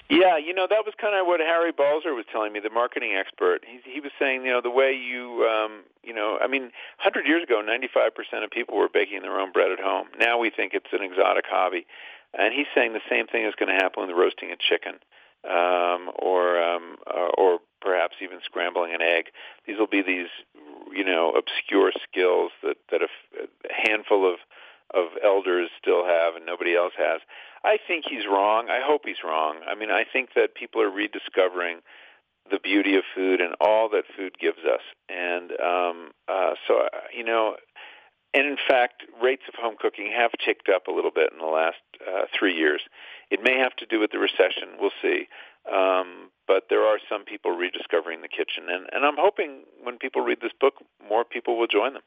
Yeah, 0.10 0.38
you 0.38 0.54
know 0.54 0.68
that 0.70 0.84
was 0.84 0.94
kind 1.00 1.16
of 1.16 1.26
what 1.26 1.40
Harry 1.40 1.72
Balzer 1.72 2.14
was 2.14 2.26
telling 2.32 2.52
me, 2.52 2.60
the 2.60 2.70
marketing 2.70 3.16
expert. 3.16 3.64
He 3.66 3.80
he 3.90 4.02
was 4.02 4.12
saying, 4.20 4.44
you 4.44 4.52
know, 4.52 4.60
the 4.60 4.70
way 4.70 4.92
you, 4.92 5.48
um, 5.48 5.84
you 6.04 6.14
know, 6.14 6.38
I 6.42 6.48
mean, 6.48 6.64
100 7.00 7.26
years 7.26 7.44
ago, 7.44 7.64
95% 7.64 8.44
of 8.44 8.52
people 8.52 8.76
were 8.76 8.90
baking 8.92 9.22
their 9.22 9.40
own 9.40 9.54
bread 9.54 9.72
at 9.72 9.80
home. 9.80 10.08
Now 10.20 10.38
we 10.38 10.50
think 10.50 10.74
it's 10.74 10.92
an 10.92 11.02
exotic 11.02 11.46
hobby, 11.48 11.88
and 12.38 12.54
he's 12.54 12.68
saying 12.76 12.92
the 12.92 13.08
same 13.10 13.28
thing 13.28 13.46
is 13.46 13.56
going 13.56 13.72
to 13.72 13.82
happen 13.82 14.04
with 14.04 14.10
the 14.10 14.20
roasting 14.20 14.52
a 14.52 14.58
chicken, 14.58 15.00
um, 15.50 16.12
or 16.20 16.62
um, 16.62 16.96
uh, 17.08 17.30
or 17.38 17.60
perhaps 17.82 18.16
even 18.22 18.40
scrambling 18.44 18.94
an 18.94 19.02
egg. 19.02 19.26
These 19.66 19.78
will 19.80 19.88
be 19.88 20.02
these, 20.02 20.30
you 20.92 21.04
know, 21.04 21.34
obscure 21.38 21.92
skills 22.04 22.52
that 22.64 22.78
that 22.92 23.02
a, 23.02 23.08
handful 23.70 24.32
of 24.32 24.40
of 24.94 25.08
elders 25.24 25.70
still 25.82 26.06
have 26.06 26.36
and 26.36 26.46
nobody 26.46 26.76
else 26.76 26.94
has. 26.98 27.22
I 27.64 27.78
think 27.88 28.06
he's 28.10 28.26
wrong. 28.26 28.70
I 28.70 28.80
hope 28.84 29.02
he's 29.06 29.24
wrong. 29.24 29.58
I 29.68 29.76
mean, 29.76 29.90
I 29.92 30.04
think 30.12 30.30
that 30.36 30.56
people 30.56 30.82
are 30.82 30.90
rediscovering 30.90 31.80
the 32.50 32.60
beauty 32.60 32.96
of 32.96 33.04
food 33.16 33.40
and 33.40 33.56
all 33.62 33.88
that 33.90 34.04
food 34.18 34.34
gives 34.40 34.60
us. 34.66 34.82
And 35.10 35.52
um, 35.62 36.12
uh, 36.28 36.54
so, 36.68 36.80
uh, 36.80 36.98
you 37.16 37.24
know, 37.24 37.56
and 38.34 38.48
in 38.48 38.58
fact, 38.68 39.04
rates 39.22 39.44
of 39.48 39.56
home 39.56 39.76
cooking 39.80 40.12
have 40.16 40.32
ticked 40.44 40.70
up 40.70 40.88
a 40.88 40.92
little 40.92 41.12
bit 41.14 41.32
in 41.32 41.40
the 41.40 41.52
last 41.52 41.84
uh, 42.02 42.26
three 42.38 42.56
years. 42.56 42.82
It 43.30 43.42
may 43.44 43.58
have 43.58 43.76
to 43.78 43.86
do 43.86 44.00
with 44.00 44.12
the 44.12 44.20
recession. 44.20 44.80
We'll 44.80 44.96
see. 45.02 45.28
Um, 45.72 46.32
but 46.48 46.64
there 46.70 46.84
are 46.84 46.98
some 47.10 47.24
people 47.24 47.52
rediscovering 47.52 48.22
the 48.22 48.28
kitchen, 48.28 48.68
and, 48.70 48.88
and 48.92 49.06
I'm 49.06 49.18
hoping 49.18 49.64
when 49.84 49.98
people 49.98 50.22
read 50.22 50.40
this 50.42 50.52
book, 50.60 50.76
more 51.08 51.24
people 51.24 51.58
will 51.58 51.68
join 51.68 51.94
them. 51.94 52.02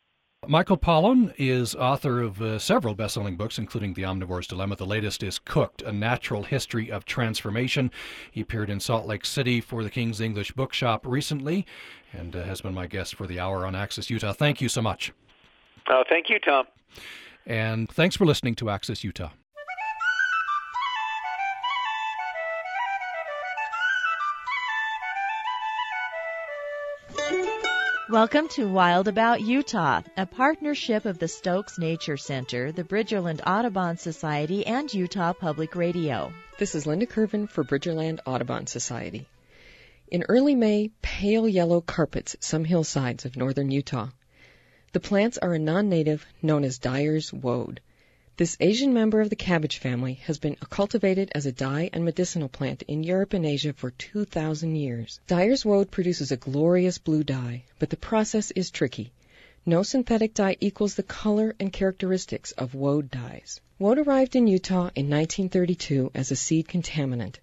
Michael 0.46 0.76
Pollan 0.76 1.32
is 1.38 1.74
author 1.74 2.20
of 2.20 2.42
uh, 2.42 2.58
several 2.58 2.94
best-selling 2.94 3.36
books, 3.36 3.58
including 3.58 3.94
The 3.94 4.02
Omnivore's 4.02 4.46
Dilemma. 4.46 4.76
The 4.76 4.84
latest 4.84 5.22
is 5.22 5.38
Cooked, 5.38 5.80
A 5.82 5.92
Natural 5.92 6.42
History 6.42 6.90
of 6.90 7.06
Transformation. 7.06 7.90
He 8.30 8.42
appeared 8.42 8.68
in 8.68 8.80
Salt 8.80 9.06
Lake 9.06 9.24
City 9.24 9.62
for 9.62 9.82
the 9.82 9.88
King's 9.88 10.20
English 10.20 10.52
Bookshop 10.52 11.06
recently 11.06 11.64
and 12.12 12.36
uh, 12.36 12.42
has 12.42 12.60
been 12.60 12.74
my 12.74 12.86
guest 12.86 13.14
for 13.14 13.26
the 13.26 13.40
hour 13.40 13.64
on 13.64 13.74
Access 13.74 14.10
Utah. 14.10 14.32
Thank 14.32 14.60
you 14.60 14.68
so 14.68 14.82
much. 14.82 15.12
Uh, 15.86 16.02
thank 16.08 16.30
you, 16.30 16.38
Tom. 16.38 16.66
And 17.46 17.90
thanks 17.90 18.16
for 18.16 18.24
listening 18.24 18.54
to 18.56 18.70
Access 18.70 19.04
Utah. 19.04 19.30
Welcome 28.10 28.48
to 28.50 28.68
Wild 28.68 29.08
About 29.08 29.40
Utah, 29.40 30.02
a 30.16 30.26
partnership 30.26 31.04
of 31.04 31.18
the 31.18 31.26
Stokes 31.26 31.78
Nature 31.78 32.16
Center, 32.16 32.70
the 32.70 32.84
Bridgerland 32.84 33.40
Audubon 33.46 33.96
Society, 33.96 34.66
and 34.66 34.92
Utah 34.92 35.32
Public 35.32 35.74
Radio. 35.74 36.32
This 36.58 36.74
is 36.74 36.86
Linda 36.86 37.06
Kervin 37.06 37.48
for 37.48 37.64
Bridgerland 37.64 38.20
Audubon 38.26 38.66
Society. 38.66 39.26
In 40.08 40.24
early 40.28 40.54
May, 40.54 40.90
pale 41.02 41.48
yellow 41.48 41.80
carpets 41.80 42.36
some 42.40 42.64
hillsides 42.64 43.24
of 43.24 43.36
northern 43.36 43.70
Utah. 43.70 44.10
The 44.94 45.00
plants 45.00 45.38
are 45.38 45.52
a 45.52 45.58
non-native 45.58 46.24
known 46.40 46.62
as 46.62 46.78
Dyer's 46.78 47.32
woad. 47.32 47.80
This 48.36 48.56
Asian 48.60 48.94
member 48.94 49.20
of 49.20 49.28
the 49.28 49.34
cabbage 49.34 49.78
family 49.78 50.20
has 50.22 50.38
been 50.38 50.54
cultivated 50.54 51.32
as 51.34 51.46
a 51.46 51.50
dye 51.50 51.90
and 51.92 52.04
medicinal 52.04 52.48
plant 52.48 52.84
in 52.86 53.02
Europe 53.02 53.32
and 53.32 53.44
Asia 53.44 53.72
for 53.72 53.90
2,000 53.90 54.76
years. 54.76 55.18
Dyer's 55.26 55.64
woad 55.64 55.90
produces 55.90 56.30
a 56.30 56.36
glorious 56.36 56.98
blue 56.98 57.24
dye, 57.24 57.64
but 57.80 57.90
the 57.90 57.96
process 57.96 58.52
is 58.52 58.70
tricky. 58.70 59.10
No 59.66 59.82
synthetic 59.82 60.32
dye 60.32 60.56
equals 60.60 60.94
the 60.94 61.02
color 61.02 61.56
and 61.58 61.72
characteristics 61.72 62.52
of 62.52 62.76
woad 62.76 63.10
dyes. 63.10 63.60
Woad 63.80 63.98
arrived 63.98 64.36
in 64.36 64.46
Utah 64.46 64.90
in 64.94 65.10
1932 65.10 66.12
as 66.14 66.30
a 66.30 66.36
seed 66.36 66.68
contaminant. 66.68 67.40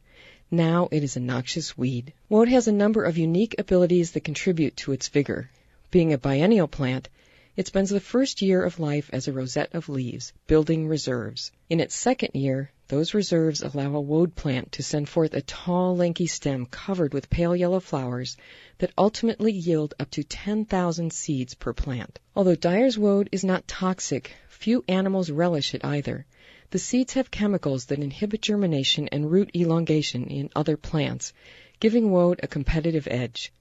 Now 0.50 0.88
it 0.90 1.04
is 1.04 1.18
a 1.18 1.20
noxious 1.20 1.78
weed. 1.78 2.14
Woad 2.30 2.48
has 2.48 2.70
a 2.70 2.72
number 2.72 3.04
of 3.04 3.18
unique 3.18 3.56
abilities 3.60 4.12
that 4.12 4.24
contribute 4.24 4.78
to 4.78 4.94
its 4.94 5.10
vigor. 5.10 5.50
Being 5.92 6.14
a 6.14 6.18
biennial 6.18 6.70
plant, 6.70 7.10
it 7.58 7.68
spends 7.68 7.90
the 7.90 8.00
first 8.00 8.42
year 8.42 8.64
of 8.64 8.80
life 8.80 9.10
as 9.12 9.28
a 9.28 9.34
rosette 9.34 9.76
of 9.76 9.90
leaves, 9.90 10.32
building 10.48 10.88
reserves. 10.88 11.52
In 11.70 11.82
its 11.82 11.94
second 11.94 12.32
year, 12.34 12.72
those 12.88 13.14
reserves 13.14 13.62
allow 13.62 13.94
a 13.94 14.00
woad 14.00 14.36
plant 14.36 14.72
to 14.72 14.84
send 14.84 15.10
forth 15.10 15.34
a 15.34 15.42
tall, 15.42 15.98
lanky 15.98 16.28
stem 16.28 16.66
covered 16.66 17.14
with 17.14 17.30
pale 17.30 17.54
yellow 17.54 17.82
flowers 17.82 18.38
that 18.78 18.94
ultimately 18.98 19.52
yield 19.52 19.94
up 20.00 20.10
to 20.12 20.24
10,000 20.24 21.12
seeds 21.12 21.54
per 21.54 21.74
plant. 21.74 22.20
Although 22.38 22.56
Dyer's 22.56 22.98
woad 22.98 23.28
is 23.34 23.44
not 23.44 23.68
toxic, 23.68 24.32
few 24.48 24.86
animals 24.88 25.30
relish 25.30 25.74
it 25.74 25.84
either. 25.84 26.26
The 26.70 26.80
seeds 26.80 27.14
have 27.14 27.32
chemicals 27.32 27.88
that 27.88 28.00
inhibit 28.00 28.42
germination 28.44 29.10
and 29.10 29.30
root 29.30 29.52
elongation 29.54 30.28
in 30.28 30.50
other 30.56 30.78
plants, 30.78 31.34
giving 31.82 32.12
woad 32.12 32.40
a 32.42 32.48
competitive 32.48 33.10
edge. 33.12 33.52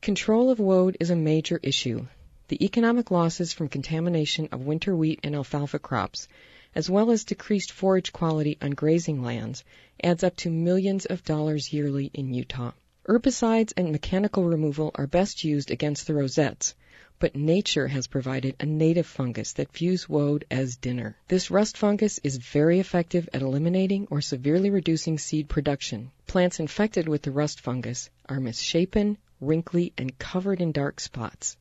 Control 0.00 0.48
of 0.50 0.60
woad 0.60 0.96
is 1.00 1.10
a 1.10 1.16
major 1.16 1.58
issue 1.60 2.06
the 2.48 2.64
economic 2.64 3.10
losses 3.10 3.52
from 3.52 3.68
contamination 3.68 4.48
of 4.52 4.66
winter 4.66 4.96
wheat 4.96 5.20
and 5.22 5.34
alfalfa 5.34 5.78
crops, 5.78 6.28
as 6.74 6.88
well 6.88 7.10
as 7.10 7.24
decreased 7.24 7.72
forage 7.72 8.12
quality 8.12 8.56
on 8.60 8.70
grazing 8.70 9.22
lands, 9.22 9.64
adds 10.02 10.24
up 10.24 10.34
to 10.36 10.50
millions 10.50 11.06
of 11.06 11.24
dollars 11.24 11.72
yearly 11.72 12.10
in 12.14 12.32
Utah. 12.34 12.72
Herbicides 13.06 13.72
and 13.76 13.90
mechanical 13.92 14.44
removal 14.44 14.90
are 14.94 15.06
best 15.06 15.44
used 15.44 15.70
against 15.70 16.06
the 16.06 16.14
rosettes, 16.14 16.74
but 17.18 17.36
nature 17.36 17.86
has 17.86 18.06
provided 18.06 18.56
a 18.58 18.66
native 18.66 19.06
fungus 19.06 19.52
that 19.52 19.72
views 19.72 20.08
woad 20.08 20.44
as 20.50 20.76
dinner. 20.76 21.16
This 21.28 21.50
rust 21.50 21.76
fungus 21.76 22.18
is 22.24 22.36
very 22.36 22.80
effective 22.80 23.28
at 23.32 23.42
eliminating 23.42 24.08
or 24.10 24.20
severely 24.20 24.70
reducing 24.70 25.18
seed 25.18 25.48
production. 25.48 26.10
Plants 26.26 26.58
infected 26.58 27.06
with 27.06 27.22
the 27.22 27.30
rust 27.30 27.60
fungus 27.60 28.10
are 28.28 28.40
misshapen, 28.40 29.18
wrinkly, 29.40 29.92
and 29.96 30.18
covered 30.18 30.60
in 30.60 30.72
dark 30.72 30.98
spots. 30.98 31.56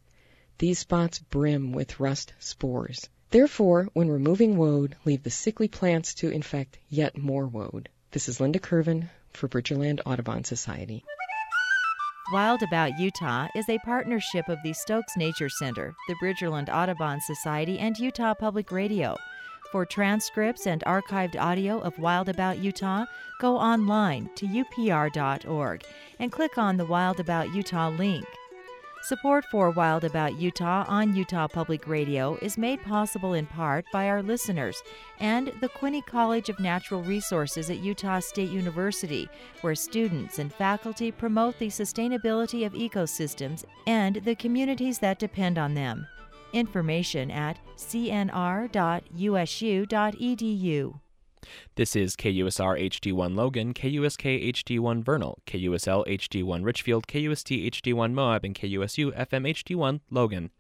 These 0.58 0.80
spots 0.80 1.20
brim 1.20 1.72
with 1.72 2.00
rust 2.00 2.34
spores. 2.40 3.10
Therefore, 3.32 3.90
when 3.94 4.10
removing 4.10 4.58
woad, 4.58 4.96
leave 5.06 5.24
the 5.24 5.30
sickly 5.30 5.68
plants 5.68 6.14
to 6.16 6.30
infect 6.30 6.78
yet 6.90 7.18
more 7.18 7.48
woad. 7.48 7.90
This 8.12 8.28
is 8.28 8.40
Linda 8.40 8.60
Kervin 8.60 9.10
for 9.32 9.48
Bridgerland 9.48 10.02
Audubon 10.06 10.44
Society. 10.44 11.04
Wild 12.32 12.62
About 12.62 13.00
Utah 13.00 13.48
is 13.56 13.68
a 13.68 13.80
partnership 13.80 14.48
of 14.48 14.58
the 14.64 14.74
Stokes 14.74 15.18
Nature 15.18 15.50
Center, 15.50 15.94
the 16.08 16.16
Bridgerland 16.16 16.70
Audubon 16.70 17.20
Society, 17.22 17.80
and 17.80 17.98
Utah 17.98 18.34
Public 18.34 18.72
Radio. 18.72 19.18
For 19.72 19.86
transcripts 19.86 20.68
and 20.68 20.82
archived 20.86 21.40
audio 21.40 21.80
of 21.80 21.98
Wild 22.00 22.28
About 22.30 22.60
Utah, 22.60 23.06
go 23.40 23.58
online 23.58 24.30
to 24.36 24.46
upr.org 24.46 25.84
and 26.20 26.32
click 26.32 26.58
on 26.58 26.78
the 26.78 26.86
Wild 26.86 27.20
About 27.20 27.54
Utah 27.54 27.90
link. 27.90 28.26
Support 29.04 29.46
for 29.46 29.72
Wild 29.72 30.04
About 30.04 30.40
Utah 30.40 30.86
on 30.88 31.16
Utah 31.16 31.48
Public 31.48 31.88
Radio 31.88 32.38
is 32.44 32.56
made 32.56 32.84
possible 32.84 33.34
in 33.34 33.48
part 33.48 33.84
by 33.92 34.08
our 34.08 34.22
listeners 34.22 34.84
and 35.20 35.48
the 35.60 35.70
Quinney 35.70 36.06
College 36.06 36.50
of 36.50 36.60
Natural 36.60 37.02
Resources 37.02 37.72
at 37.72 37.80
Utah 37.80 38.20
State 38.20 38.52
University, 38.52 39.28
where 39.62 39.74
students 39.74 40.38
and 40.38 40.54
faculty 40.54 41.12
promote 41.12 41.58
the 41.58 41.70
sustainability 41.70 42.64
of 42.64 42.74
ecosystems 42.74 43.66
and 43.88 44.18
the 44.18 44.36
communities 44.36 45.00
that 45.00 45.18
depend 45.18 45.58
on 45.58 45.74
them. 45.74 46.06
Information 46.54 47.32
at 47.32 47.58
cnr.usu.edu. 47.78 48.70
This 51.76 51.96
is 51.96 52.16
KUSR 52.16 52.90
HD1 52.90 53.36
Logan, 53.36 53.74
KUSK 53.74 54.54
HD1 54.54 55.04
Vernal, 55.04 55.40
KUSL 55.46 56.06
HD1 56.08 56.64
Richfield, 56.64 57.08
KUST 57.08 57.48
HD1 57.48 58.14
Moab, 58.14 58.46
and 58.46 58.56
KUSU 58.56 59.16
FM 59.18 59.50
HD1 59.50 60.02
Logan. 60.10 60.52